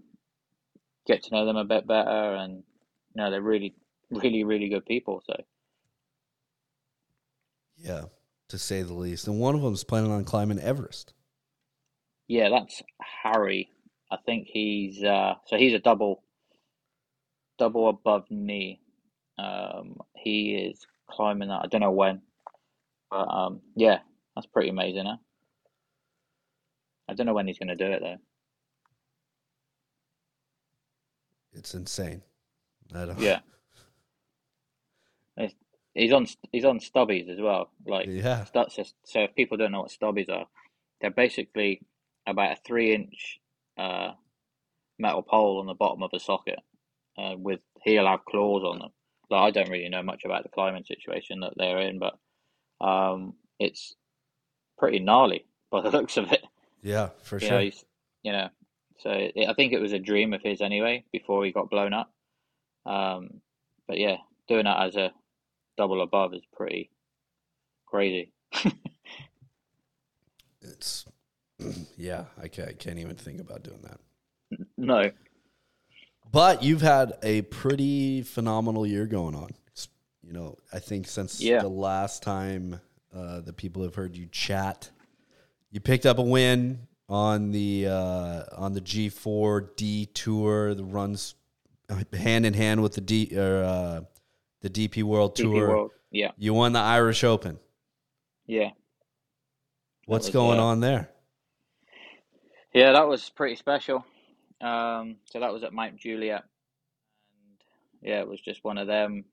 get 1.07 1.23
to 1.25 1.35
know 1.35 1.47
them 1.47 1.57
a 1.57 1.65
bit 1.65 1.87
better, 1.87 2.35
and 2.35 2.63
you 3.15 3.23
know, 3.23 3.31
they're 3.31 3.43
really, 3.43 3.75
really, 4.11 4.45
really 4.45 4.69
good 4.69 4.87
people. 4.87 5.23
So 5.27 5.37
yeah 7.77 8.05
to 8.49 8.59
say 8.59 8.83
the 8.83 8.95
least 8.95 9.27
and 9.27 9.39
one 9.39 9.55
of 9.55 9.63
them 9.63 9.75
is 9.75 9.85
planning 9.85 10.11
on 10.11 10.25
climbing 10.25 10.59
everest 10.59 11.13
yeah, 12.29 12.49
that's 12.51 12.83
Harry. 13.23 13.71
I 14.11 14.17
think 14.25 14.47
he's 14.51 15.03
uh, 15.03 15.35
so 15.47 15.57
he's 15.57 15.75
a 15.75 15.79
double, 15.79 16.23
double 17.59 17.89
above 17.89 18.25
knee. 18.31 18.81
Um, 19.39 19.97
he 20.15 20.55
is 20.55 20.87
climbing 21.11 21.49
that. 21.49 21.61
I 21.65 21.67
don't 21.67 21.81
know 21.81 21.91
when, 21.91 22.23
but 23.11 23.27
um, 23.29 23.61
yeah, 23.75 23.99
that's 24.35 24.47
pretty 24.47 24.69
amazing. 24.71 25.07
Huh? 25.07 25.17
I 27.09 27.15
don't 27.15 27.27
know 27.27 27.35
when 27.35 27.47
he's 27.47 27.59
going 27.59 27.69
to 27.69 27.77
do 27.77 27.87
it 27.91 28.01
though. 28.03 28.17
it's 31.53 31.75
insane 31.75 32.21
I 32.95 33.07
don't, 33.07 33.19
Yeah. 33.19 33.41
It's- 35.39 35.55
He's 35.95 36.13
on 36.13 36.27
he's 36.53 36.67
on 36.67 36.79
stubbies 36.79 37.31
as 37.31 37.41
well. 37.41 37.71
Like 37.87 38.05
yeah 38.07 38.45
that's 38.53 38.77
just 38.77 38.95
so 39.07 39.21
if 39.21 39.35
people 39.35 39.57
don't 39.57 39.73
know 39.73 39.81
what 39.81 39.91
stubbies 39.91 40.29
are, 40.29 40.45
they're 41.01 41.11
basically 41.11 41.81
about 42.27 42.53
a 42.53 42.61
three 42.67 42.95
inch 42.95 43.39
uh 43.79 44.13
metal 44.99 45.23
pole 45.23 45.61
on 45.61 45.67
the 45.67 45.75
bottom 45.75 46.03
of 46.03 46.11
a 46.15 46.21
socket, 46.21 46.59
uh, 47.19 47.35
with 47.37 47.61
he'll 47.85 48.07
have 48.07 48.25
claws 48.25 48.65
on 48.65 48.79
them. 48.79 48.91
Like 49.31 49.43
I 49.43 49.51
don't 49.51 49.71
really 49.71 49.89
know 49.89 50.03
much 50.03 50.25
about 50.25 50.43
the 50.45 50.49
climbing 50.51 50.85
situation 50.85 51.41
that 51.41 51.55
they're 51.57 51.81
in, 51.81 51.99
but 51.99 52.19
um, 52.85 53.35
it's 53.59 53.95
pretty 54.79 55.01
gnarly 55.01 55.47
by 55.71 55.83
the 55.83 55.91
looks 55.93 56.17
of 56.17 56.33
it. 56.33 56.45
Yeah, 56.83 57.11
for 57.23 57.39
You 57.41 57.49
sure. 57.49 57.59
know, 57.59 57.71
you 58.23 58.33
know, 58.33 58.49
so 58.99 59.11
it, 59.11 59.49
I 59.49 59.55
think 59.55 59.73
it 59.73 59.81
was 59.81 59.93
a 59.93 59.99
dream 59.99 60.33
of 60.33 60.43
his 60.43 60.61
anyway 60.61 61.05
before 61.13 61.45
he 61.45 61.53
got 61.53 61.71
blown 61.71 61.93
up. 61.93 62.13
Um, 62.87 63.41
but 63.89 63.99
yeah, 63.99 64.17
doing 64.49 64.65
that 64.65 64.83
as 64.87 64.97
a 64.97 65.13
double 65.77 66.03
above 66.03 66.35
is 66.35 66.43
pretty 66.55 66.91
crazy. 67.87 68.33
It's 70.61 71.07
yeah, 71.97 72.25
I 72.41 72.49
can't, 72.49 72.69
I 72.69 72.73
can't 72.73 72.99
even 72.99 73.17
think 73.17 73.41
about 73.41 73.63
doing 73.63 73.83
that. 73.83 74.67
no, 74.77 75.11
But 76.31 76.63
you've 76.63 76.83
had 76.83 77.15
a 77.23 77.43
pretty 77.43 78.23
phenomenal 78.23 78.87
year 78.87 79.07
going 79.07 79.35
on. 79.35 79.51
You 80.23 80.33
know, 80.33 80.59
I 80.73 80.81
think 80.81 81.07
since 81.07 81.41
Yeah. 81.41 81.61
the 81.61 81.69
last 81.69 82.23
time 82.23 82.81
uh, 83.15 83.41
the 83.41 83.53
people 83.53 83.83
have 83.83 83.95
heard 83.95 84.17
you 84.17 84.27
chat, 84.27 84.91
you 85.71 85.81
picked 85.81 86.05
up 86.05 86.19
a 86.19 86.23
win 86.23 86.87
on 87.09 87.53
the 87.53 87.87
uh, 87.87 88.43
on 88.57 88.73
the 88.73 88.81
G4 88.81 89.77
D 89.77 90.07
Tour. 90.07 90.75
The 90.75 90.85
runs 90.85 91.35
hand 92.13 92.45
in 92.45 92.55
hand 92.55 92.83
with 92.83 92.95
the 92.95 93.01
D 93.01 93.33
or 93.37 93.63
uh, 93.63 94.01
the 94.63 94.71
DP 94.71 95.05
World 95.05 95.37
DP 95.37 95.43
Tour. 95.43 95.69
World, 95.69 95.91
yeah, 96.11 96.33
You 96.37 96.55
won 96.55 96.73
the 96.73 96.81
Irish 96.81 97.23
Open. 97.25 97.59
yeah. 98.47 98.71
What's 100.07 100.27
was, 100.27 100.33
going 100.35 100.59
uh, 100.61 100.65
on 100.65 100.81
there? 100.81 101.11
Yeah, 102.77 102.93
that 102.93 103.09
was 103.09 103.31
pretty 103.31 103.57
special. 103.57 104.05
Um, 104.61 105.17
so 105.25 105.41
that 105.41 105.51
was 105.51 105.63
at 105.65 105.73
Mount 105.73 105.97
Juliet, 105.97 106.45
and 107.33 107.59
yeah, 108.03 108.21
it 108.21 108.29
was 108.29 108.39
just 108.43 108.63
one 108.65 108.77
of 108.77 108.87
them 108.87 109.25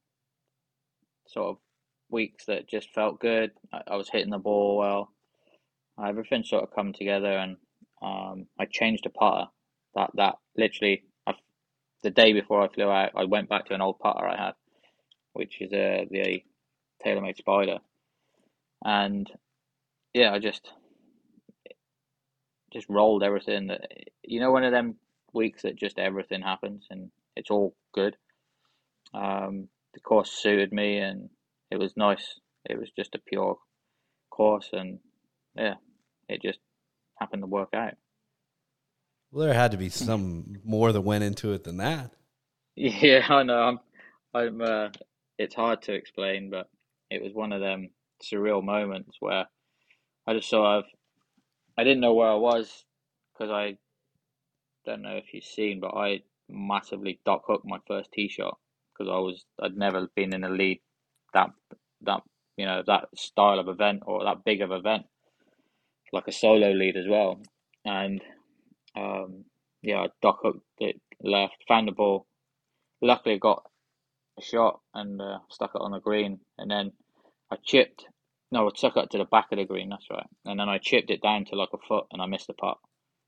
sort 1.27 1.49
of 1.49 1.57
weeks 2.09 2.45
that 2.45 2.69
just 2.69 2.93
felt 2.93 3.19
good. 3.19 3.51
I, 3.73 3.81
I 3.87 3.95
was 3.97 4.07
hitting 4.09 4.29
the 4.29 4.37
ball 4.37 4.77
well. 4.77 5.09
Everything 6.01 6.45
sort 6.45 6.63
of 6.63 6.73
come 6.73 6.93
together, 6.93 7.37
and 7.37 7.57
um, 8.01 8.47
I 8.57 8.63
changed 8.63 9.05
a 9.07 9.09
putter. 9.09 9.47
That 9.95 10.11
that 10.13 10.35
literally, 10.55 11.03
I, 11.27 11.33
the 12.01 12.11
day 12.11 12.31
before 12.31 12.61
I 12.61 12.69
flew 12.69 12.89
out, 12.89 13.11
I 13.13 13.25
went 13.25 13.49
back 13.49 13.65
to 13.65 13.73
an 13.73 13.81
old 13.81 13.99
putter 13.99 14.25
I 14.25 14.37
had, 14.41 14.53
which 15.33 15.59
is 15.59 15.73
a 15.73 16.07
the 16.09 16.43
TaylorMade 17.05 17.35
Spider, 17.35 17.79
and 18.85 19.29
yeah, 20.13 20.31
I 20.31 20.39
just 20.39 20.71
just 22.73 22.89
rolled 22.89 23.23
everything 23.23 23.67
that 23.67 23.81
you 24.23 24.39
know 24.39 24.51
one 24.51 24.63
of 24.63 24.71
them 24.71 24.95
weeks 25.33 25.61
that 25.63 25.75
just 25.75 25.99
everything 25.99 26.41
happens 26.41 26.87
and 26.89 27.11
it's 27.35 27.51
all 27.51 27.75
good? 27.93 28.15
Um 29.13 29.67
the 29.93 29.99
course 29.99 30.31
suited 30.31 30.73
me 30.73 30.97
and 30.97 31.29
it 31.71 31.77
was 31.77 31.95
nice. 31.95 32.39
It 32.69 32.79
was 32.79 32.89
just 32.95 33.15
a 33.15 33.19
pure 33.19 33.57
course 34.29 34.69
and 34.73 34.99
yeah 35.55 35.75
it 36.27 36.41
just 36.41 36.59
happened 37.19 37.43
to 37.43 37.47
work 37.47 37.69
out. 37.73 37.93
Well, 39.31 39.45
there 39.45 39.53
had 39.53 39.71
to 39.71 39.77
be 39.77 39.89
some 39.89 40.57
more 40.63 40.91
that 40.91 41.01
went 41.01 41.23
into 41.23 41.53
it 41.53 41.63
than 41.63 41.77
that. 41.77 42.11
yeah 42.75 43.25
i 43.29 43.43
know. 43.43 43.61
I'm 43.61 43.79
i'm 44.33 44.61
uh 44.61 44.89
it's 45.37 45.55
hard 45.55 45.83
to 45.83 45.93
explain 45.93 46.49
but 46.49 46.69
it 47.11 47.21
was 47.21 47.33
one 47.33 47.53
of 47.53 47.61
them 47.61 47.89
surreal 48.23 48.63
moments 48.63 49.17
where 49.19 49.45
i 50.25 50.33
just 50.33 50.49
sort 50.49 50.79
of 50.79 50.85
i 51.77 51.83
didn't 51.83 52.01
know 52.01 52.13
where 52.13 52.29
i 52.29 52.35
was 52.35 52.85
because 53.33 53.51
i 53.51 53.75
don't 54.85 55.01
know 55.01 55.15
if 55.17 55.33
you've 55.33 55.43
seen, 55.43 55.79
but 55.79 55.95
I 55.95 56.21
massively 56.49 57.19
dock 57.25 57.43
hooked 57.47 57.65
my 57.65 57.79
first 57.87 58.11
tee 58.11 58.27
shot 58.29 58.57
because 58.93 59.11
I 59.11 59.17
was 59.19 59.45
I'd 59.61 59.77
never 59.77 60.07
been 60.15 60.33
in 60.33 60.43
a 60.43 60.49
lead 60.49 60.81
that 61.33 61.51
that 62.01 62.21
you 62.57 62.65
know 62.65 62.83
that 62.87 63.05
style 63.15 63.59
of 63.59 63.67
event 63.67 64.03
or 64.05 64.23
that 64.23 64.43
big 64.43 64.61
of 64.61 64.71
event, 64.71 65.05
like 66.11 66.27
a 66.27 66.31
solo 66.31 66.71
lead 66.71 66.97
as 66.97 67.07
well, 67.07 67.39
and 67.85 68.21
um, 68.95 69.45
yeah, 69.81 70.01
I 70.01 70.07
hooked 70.43 70.65
it 70.79 71.01
left, 71.23 71.55
found 71.67 71.87
the 71.87 71.91
ball. 71.93 72.27
Luckily, 73.01 73.35
I 73.35 73.39
got 73.39 73.63
a 74.39 74.41
shot 74.41 74.79
and 74.93 75.21
uh, 75.21 75.39
stuck 75.49 75.71
it 75.75 75.81
on 75.81 75.91
the 75.91 75.99
green, 75.99 76.39
and 76.57 76.71
then 76.71 76.93
I 77.51 77.57
chipped. 77.63 78.05
No, 78.53 78.67
I 78.67 78.71
stuck 78.75 78.95
it 78.97 79.09
to 79.11 79.17
the 79.17 79.25
back 79.25 79.47
of 79.51 79.57
the 79.57 79.65
green. 79.65 79.89
That's 79.89 80.09
right, 80.09 80.27
and 80.45 80.59
then 80.59 80.69
I 80.69 80.77
chipped 80.77 81.09
it 81.09 81.23
down 81.23 81.45
to 81.45 81.55
like 81.55 81.73
a 81.73 81.77
foot, 81.87 82.05
and 82.11 82.21
I 82.21 82.27
missed 82.27 82.47
the 82.47 82.53
putt. 82.53 82.77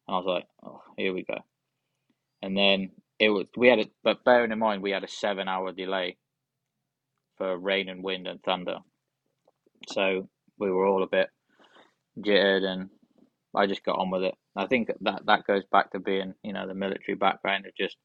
And 0.08 0.16
I 0.16 0.18
was 0.20 0.28
like, 0.28 0.46
oh, 0.64 0.84
here 0.98 1.14
we 1.14 1.24
go. 1.24 1.40
And 2.42 2.56
then 2.56 2.92
it 3.20 3.30
was, 3.30 3.48
we 3.58 3.68
had 3.68 3.80
it, 3.80 3.92
but 4.04 4.24
bearing 4.24 4.52
in 4.52 4.60
mind, 4.60 4.84
we 4.84 4.92
had 4.92 5.04
a 5.04 5.08
seven 5.08 5.48
hour 5.48 5.72
delay 5.72 6.18
for 7.38 7.58
rain 7.58 7.90
and 7.90 8.04
wind 8.04 8.28
and 8.28 8.42
thunder. 8.44 8.78
So 9.90 10.30
we 10.60 10.70
were 10.72 10.86
all 10.86 11.04
a 11.04 11.08
bit 11.08 11.30
jittered 12.24 12.64
and 12.64 12.90
I 13.56 13.66
just 13.68 13.84
got 13.84 14.00
on 14.00 14.10
with 14.10 14.24
it. 14.24 14.36
I 14.56 14.68
think 14.68 14.90
that, 15.02 15.26
that 15.26 15.48
goes 15.48 15.64
back 15.72 15.92
to 15.92 16.00
being, 16.00 16.34
you 16.44 16.54
know, 16.54 16.68
the 16.68 16.74
military 16.74 17.16
background 17.16 17.66
of 17.66 17.76
just 17.76 17.98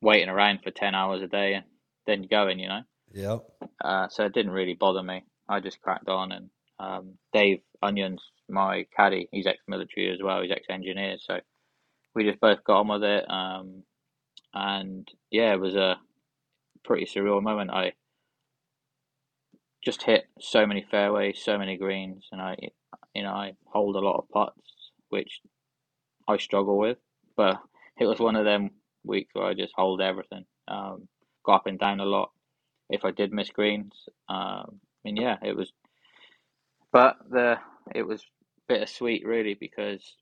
waiting 0.00 0.28
around 0.28 0.60
for 0.62 0.70
10 0.70 0.94
hours 0.94 1.22
a 1.22 1.28
day 1.28 1.54
and 1.54 1.64
then 2.06 2.22
going, 2.22 2.58
you 2.58 2.68
know. 2.68 2.82
Yep. 3.12 3.44
Uh, 3.84 4.08
so 4.08 4.24
it 4.24 4.34
didn't 4.34 4.52
really 4.52 4.74
bother 4.74 5.02
me. 5.02 5.24
I 5.48 5.60
just 5.60 5.80
cracked 5.80 6.08
on, 6.08 6.32
and 6.32 6.50
um, 6.78 7.14
Dave 7.32 7.60
Onions, 7.82 8.22
my 8.48 8.86
caddy, 8.96 9.28
he's 9.32 9.46
ex-military 9.46 10.10
as 10.12 10.20
well. 10.22 10.42
He's 10.42 10.50
ex-engineer, 10.50 11.16
so 11.18 11.40
we 12.14 12.24
just 12.24 12.40
both 12.40 12.64
got 12.64 12.80
on 12.80 12.88
with 12.88 13.04
it. 13.04 13.30
Um, 13.30 13.82
and 14.52 15.08
yeah, 15.30 15.52
it 15.52 15.60
was 15.60 15.74
a 15.74 15.96
pretty 16.84 17.06
surreal 17.06 17.42
moment. 17.42 17.70
I 17.70 17.92
just 19.84 20.02
hit 20.02 20.24
so 20.40 20.66
many 20.66 20.86
fairways, 20.90 21.40
so 21.42 21.58
many 21.58 21.76
greens, 21.76 22.26
and 22.32 22.40
I, 22.40 22.56
you 23.14 23.22
know, 23.22 23.32
I 23.32 23.52
hold 23.66 23.96
a 23.96 24.00
lot 24.00 24.18
of 24.18 24.28
putts, 24.30 24.92
which 25.10 25.40
I 26.26 26.38
struggle 26.38 26.78
with. 26.78 26.98
But 27.36 27.60
it 28.00 28.06
was 28.06 28.18
one 28.18 28.36
of 28.36 28.44
them 28.44 28.70
weeks 29.04 29.30
where 29.34 29.46
I 29.46 29.54
just 29.54 29.74
hold 29.76 30.00
everything. 30.00 30.44
Um, 30.68 31.08
up 31.46 31.66
and 31.66 31.78
down 31.78 32.00
a 32.00 32.04
lot. 32.06 32.30
If 32.88 33.04
I 33.04 33.10
did 33.10 33.32
miss 33.32 33.50
greens, 33.50 33.92
um, 34.28 34.80
and 35.04 35.16
yeah, 35.18 35.36
it 35.42 35.56
was. 35.56 35.72
But 36.92 37.16
the 37.30 37.56
it 37.94 38.02
was 38.02 38.24
bittersweet 38.68 39.26
really 39.26 39.54
because 39.54 40.16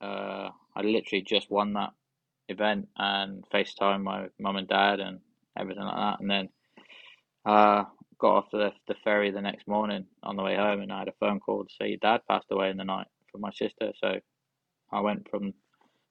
uh, 0.00 0.48
I 0.76 0.82
literally 0.82 1.22
just 1.26 1.50
won 1.50 1.74
that 1.74 1.90
event 2.48 2.88
and 2.96 3.44
FaceTime 3.52 4.02
my 4.02 4.26
mum 4.40 4.56
and 4.56 4.68
dad 4.68 5.00
and 5.00 5.20
everything 5.58 5.84
like 5.84 5.96
that, 5.96 6.20
and 6.20 6.30
then 6.30 6.48
uh, 7.44 7.84
got 8.18 8.36
off 8.36 8.50
the 8.52 8.70
the 8.88 8.94
ferry 9.04 9.30
the 9.30 9.40
next 9.40 9.68
morning 9.68 10.06
on 10.22 10.36
the 10.36 10.42
way 10.42 10.56
home, 10.56 10.80
and 10.80 10.92
I 10.92 11.00
had 11.00 11.08
a 11.08 11.12
phone 11.20 11.40
call 11.40 11.64
to 11.64 11.70
say 11.80 11.88
your 11.88 11.98
dad 11.98 12.22
passed 12.28 12.46
away 12.50 12.70
in 12.70 12.76
the 12.76 12.84
night 12.84 13.06
from 13.30 13.42
my 13.42 13.50
sister. 13.52 13.92
So 14.00 14.18
I 14.92 15.00
went 15.00 15.28
from 15.30 15.54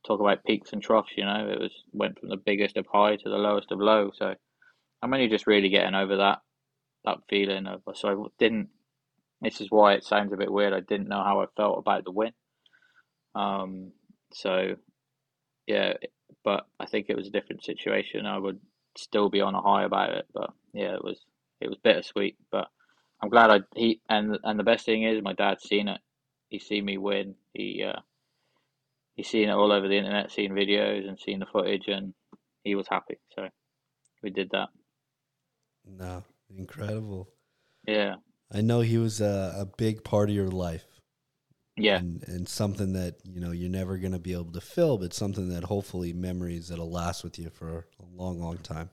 talk 0.05 0.19
about 0.19 0.43
peaks 0.45 0.73
and 0.73 0.81
troughs, 0.81 1.11
you 1.17 1.25
know, 1.25 1.49
it 1.49 1.59
was 1.59 1.71
went 1.91 2.19
from 2.19 2.29
the 2.29 2.37
biggest 2.37 2.77
of 2.77 2.85
high 2.91 3.15
to 3.17 3.29
the 3.29 3.35
lowest 3.37 3.71
of 3.71 3.79
low. 3.79 4.11
So 4.15 4.33
I'm 5.01 5.13
only 5.13 5.27
just 5.27 5.47
really 5.47 5.69
getting 5.69 5.95
over 5.95 6.17
that 6.17 6.39
that 7.07 7.23
feeling 7.29 7.67
of 7.67 7.81
so 7.95 8.09
I 8.09 8.27
didn't. 8.39 8.69
This 9.41 9.61
is 9.61 9.67
why 9.69 9.93
it 9.93 10.03
sounds 10.03 10.33
a 10.33 10.37
bit 10.37 10.51
weird. 10.51 10.73
I 10.73 10.81
didn't 10.81 11.09
know 11.09 11.23
how 11.23 11.41
I 11.41 11.45
felt 11.55 11.79
about 11.79 12.03
the 12.05 12.11
win. 12.11 12.33
Um. 13.35 13.91
So 14.33 14.75
yeah, 15.67 15.93
but 16.43 16.65
I 16.79 16.85
think 16.85 17.07
it 17.09 17.17
was 17.17 17.27
a 17.27 17.31
different 17.31 17.63
situation. 17.63 18.25
I 18.25 18.37
would 18.37 18.59
still 18.97 19.29
be 19.29 19.41
on 19.41 19.55
a 19.55 19.61
high 19.61 19.83
about 19.83 20.11
it, 20.11 20.25
but 20.33 20.51
yeah, 20.73 20.95
it 20.95 21.03
was 21.03 21.19
it 21.61 21.69
was 21.69 21.77
bittersweet. 21.83 22.37
But 22.51 22.67
I'm 23.21 23.29
glad 23.29 23.51
I 23.51 23.59
he 23.75 24.01
and 24.09 24.37
and 24.43 24.59
the 24.59 24.63
best 24.63 24.85
thing 24.85 25.03
is 25.03 25.21
my 25.21 25.33
dad's 25.33 25.63
seen 25.63 25.87
it. 25.87 26.01
He's 26.49 26.65
seen 26.65 26.85
me 26.85 26.97
win. 26.97 27.35
He 27.53 27.83
uh, 27.83 27.99
he's 29.15 29.27
seen 29.27 29.49
it 29.49 29.53
all 29.53 29.71
over 29.71 29.87
the 29.87 29.97
internet, 29.97 30.31
seen 30.31 30.53
videos 30.53 31.07
and 31.07 31.19
seen 31.19 31.39
the 31.39 31.45
footage, 31.45 31.87
and 31.87 32.13
he 32.63 32.75
was 32.75 32.87
happy. 32.87 33.17
So 33.35 33.49
we 34.23 34.29
did 34.29 34.49
that. 34.51 34.69
No, 35.85 36.23
incredible. 36.57 37.29
Yeah, 37.87 38.15
I 38.51 38.59
know 38.59 38.81
he 38.81 38.97
was 38.97 39.21
a, 39.21 39.53
a 39.57 39.65
big 39.65 40.03
part 40.03 40.29
of 40.29 40.35
your 40.35 40.49
life. 40.49 40.99
yeah, 41.77 41.99
and, 41.99 42.23
and 42.27 42.47
something 42.47 42.93
that 42.93 43.15
you 43.25 43.39
know 43.41 43.51
you're 43.51 43.69
never 43.69 43.97
going 43.97 44.11
to 44.13 44.19
be 44.19 44.33
able 44.33 44.51
to 44.53 44.61
fill, 44.61 44.97
but 44.97 45.13
something 45.13 45.49
that 45.49 45.63
hopefully 45.65 46.13
memories 46.13 46.67
that'll 46.69 46.91
last 46.91 47.23
with 47.23 47.39
you 47.39 47.49
for 47.49 47.87
a 47.99 48.05
long, 48.15 48.39
long 48.39 48.57
time. 48.59 48.89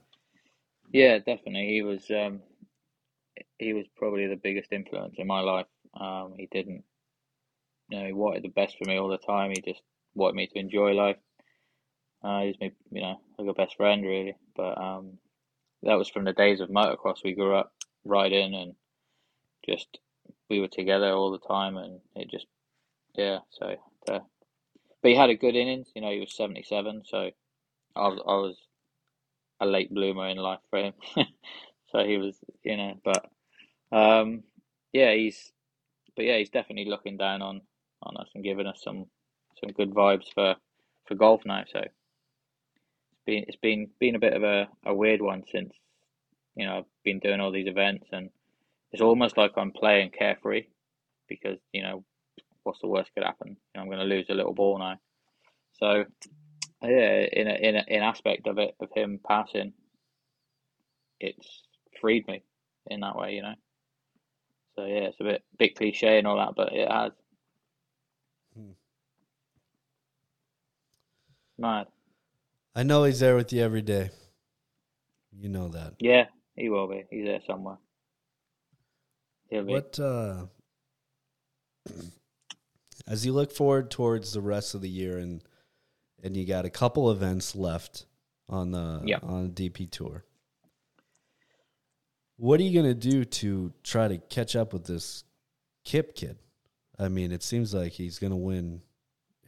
yeah. 0.91 1.17
Definitely, 1.19 1.67
he 1.67 1.81
was. 1.81 2.09
Um, 2.09 2.41
he 3.59 3.73
was 3.73 3.85
probably 3.97 4.27
the 4.27 4.35
biggest 4.35 4.71
influence 4.71 5.15
in 5.17 5.27
my 5.27 5.41
life. 5.41 5.67
Um, 5.99 6.35
he 6.37 6.47
didn't, 6.51 6.83
you 7.89 7.99
know, 7.99 8.05
he 8.05 8.13
wanted 8.13 8.43
the 8.43 8.49
best 8.49 8.77
for 8.77 8.85
me 8.85 8.97
all 8.97 9.09
the 9.09 9.17
time. 9.17 9.51
He 9.51 9.61
just 9.61 9.81
wanted 10.13 10.35
me 10.35 10.47
to 10.47 10.59
enjoy 10.59 10.91
life. 10.93 11.17
Uh, 12.23 12.41
he's 12.41 12.55
my, 12.59 12.71
you 12.91 13.01
know, 13.01 13.21
like 13.37 13.47
a 13.49 13.53
best 13.53 13.75
friend 13.77 14.03
really. 14.05 14.35
But 14.55 14.77
um, 14.77 15.17
that 15.85 15.97
was 15.97 16.09
from 16.09 16.25
the 16.25 16.33
days 16.33 16.59
of 16.59 16.69
motocross. 16.69 17.23
We 17.23 17.33
grew 17.33 17.55
up 17.55 17.73
riding 18.03 18.53
and 18.55 18.73
just 19.67 19.99
we 20.49 20.59
were 20.59 20.67
together 20.67 21.11
all 21.11 21.31
the 21.31 21.47
time, 21.47 21.77
and 21.77 21.99
it 22.15 22.29
just, 22.29 22.45
yeah. 23.15 23.39
So, 23.51 23.75
uh, 24.09 24.19
but 25.01 25.09
he 25.09 25.15
had 25.15 25.29
a 25.29 25.35
good 25.35 25.55
innings. 25.55 25.91
You 25.95 26.01
know, 26.01 26.11
he 26.11 26.19
was 26.19 26.35
seventy 26.35 26.63
seven, 26.63 27.03
so 27.05 27.31
I 27.95 28.07
was, 28.07 28.19
I 28.27 28.33
was 28.33 28.57
a 29.61 29.65
late 29.65 29.93
bloomer 29.93 30.27
in 30.27 30.37
life 30.37 30.59
for 30.69 30.79
him, 30.79 30.93
so 31.91 32.03
he 32.05 32.17
was, 32.17 32.37
you 32.63 32.77
know. 32.77 32.93
But 33.03 33.29
um, 33.91 34.43
yeah, 34.93 35.13
he's, 35.13 35.51
but 36.15 36.25
yeah, 36.25 36.37
he's 36.37 36.49
definitely 36.49 36.89
looking 36.89 37.17
down 37.17 37.41
on 37.41 37.61
on 38.03 38.17
us 38.17 38.29
and 38.35 38.43
giving 38.43 38.67
us 38.67 38.81
some 38.83 39.05
some 39.59 39.71
good 39.71 39.93
vibes 39.93 40.33
for 40.33 40.55
for 41.07 41.15
golf 41.15 41.41
now. 41.45 41.63
So 41.71 41.81
been 43.25 43.45
it's 43.47 43.57
been 43.57 43.89
been 43.99 44.15
a 44.15 44.19
bit 44.19 44.33
of 44.33 44.43
a, 44.43 44.67
a 44.85 44.93
weird 44.93 45.21
one 45.21 45.43
since 45.51 45.73
you 46.55 46.65
know 46.65 46.79
I've 46.79 46.85
been 47.03 47.19
doing 47.19 47.39
all 47.39 47.51
these 47.51 47.67
events 47.67 48.07
and 48.11 48.29
it's 48.91 49.01
almost 49.01 49.37
like 49.37 49.51
I'm 49.57 49.71
playing 49.71 50.11
carefree 50.11 50.67
because 51.27 51.57
you 51.73 51.83
know 51.83 52.03
what's 52.63 52.81
the 52.81 52.87
worst 52.87 53.11
could 53.13 53.23
happen? 53.23 53.49
You 53.49 53.55
know, 53.75 53.81
I'm 53.81 53.87
going 53.87 53.99
to 53.99 54.05
lose 54.15 54.25
a 54.29 54.33
little 54.33 54.53
ball 54.53 54.79
now. 54.79 54.99
So 55.79 56.05
yeah, 56.81 57.25
in 57.31 57.47
a, 57.47 57.53
in 57.53 57.75
a, 57.75 57.83
in 57.87 58.03
aspect 58.03 58.47
of 58.47 58.57
it 58.57 58.75
of 58.79 58.89
him 58.93 59.19
passing, 59.25 59.73
it's 61.19 61.63
freed 62.01 62.27
me 62.27 62.43
in 62.87 63.01
that 63.01 63.15
way, 63.15 63.33
you 63.35 63.41
know. 63.41 63.55
So 64.75 64.85
yeah, 64.85 65.07
it's 65.09 65.19
a 65.19 65.23
bit 65.23 65.43
bit 65.57 65.75
cliche 65.75 66.17
and 66.17 66.27
all 66.27 66.37
that, 66.37 66.55
but 66.55 66.73
it 66.73 66.91
has. 66.91 67.11
Hmm. 68.57 68.71
Mad. 71.57 71.87
I 72.75 72.83
know 72.83 73.05
he's 73.05 73.19
there 73.21 73.35
with 73.35 73.53
you 73.53 73.63
every 73.63 73.81
day. 73.81 74.09
You 75.31 75.49
know 75.49 75.69
that. 75.69 75.93
Yeah, 75.99 76.25
he 76.55 76.69
will 76.69 76.87
be. 76.87 77.05
He's 77.09 77.25
there 77.25 77.39
somewhere. 77.47 77.77
He'll 79.49 79.63
be. 79.63 79.73
What 79.73 79.99
uh 79.99 80.45
as 83.07 83.25
you 83.25 83.33
look 83.33 83.51
forward 83.51 83.91
towards 83.91 84.33
the 84.33 84.41
rest 84.41 84.75
of 84.75 84.81
the 84.81 84.89
year 84.89 85.17
and 85.17 85.43
and 86.23 86.35
you 86.35 86.45
got 86.45 86.65
a 86.65 86.69
couple 86.69 87.11
events 87.11 87.55
left 87.55 88.05
on 88.49 88.71
the 88.71 89.01
Yeah. 89.05 89.19
on 89.21 89.53
the 89.53 89.69
DP 89.69 89.89
tour. 89.89 90.25
What 92.37 92.59
are 92.59 92.63
you 92.63 92.77
gonna 92.81 92.93
do 92.93 93.23
to 93.23 93.73
try 93.83 94.07
to 94.07 94.17
catch 94.17 94.55
up 94.55 94.73
with 94.73 94.85
this 94.85 95.23
Kipp 95.83 96.15
kid? 96.15 96.39
I 96.97 97.09
mean, 97.09 97.31
it 97.31 97.43
seems 97.43 97.73
like 97.73 97.93
he's 97.93 98.19
gonna 98.19 98.35
win 98.37 98.81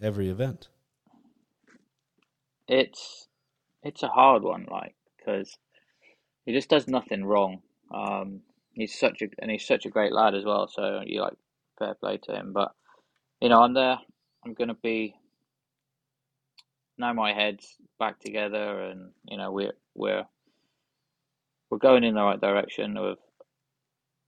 every 0.02 0.30
event. 0.30 0.70
It's 2.68 3.28
it's 3.84 4.04
a 4.04 4.08
hard 4.08 4.44
one, 4.44 4.68
like 4.70 4.96
because 5.18 5.58
he 6.46 6.54
just 6.54 6.70
does 6.70 6.88
nothing 6.88 7.26
wrong. 7.26 7.62
Um, 7.94 8.42
he's 8.74 8.98
such 8.98 9.22
a 9.22 9.28
and 9.40 9.52
he's 9.52 9.66
such 9.66 9.86
a 9.86 9.90
great 9.90 10.14
lad 10.14 10.36
as 10.36 10.46
well. 10.46 10.68
So 10.68 11.02
you 11.06 11.22
like 11.22 11.38
fair 11.80 11.96
play 11.96 12.18
to 12.24 12.36
him. 12.36 12.54
But 12.54 12.72
you 13.42 13.50
know, 13.50 13.62
I'm 13.62 13.74
there. 13.74 13.98
I'm 14.46 14.54
gonna 14.54 14.76
be 14.76 15.16
now. 16.98 17.14
My 17.14 17.34
head's 17.34 17.76
back 18.00 18.20
together, 18.20 18.82
and 18.82 19.12
you 19.26 19.38
know 19.38 19.52
we're 19.52 19.74
we're 19.96 20.26
we're 21.70 21.78
going 21.78 22.04
in 22.04 22.16
the 22.16 22.24
right 22.24 22.42
direction 22.42 22.98
of 22.98 23.18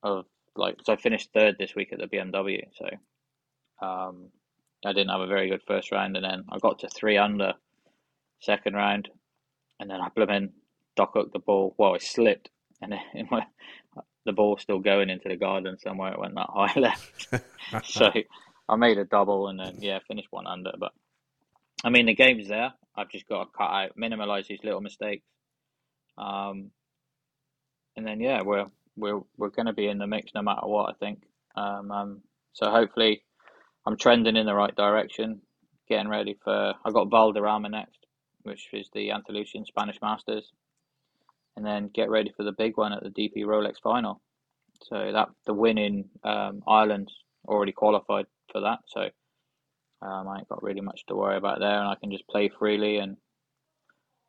of 0.04 0.26
like. 0.56 0.78
So 0.84 0.94
I 0.94 0.96
finished 0.98 1.30
third 1.34 1.56
this 1.60 1.76
week 1.76 1.94
at 1.94 2.00
the 2.00 2.08
BMW. 2.08 2.64
So 2.78 3.86
um, 3.86 4.30
I 4.86 4.94
didn't 4.94 5.10
have 5.10 5.22
a 5.22 5.28
very 5.28 5.50
good 5.50 5.62
first 5.68 5.92
round, 5.92 6.16
and 6.16 6.26
then 6.26 6.46
I 6.50 6.60
got 6.60 6.80
to 6.80 6.90
three 6.90 7.18
under 7.18 7.54
second 8.40 8.74
round, 8.74 9.10
and 9.80 9.90
then 9.90 10.02
I 10.02 10.10
blooming 10.16 10.52
dock 10.96 11.16
up 11.16 11.32
the 11.32 11.40
ball. 11.40 11.76
Well, 11.78 11.96
it 11.96 12.02
slipped, 12.02 12.50
and 12.82 12.94
it 12.94 13.28
went, 13.32 13.46
the 14.26 14.34
ball 14.34 14.58
still 14.58 14.80
going 14.80 15.10
into 15.10 15.30
the 15.30 15.38
garden 15.38 15.78
somewhere. 15.80 16.14
It 16.14 16.20
went 16.20 16.36
that 16.36 16.50
high 16.50 16.74
left, 16.80 17.28
so 17.86 18.12
I 18.68 18.76
made 18.76 18.98
a 18.98 19.06
double, 19.06 19.48
and 19.48 19.60
then 19.60 19.78
yeah, 19.80 20.00
finished 20.08 20.28
one 20.32 20.48
under. 20.48 20.72
But 20.78 20.92
I 21.84 21.90
mean, 21.90 22.06
the 22.06 22.16
game's 22.16 22.48
there. 22.48 22.74
I've 22.96 23.10
just 23.10 23.28
got 23.28 23.46
to 23.46 23.58
cut 23.58 23.72
out, 23.72 23.92
minimize 23.96 24.48
these 24.48 24.64
little 24.64 24.82
mistakes, 24.82 25.26
um, 26.18 26.72
and 27.96 28.06
then 28.06 28.20
yeah, 28.20 28.42
we're 28.44 28.68
we're 28.96 29.22
we're 29.38 29.50
going 29.50 29.68
to 29.68 29.74
be 29.74 29.88
in 29.88 29.98
the 29.98 30.08
mix 30.08 30.32
no 30.36 30.42
matter 30.42 30.66
what. 30.68 30.90
I 30.90 30.94
think. 30.94 31.24
Um, 31.56 31.92
um, 31.92 32.22
so 32.54 32.70
hopefully, 32.70 33.24
I'm 33.86 33.98
trending 33.98 34.36
in 34.36 34.46
the 34.46 34.56
right 34.56 34.76
direction. 34.76 35.42
Getting 35.88 36.10
ready 36.10 36.38
for. 36.44 36.74
I 36.86 36.92
got 36.92 37.10
Valderrama 37.10 37.70
next 37.70 37.99
which 38.44 38.70
is 38.74 38.90
the 38.94 39.12
Andalusian 39.12 39.66
Spanish 39.66 39.98
Masters, 40.02 40.52
and 41.56 41.66
then 41.66 41.90
get 41.94 42.10
ready 42.10 42.32
for 42.36 42.44
the 42.44 42.52
big 42.52 42.78
one 42.78 42.94
at 42.94 43.04
the 43.04 43.10
DP 43.10 43.46
Rolex 43.46 43.76
Final. 43.84 44.22
So 44.84 45.12
that 45.12 45.30
the 45.46 45.54
win 45.54 45.78
in 45.78 46.06
um, 46.24 46.64
Ireland 46.68 47.12
already 47.48 47.72
qualified 47.74 48.26
for 48.52 48.62
that, 48.62 48.80
so 48.88 49.10
um, 50.02 50.28
I 50.28 50.40
ain't 50.40 50.50
got 50.50 50.64
really 50.64 50.82
much 50.82 51.06
to 51.08 51.16
worry 51.16 51.38
about 51.38 51.60
there, 51.60 51.80
and 51.80 51.88
I 51.88 51.96
can 51.96 52.12
just 52.12 52.28
play 52.28 52.50
freely, 52.50 52.98
and 52.98 53.18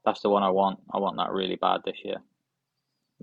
that's 0.05 0.21
the 0.21 0.31
one 0.31 0.43
I 0.43 0.51
want. 0.51 0.81
I 0.93 0.99
want 0.99 1.17
that 1.19 1.33
really 1.33 1.57
bad 1.57 1.83
this 1.85 1.99
year. 2.05 2.17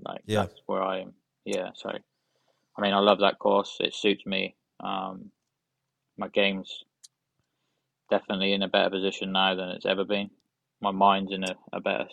Like 0.04 0.22
Yeah. 0.26 0.42
that's 0.42 0.60
where 0.66 0.82
I 0.82 1.00
am. 1.00 1.14
Yeah, 1.44 1.70
so 1.74 1.90
I 1.90 2.80
mean, 2.80 2.94
I 2.94 3.00
love 3.00 3.20
that 3.20 3.38
course. 3.38 3.76
It 3.80 3.94
suits 3.94 4.24
me. 4.24 4.54
Um, 4.80 5.30
my 6.16 6.28
game's 6.28 6.84
definitely 8.10 8.52
in 8.52 8.62
a 8.62 8.68
better 8.68 8.90
position 8.90 9.32
now 9.32 9.54
than 9.54 9.68
it's 9.70 9.86
ever 9.86 10.04
been 10.04 10.30
my 10.80 10.90
mind's 10.90 11.32
in 11.32 11.44
a, 11.44 11.54
a 11.72 11.80
better 11.80 12.06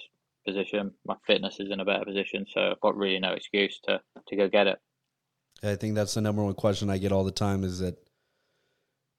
position. 0.46 0.92
My 1.06 1.16
fitness 1.28 1.60
is 1.60 1.72
in 1.72 1.80
a 1.80 1.86
better 1.86 2.06
position, 2.06 2.46
so 2.52 2.72
I've 2.72 2.80
got 2.82 2.96
really 2.98 3.20
no 3.20 3.34
excuse 3.34 3.80
to, 3.88 4.00
to 4.28 4.36
go 4.36 4.48
get 4.48 4.68
it. 4.68 4.80
I 5.64 5.76
think 5.76 5.96
that's 5.96 6.14
the 6.14 6.22
number 6.22 6.44
one 6.44 6.54
question 6.54 6.90
I 6.90 6.98
get 6.98 7.12
all 7.12 7.24
the 7.24 7.32
time 7.32 7.64
is 7.64 7.80
that 7.80 7.96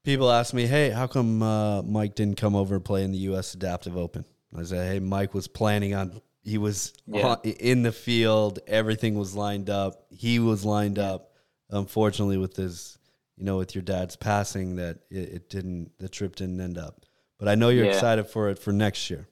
people 0.04 0.30
ask 0.30 0.54
me, 0.54 0.66
"Hey, 0.66 0.90
how 0.90 1.06
come 1.06 1.42
uh, 1.42 1.82
Mike 1.82 2.14
didn't 2.14 2.36
come 2.36 2.54
over 2.54 2.74
and 2.76 2.84
play 2.84 3.02
in 3.04 3.12
the 3.12 3.18
U.S. 3.18 3.54
Adaptive 3.54 3.96
Open?" 3.96 4.24
I 4.56 4.62
say, 4.62 4.86
"Hey, 4.86 4.98
Mike 5.00 5.34
was 5.34 5.48
planning 5.48 5.94
on. 5.94 6.20
He 6.42 6.58
was 6.58 6.92
Yeah. 7.06 7.26
on- 7.28 7.40
in 7.42 7.82
the 7.82 7.92
field. 7.92 8.60
Everything 8.66 9.16
was 9.18 9.34
lined 9.34 9.68
up. 9.70 10.06
He 10.10 10.38
was 10.38 10.64
lined 10.64 10.98
up. 10.98 11.32
Unfortunately, 11.70 12.36
with 12.36 12.54
his, 12.54 12.96
you 13.36 13.44
know, 13.44 13.56
with 13.56 13.74
your 13.74 13.82
dad's 13.82 14.14
passing, 14.14 14.76
that 14.76 14.98
it, 15.10 15.16
it 15.34 15.50
didn't. 15.50 15.90
The 15.98 16.08
trip 16.08 16.36
didn't 16.36 16.60
end 16.60 16.78
up. 16.78 17.04
But 17.38 17.48
I 17.48 17.54
know 17.56 17.70
you're 17.70 17.86
Yeah. 17.86 17.92
excited 17.94 18.28
for 18.28 18.48
it 18.50 18.58
for 18.60 18.72
next 18.72 19.10
year. 19.10 19.26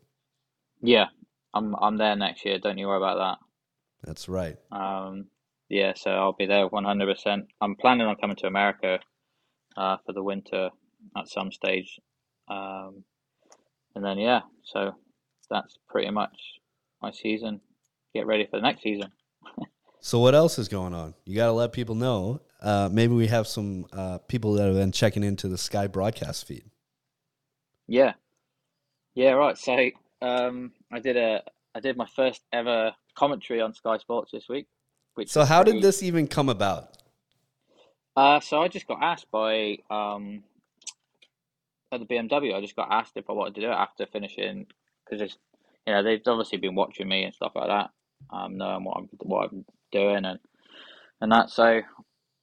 Yeah, 0.85 1.07
I'm 1.55 1.75
I'm 1.81 1.97
there 1.97 2.15
next 2.15 2.45
year. 2.45 2.59
Don't 2.59 2.77
you 2.77 2.87
worry 2.87 2.99
about 2.99 3.17
that. 3.19 3.39
That's 4.07 4.29
right. 4.29 4.59
Um, 4.71 5.29
yeah, 5.71 5.95
so 5.97 6.11
I'll 6.11 6.35
be 6.35 6.45
there 6.45 6.69
100%. 6.69 7.47
I'm 7.63 7.75
planning 7.75 8.07
on 8.07 8.17
coming 8.17 8.37
to 8.37 8.47
America 8.47 8.99
uh, 9.79 9.97
for 10.05 10.13
the 10.13 10.23
winter 10.23 10.69
at 11.17 11.29
some 11.29 11.51
stage, 11.51 11.99
um, 12.49 13.03
and 13.95 14.05
then 14.05 14.19
yeah, 14.19 14.43
so 14.63 14.95
that's 15.51 15.79
pretty 15.89 16.11
much 16.11 16.37
my 17.01 17.11
season. 17.11 17.63
Get 18.15 18.27
ready 18.27 18.45
for 18.45 18.59
the 18.59 18.63
next 18.63 18.83
season. 18.83 19.11
So 20.01 20.19
what 20.19 20.35
else 20.35 20.59
is 20.59 20.69
going 20.69 20.93
on? 20.93 21.15
You 21.25 21.35
got 21.35 21.47
to 21.47 21.53
let 21.53 21.73
people 21.73 21.95
know. 21.95 22.43
Uh, 22.61 22.91
maybe 22.93 23.15
we 23.15 23.29
have 23.29 23.47
some 23.47 23.87
uh, 23.91 24.19
people 24.19 24.53
that 24.53 24.67
have 24.67 24.75
been 24.75 24.93
checking 24.93 25.25
into 25.25 25.49
the 25.49 25.57
Sky 25.57 25.87
broadcast 25.87 26.47
feed. 26.47 26.65
Yeah, 27.87 28.13
yeah, 29.15 29.31
right. 29.31 29.57
So 29.57 29.91
um, 30.25 30.73
I 30.91 31.01
did 31.01 31.17
a 31.17 31.43
I 31.75 31.81
did 31.81 31.97
my 31.97 32.07
first 32.17 32.43
ever 32.53 32.93
commentary 33.15 33.61
on 33.61 33.75
Sky 33.75 33.99
Sports 33.99 34.31
this 34.33 34.49
week. 34.49 34.67
Which 35.15 35.31
So 35.31 35.45
how 35.45 35.63
did 35.63 35.83
this 35.83 36.03
even 36.03 36.27
come 36.27 36.49
about? 36.49 36.97
Uh, 38.17 38.41
so 38.41 38.63
I 38.63 38.69
just 38.69 38.87
got 38.87 39.03
asked 39.03 39.31
by 39.31 39.79
um 39.91 40.45
at 41.93 42.01
the 42.01 42.07
BMW. 42.07 42.55
I 42.55 42.61
just 42.61 42.77
got 42.77 42.91
asked 42.91 43.17
if 43.17 43.29
I 43.29 43.33
wanted 43.33 43.57
to 43.57 43.61
do 43.61 43.69
it 43.69 43.75
after 43.75 44.07
finishing 44.07 44.67
because 45.05 45.37
you 45.87 45.93
know 45.93 46.03
they've 46.03 46.21
obviously 46.27 46.59
been 46.59 46.75
watching 46.75 47.09
me 47.09 47.25
and 47.25 47.35
stuff 47.35 47.53
like 47.55 47.69
that, 47.69 47.91
um, 48.31 48.57
knowing 48.57 48.85
what 48.85 48.97
I'm 48.97 49.09
what 49.19 49.51
I'm 49.51 49.65
doing 49.93 50.25
and 50.25 50.39
and 51.21 51.33
that. 51.33 51.51
So 51.51 51.83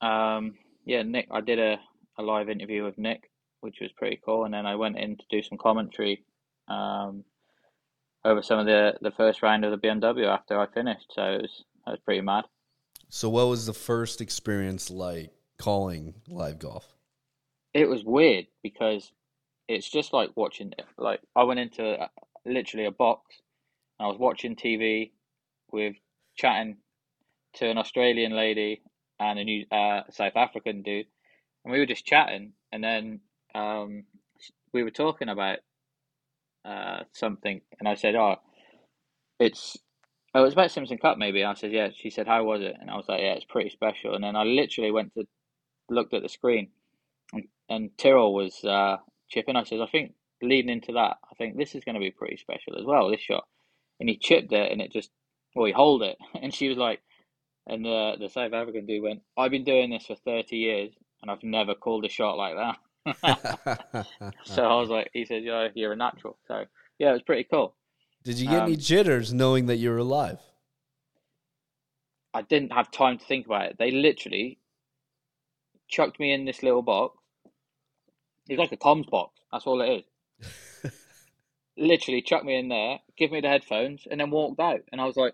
um, 0.01 0.55
yeah, 0.85 1.01
Nick, 1.01 1.27
I 1.31 1.41
did 1.41 1.59
a, 1.59 1.79
a 2.19 2.21
live 2.21 2.49
interview 2.49 2.83
with 2.83 2.97
Nick, 2.97 3.31
which 3.61 3.79
was 3.81 3.91
pretty 3.93 4.19
cool, 4.23 4.45
and 4.45 4.53
then 4.53 4.65
I 4.65 4.75
went 4.75 4.97
in 4.97 5.17
to 5.17 5.23
do 5.31 5.41
some 5.41 5.57
commentary 5.57 6.23
um 6.67 7.25
over 8.23 8.41
some 8.41 8.59
of 8.59 8.65
the 8.65 8.95
the 9.01 9.11
first 9.11 9.41
round 9.41 9.65
of 9.65 9.71
the 9.71 9.87
BMW 9.87 10.27
after 10.27 10.59
I 10.59 10.67
finished. 10.67 11.11
So 11.11 11.23
it 11.23 11.41
was 11.41 11.63
that 11.85 11.91
was 11.91 11.99
pretty 12.01 12.21
mad. 12.21 12.45
So 13.09 13.29
what 13.29 13.47
was 13.47 13.65
the 13.65 13.73
first 13.73 14.21
experience 14.21 14.89
like 14.89 15.31
calling 15.57 16.13
live 16.27 16.59
golf? 16.59 16.87
It 17.73 17.87
was 17.87 18.03
weird 18.03 18.47
because 18.63 19.11
it's 19.67 19.89
just 19.89 20.13
like 20.13 20.31
watching 20.35 20.73
like 20.97 21.21
I 21.35 21.43
went 21.43 21.59
into 21.59 22.09
literally 22.45 22.85
a 22.85 22.91
box 22.91 23.35
and 23.99 24.05
I 24.05 24.09
was 24.09 24.19
watching 24.19 24.55
TV 24.55 25.11
with 25.71 25.95
chatting 26.35 26.77
to 27.55 27.69
an 27.69 27.77
Australian 27.77 28.33
lady 28.33 28.81
and 29.19 29.39
a 29.39 29.43
New 29.43 29.65
uh, 29.71 30.01
South 30.09 30.35
African 30.35 30.81
dude 30.81 31.07
and 31.63 31.71
we 31.71 31.79
were 31.79 31.85
just 31.85 32.05
chatting 32.05 32.53
and 32.71 32.83
then 32.83 33.19
um, 33.53 34.03
we 34.73 34.83
were 34.83 34.91
talking 34.91 35.29
about 35.29 35.59
uh, 36.65 37.01
something 37.13 37.61
and 37.79 37.87
I 37.87 37.95
said 37.95 38.15
oh 38.15 38.35
it's 39.39 39.77
oh 40.35 40.41
it 40.41 40.43
was 40.43 40.53
about 40.53 40.71
Simpson 40.71 40.97
Cup 40.97 41.17
maybe 41.17 41.41
and 41.41 41.51
I 41.51 41.53
said 41.55 41.71
yeah 41.71 41.89
she 41.95 42.09
said 42.09 42.27
how 42.27 42.43
was 42.43 42.61
it 42.61 42.75
and 42.79 42.89
I 42.89 42.95
was 42.95 43.05
like 43.09 43.21
yeah 43.21 43.33
it's 43.33 43.45
pretty 43.45 43.69
special 43.69 44.15
and 44.15 44.23
then 44.23 44.35
I 44.35 44.43
literally 44.43 44.91
went 44.91 45.13
to 45.15 45.25
looked 45.89 46.13
at 46.13 46.21
the 46.23 46.29
screen 46.29 46.69
and, 47.33 47.43
and 47.69 47.89
Tyrrell 47.97 48.33
was 48.33 48.63
uh, 48.63 48.97
chipping. 49.29 49.55
I 49.55 49.63
said, 49.63 49.79
I 49.81 49.87
think 49.87 50.13
leading 50.41 50.71
into 50.71 50.93
that, 50.93 51.17
I 51.29 51.35
think 51.37 51.57
this 51.57 51.75
is 51.75 51.83
going 51.83 51.95
to 51.95 52.01
be 52.01 52.11
pretty 52.11 52.37
special 52.37 52.77
as 52.77 52.85
well. 52.85 53.09
This 53.09 53.21
shot, 53.21 53.45
and 53.99 54.09
he 54.09 54.17
chipped 54.17 54.51
it, 54.51 54.71
and 54.71 54.81
it 54.81 54.91
just, 54.91 55.09
well, 55.55 55.65
he 55.65 55.71
hold 55.73 56.03
it, 56.03 56.17
and 56.41 56.53
she 56.53 56.69
was 56.69 56.77
like, 56.77 57.01
and 57.67 57.85
the 57.85 58.15
the 58.19 58.29
South 58.29 58.53
African 58.53 58.85
dude 58.85 59.03
went, 59.03 59.21
"I've 59.37 59.51
been 59.51 59.63
doing 59.63 59.91
this 59.91 60.05
for 60.07 60.15
thirty 60.15 60.57
years, 60.57 60.93
and 61.21 61.31
I've 61.31 61.43
never 61.43 61.75
called 61.75 62.05
a 62.05 62.09
shot 62.09 62.37
like 62.37 62.55
that." 62.55 62.77
So 63.05 64.63
I 64.63 64.79
was 64.79 64.89
like, 64.89 65.09
he 65.13 65.25
said, 65.25 65.43
"Yeah, 65.43 65.69
you're 65.73 65.93
a 65.93 65.95
natural." 65.95 66.37
So 66.47 66.65
yeah, 66.99 67.09
it 67.09 67.13
was 67.13 67.21
pretty 67.23 67.45
cool. 67.45 67.75
Did 68.23 68.39
you 68.39 68.47
get 68.47 68.63
any 68.63 68.73
Um, 68.73 68.79
jitters 68.79 69.33
knowing 69.33 69.65
that 69.65 69.77
you 69.77 69.89
were 69.89 69.97
alive? 69.97 70.39
I 72.33 72.43
didn't 72.43 72.71
have 72.71 72.91
time 72.91 73.17
to 73.17 73.25
think 73.25 73.45
about 73.45 73.65
it. 73.71 73.77
They 73.77 73.91
literally 73.91 74.59
chucked 75.87 76.19
me 76.19 76.31
in 76.31 76.45
this 76.45 76.63
little 76.63 76.81
box. 76.83 77.17
It 78.47 78.57
was 78.57 78.59
like 78.59 78.71
a 78.71 78.77
comms 78.77 79.09
box. 79.09 79.39
That's 79.51 79.65
all 79.65 79.81
it 79.81 80.05
is. 80.43 80.91
literally 81.77 82.21
chucked 82.21 82.45
me 82.45 82.55
in 82.55 82.69
there, 82.69 82.99
give 83.17 83.31
me 83.31 83.41
the 83.41 83.49
headphones, 83.49 84.07
and 84.09 84.19
then 84.19 84.29
walked 84.29 84.59
out. 84.59 84.81
And 84.91 85.01
I 85.01 85.05
was 85.05 85.17
like, 85.17 85.33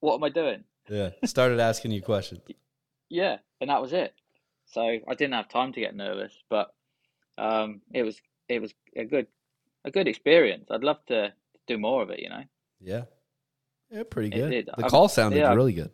"What 0.00 0.14
am 0.14 0.24
I 0.24 0.28
doing?" 0.28 0.64
Yeah. 0.88 1.10
Started 1.24 1.60
asking 1.60 1.90
you 1.92 2.02
questions. 2.02 2.40
Yeah, 3.08 3.38
and 3.60 3.70
that 3.70 3.82
was 3.82 3.92
it. 3.92 4.14
So 4.66 4.80
I 4.82 5.14
didn't 5.14 5.34
have 5.34 5.48
time 5.48 5.72
to 5.72 5.80
get 5.80 5.94
nervous, 5.94 6.32
but 6.48 6.74
um, 7.38 7.80
it 7.92 8.02
was 8.02 8.20
it 8.48 8.60
was 8.60 8.72
a 8.96 9.04
good 9.04 9.26
a 9.84 9.90
good 9.90 10.08
experience. 10.08 10.66
I'd 10.70 10.84
love 10.84 11.04
to 11.06 11.32
do 11.66 11.78
more 11.78 12.02
of 12.02 12.10
it. 12.10 12.20
You 12.20 12.28
know. 12.30 12.42
Yeah. 12.80 13.02
Yeah, 13.90 14.02
pretty 14.08 14.28
It 14.36 14.40
good. 14.50 14.66
The 14.66 14.82
I'm- 14.82 14.90
call 14.90 15.08
sounded 15.08 15.38
yeah. 15.38 15.54
really 15.54 15.72
good. 15.74 15.90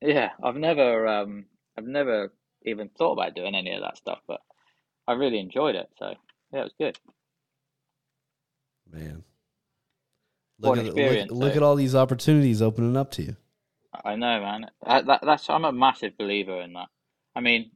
Yeah, 0.00 0.30
I've 0.42 0.56
never 0.56 1.06
um 1.08 1.46
I've 1.78 1.86
never 1.86 2.32
even 2.66 2.88
thought 2.90 3.12
about 3.12 3.34
doing 3.34 3.54
any 3.54 3.72
of 3.72 3.82
that 3.82 3.96
stuff, 3.96 4.18
but 4.26 4.40
I 5.06 5.12
really 5.12 5.38
enjoyed 5.38 5.74
it. 5.76 5.88
So 5.98 6.14
yeah, 6.52 6.60
it 6.60 6.64
was 6.64 6.74
good. 6.78 6.98
Man. 8.90 9.24
What 10.58 10.76
Look 10.76 10.78
at, 10.78 10.86
experience, 10.86 11.30
look, 11.30 11.40
look 11.40 11.52
eh? 11.54 11.56
at 11.56 11.62
all 11.62 11.74
these 11.74 11.94
opportunities 11.94 12.62
opening 12.62 12.96
up 12.96 13.10
to 13.12 13.22
you. 13.22 13.36
I 14.04 14.16
know, 14.16 14.40
man. 14.40 14.70
That, 14.86 15.20
that's 15.22 15.48
I'm 15.50 15.64
a 15.64 15.72
massive 15.72 16.16
believer 16.18 16.60
in 16.60 16.72
that. 16.74 16.88
I 17.34 17.40
mean, 17.40 17.72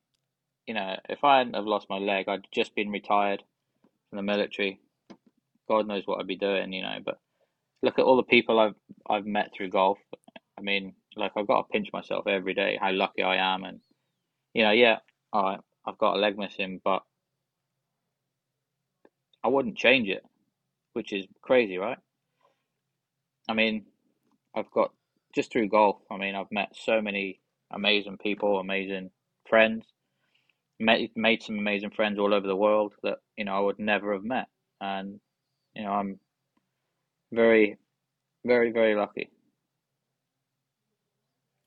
you 0.68 0.74
know, 0.74 0.96
if 1.08 1.24
I 1.24 1.38
hadn't 1.38 1.54
have 1.54 1.64
lost 1.64 1.88
my 1.88 1.96
leg, 1.96 2.28
I'd 2.28 2.46
just 2.54 2.74
been 2.74 2.90
retired 2.90 3.42
from 4.10 4.16
the 4.18 4.22
military. 4.22 4.78
God 5.66 5.88
knows 5.88 6.02
what 6.04 6.20
I'd 6.20 6.26
be 6.26 6.36
doing, 6.36 6.74
you 6.74 6.82
know. 6.82 6.98
But 7.02 7.18
look 7.82 7.98
at 7.98 8.04
all 8.04 8.18
the 8.18 8.22
people 8.22 8.60
I've 8.60 8.74
I've 9.08 9.24
met 9.24 9.50
through 9.56 9.70
golf. 9.70 9.98
I 10.58 10.60
mean, 10.60 10.94
like 11.16 11.32
I've 11.36 11.46
got 11.46 11.62
to 11.62 11.72
pinch 11.72 11.88
myself 11.92 12.26
every 12.26 12.52
day 12.52 12.78
how 12.78 12.92
lucky 12.92 13.22
I 13.22 13.54
am, 13.54 13.64
and 13.64 13.80
you 14.52 14.62
know, 14.62 14.70
yeah, 14.70 14.98
right, 15.34 15.58
I've 15.86 15.96
got 15.96 16.16
a 16.16 16.20
leg 16.20 16.36
missing, 16.36 16.82
but 16.84 17.02
I 19.42 19.48
wouldn't 19.48 19.78
change 19.78 20.10
it, 20.10 20.22
which 20.92 21.14
is 21.14 21.24
crazy, 21.40 21.78
right? 21.78 21.98
I 23.48 23.54
mean, 23.54 23.86
I've 24.54 24.70
got 24.70 24.92
just 25.34 25.50
through 25.50 25.68
golf. 25.68 25.96
I 26.10 26.18
mean, 26.18 26.34
I've 26.34 26.52
met 26.52 26.76
so 26.76 27.00
many 27.00 27.40
amazing 27.70 28.18
people, 28.18 28.58
amazing 28.58 29.10
friends, 29.48 29.86
met 30.80 31.00
made 31.16 31.42
some 31.42 31.58
amazing 31.58 31.90
friends 31.90 32.18
all 32.18 32.34
over 32.34 32.46
the 32.46 32.56
world 32.56 32.94
that 33.02 33.18
you 33.36 33.44
know 33.44 33.54
I 33.54 33.60
would 33.60 33.78
never 33.78 34.12
have 34.12 34.24
met, 34.24 34.46
and 34.80 35.20
you 35.74 35.84
know 35.84 35.92
I'm 35.92 36.20
very, 37.32 37.76
very, 38.44 38.72
very 38.72 38.94
lucky. 38.94 39.30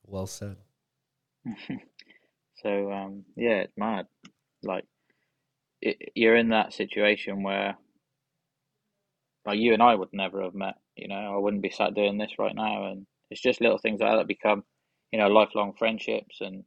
Well 0.04 0.26
said. 0.26 0.56
So 2.62 2.92
um, 2.92 3.24
yeah, 3.36 3.62
it's 3.62 3.76
mad. 3.76 4.06
Like 4.62 4.84
it, 5.80 6.12
you're 6.14 6.36
in 6.36 6.50
that 6.50 6.72
situation 6.72 7.42
where, 7.42 7.76
like 9.44 9.58
you 9.58 9.72
and 9.72 9.82
I 9.82 9.94
would 9.94 10.10
never 10.12 10.42
have 10.42 10.54
met. 10.54 10.74
You 10.96 11.08
know, 11.08 11.34
I 11.34 11.38
wouldn't 11.38 11.62
be 11.62 11.70
sat 11.70 11.94
doing 11.94 12.18
this 12.18 12.38
right 12.38 12.54
now, 12.54 12.86
and 12.86 13.06
it's 13.30 13.40
just 13.40 13.60
little 13.60 13.78
things 13.78 14.00
like 14.00 14.12
that 14.12 14.16
that 14.16 14.28
become, 14.28 14.62
you 15.10 15.18
know, 15.18 15.28
lifelong 15.28 15.72
friendships, 15.76 16.40
and 16.40 16.64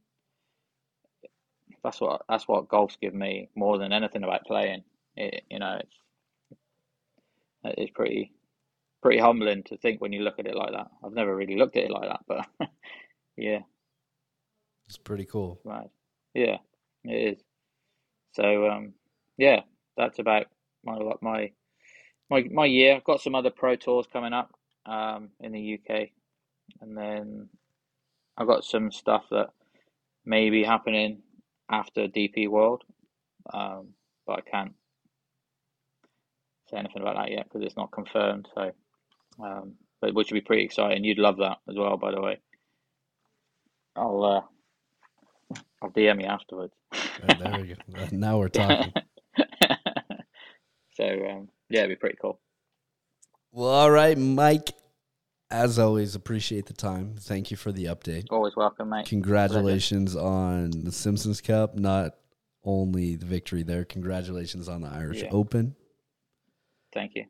that's 1.86 2.02
what 2.02 2.24
that's 2.28 2.48
what 2.48 2.68
golf's 2.68 2.98
given 2.98 3.20
me 3.20 3.48
more 3.56 3.78
than 3.78 3.94
anything 3.94 4.24
about 4.24 4.46
playing. 4.46 4.84
It, 5.16 5.44
you 5.52 5.60
know, 5.60 5.80
it's 5.80 5.98
it's 7.64 7.92
pretty 7.92 8.34
pretty 9.04 9.20
humbling 9.20 9.62
to 9.64 9.78
think 9.78 10.02
when 10.02 10.12
you 10.12 10.22
look 10.24 10.40
at 10.40 10.48
it 10.48 10.56
like 10.56 10.72
that. 10.72 10.88
I've 11.04 11.14
never 11.14 11.36
really 11.36 11.58
looked 11.58 11.78
at 11.78 11.84
it 11.84 11.92
like 11.92 12.10
that, 12.10 12.22
but 12.28 12.48
yeah. 13.38 13.60
It's 14.88 14.98
pretty 14.98 15.26
cool. 15.26 15.60
Right. 15.64 15.90
Yeah, 16.34 16.58
it 17.04 17.38
is. 17.38 17.44
So 18.34 18.68
um, 18.68 18.94
yeah, 19.38 19.62
that's 19.96 20.18
about 20.18 20.48
my 20.84 20.98
my 21.22 21.52
my 22.32 22.44
my 22.52 22.66
year. 22.66 22.96
I've 22.96 23.04
got 23.04 23.22
some 23.22 23.36
other 23.36 23.52
pro 23.52 23.76
tours 23.76 24.08
coming 24.12 24.34
up 24.34 24.52
um, 24.88 25.30
in 25.40 25.52
the 25.52 25.76
UK, 25.80 26.10
and 26.82 26.98
then 26.98 27.48
I've 28.38 28.48
got 28.48 28.66
some 28.66 28.92
stuff 28.92 29.26
that 29.30 29.50
may 30.26 30.50
be 30.50 30.64
happening 30.64 31.22
after 31.70 32.08
DP 32.08 32.48
World, 32.50 32.84
um, 33.54 33.90
but 34.26 34.40
I 34.40 34.50
can't 34.50 34.74
say 36.70 36.78
anything 36.78 37.02
about 37.02 37.16
that 37.16 37.32
yet 37.32 37.46
because 37.46 37.66
it's 37.66 37.78
not 37.78 37.92
confirmed. 37.92 38.48
So, 38.54 38.72
um, 39.44 39.74
but 40.02 40.14
which 40.14 40.32
would 40.32 40.38
be 40.38 40.46
pretty 40.46 40.64
exciting. 40.64 41.04
You'd 41.04 41.18
love 41.18 41.38
that 41.38 41.58
as 41.70 41.76
well, 41.78 41.98
by 41.98 42.12
the 42.12 42.22
way. 42.22 42.40
I'll 43.96 44.24
uh, 44.24 45.58
I'll 45.82 45.92
DM 45.92 46.22
you 46.22 46.28
afterwards. 46.28 46.74
Right, 46.94 47.40
there 47.40 47.62
we 47.62 47.68
go. 47.68 48.08
Now 48.12 48.38
we're 48.38 48.50
talking. 48.50 48.94
so 50.96 51.04
um, 51.04 51.50
yeah, 51.70 51.82
it'd 51.82 51.90
be 51.90 51.96
pretty 51.96 52.18
cool. 52.22 52.40
Well, 53.52 53.70
all 53.70 53.92
right, 53.92 54.18
Mike. 54.18 54.72
As 55.52 55.78
always, 55.78 56.16
appreciate 56.16 56.66
the 56.66 56.74
time. 56.74 57.16
Thank 57.20 57.52
you 57.52 57.58
for 57.58 57.72
the 57.72 57.86
update. 57.86 58.26
Always 58.32 58.56
welcome, 58.56 58.90
mate. 58.90 59.06
Congratulations 59.06 60.16
on 60.16 60.72
the 60.72 60.92
Simpsons 60.92 61.40
Cup. 61.40 61.76
Not 61.76 62.16
only 62.64 63.16
the 63.16 63.28
victory 63.28 63.62
there, 63.62 63.86
congratulations 63.86 64.68
on 64.68 64.82
the 64.82 64.88
Irish 64.88 65.22
Yeah. 65.22 65.30
Open. 65.32 65.76
Thank 66.94 67.12
you. 67.16 67.26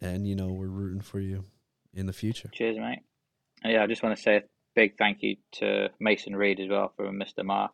And, 0.00 0.26
you 0.26 0.34
know, 0.34 0.48
we're 0.48 0.68
rooting 0.68 1.02
for 1.02 1.20
you 1.20 1.44
in 1.92 2.06
the 2.06 2.12
future. 2.12 2.48
Cheers, 2.54 2.78
mate. 2.78 3.00
And 3.62 3.72
yeah, 3.72 3.82
I 3.82 3.86
just 3.86 4.02
want 4.02 4.16
to 4.16 4.22
say 4.22 4.36
a 4.36 4.42
big 4.74 4.96
thank 4.96 5.22
you 5.22 5.36
to 5.54 5.90
Mason 6.00 6.34
Reed 6.34 6.60
as 6.60 6.68
well 6.70 6.92
from 6.96 7.18
Mr. 7.18 7.44
Mar, 7.44 7.70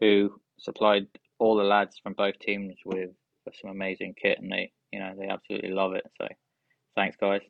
who 0.00 0.38
supplied 0.58 1.06
all 1.38 1.56
the 1.56 1.64
lads 1.64 1.98
from 2.02 2.12
both 2.12 2.38
teams 2.40 2.74
with 2.84 3.10
some 3.60 3.70
amazing 3.70 4.14
kit, 4.20 4.38
and 4.38 4.50
they, 4.50 4.72
you 4.92 4.98
know, 4.98 5.14
they 5.18 5.28
absolutely 5.28 5.70
love 5.70 5.94
it. 5.94 6.04
So, 6.20 6.26
thanks, 6.94 7.16
guys. 7.16 7.40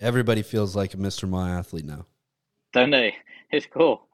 Everybody 0.00 0.42
feels 0.42 0.74
like 0.74 0.94
a 0.94 0.96
Mr. 0.96 1.28
My 1.28 1.50
athlete 1.50 1.84
now. 1.84 2.06
Don't 2.72 2.90
they? 2.90 3.14
It's 3.52 3.66
cool. 3.66 4.06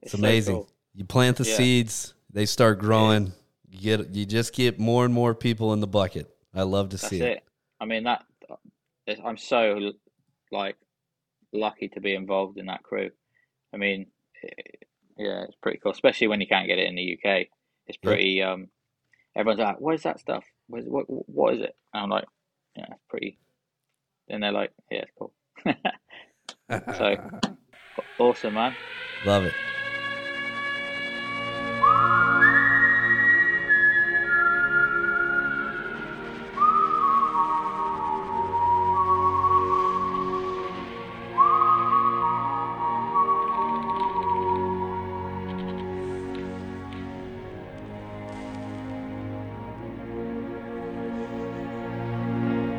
It's, 0.00 0.12
so 0.12 0.18
amazing. 0.18 0.54
cool. 0.54 0.70
You 0.94 1.04
plant 1.04 1.36
the 1.36 1.44
Yeah. 1.44 1.56
seeds, 1.56 2.14
they 2.32 2.46
start 2.46 2.78
growing. 2.78 3.34
You 3.68 3.80
get 3.98 4.14
you 4.14 4.24
just 4.24 4.54
get 4.54 4.78
more 4.78 5.04
and 5.04 5.12
more 5.12 5.34
people 5.34 5.74
in 5.74 5.80
the 5.80 5.86
bucket. 5.86 6.26
I 6.54 6.62
love 6.62 6.88
to 6.90 6.96
That's 6.96 7.10
see 7.10 7.20
it. 7.20 7.28
it. 7.36 7.44
I 7.78 7.84
mean 7.84 8.04
that. 8.04 8.24
I'm 9.22 9.36
so 9.36 9.92
like 10.50 10.76
lucky 11.52 11.88
to 11.88 12.00
be 12.00 12.14
involved 12.14 12.56
in 12.56 12.64
that 12.66 12.82
crew. 12.82 13.10
I 13.74 13.76
mean, 13.76 14.06
it- 14.42 14.88
yeah, 15.18 15.42
it's 15.42 15.56
pretty 15.56 15.78
cool, 15.78 15.92
especially 15.92 16.28
when 16.28 16.40
you 16.40 16.46
can't 16.46 16.66
get 16.66 16.78
it 16.78 16.88
in 16.88 16.94
the 16.94 17.02
UK. 17.22 17.50
It's 17.88 17.98
Yeah. 18.02 18.08
pretty. 18.08 18.42
Um, 18.42 18.68
everyone's 19.36 19.60
like, 19.60 19.80
"What 19.80 19.96
is 19.96 20.02
that 20.04 20.18
stuff? 20.18 20.44
What 20.68 20.80
is, 20.80 20.88
what, 20.88 21.04
what 21.08 21.54
is 21.54 21.60
it?" 21.60 21.76
And 21.92 22.04
I'm 22.04 22.08
like, 22.08 22.24
"Yeah, 22.74 22.86
it's 22.90 23.02
pretty." 23.10 23.38
And 24.30 24.42
they're 24.42 24.52
like, 24.52 24.72
"Yeah, 24.90 25.02
it's 25.02 25.12
cool." 25.18 25.32
So 26.70 27.16
awesome, 28.18 28.54
man. 28.54 28.76
Love 29.24 29.46
it. 29.46 29.54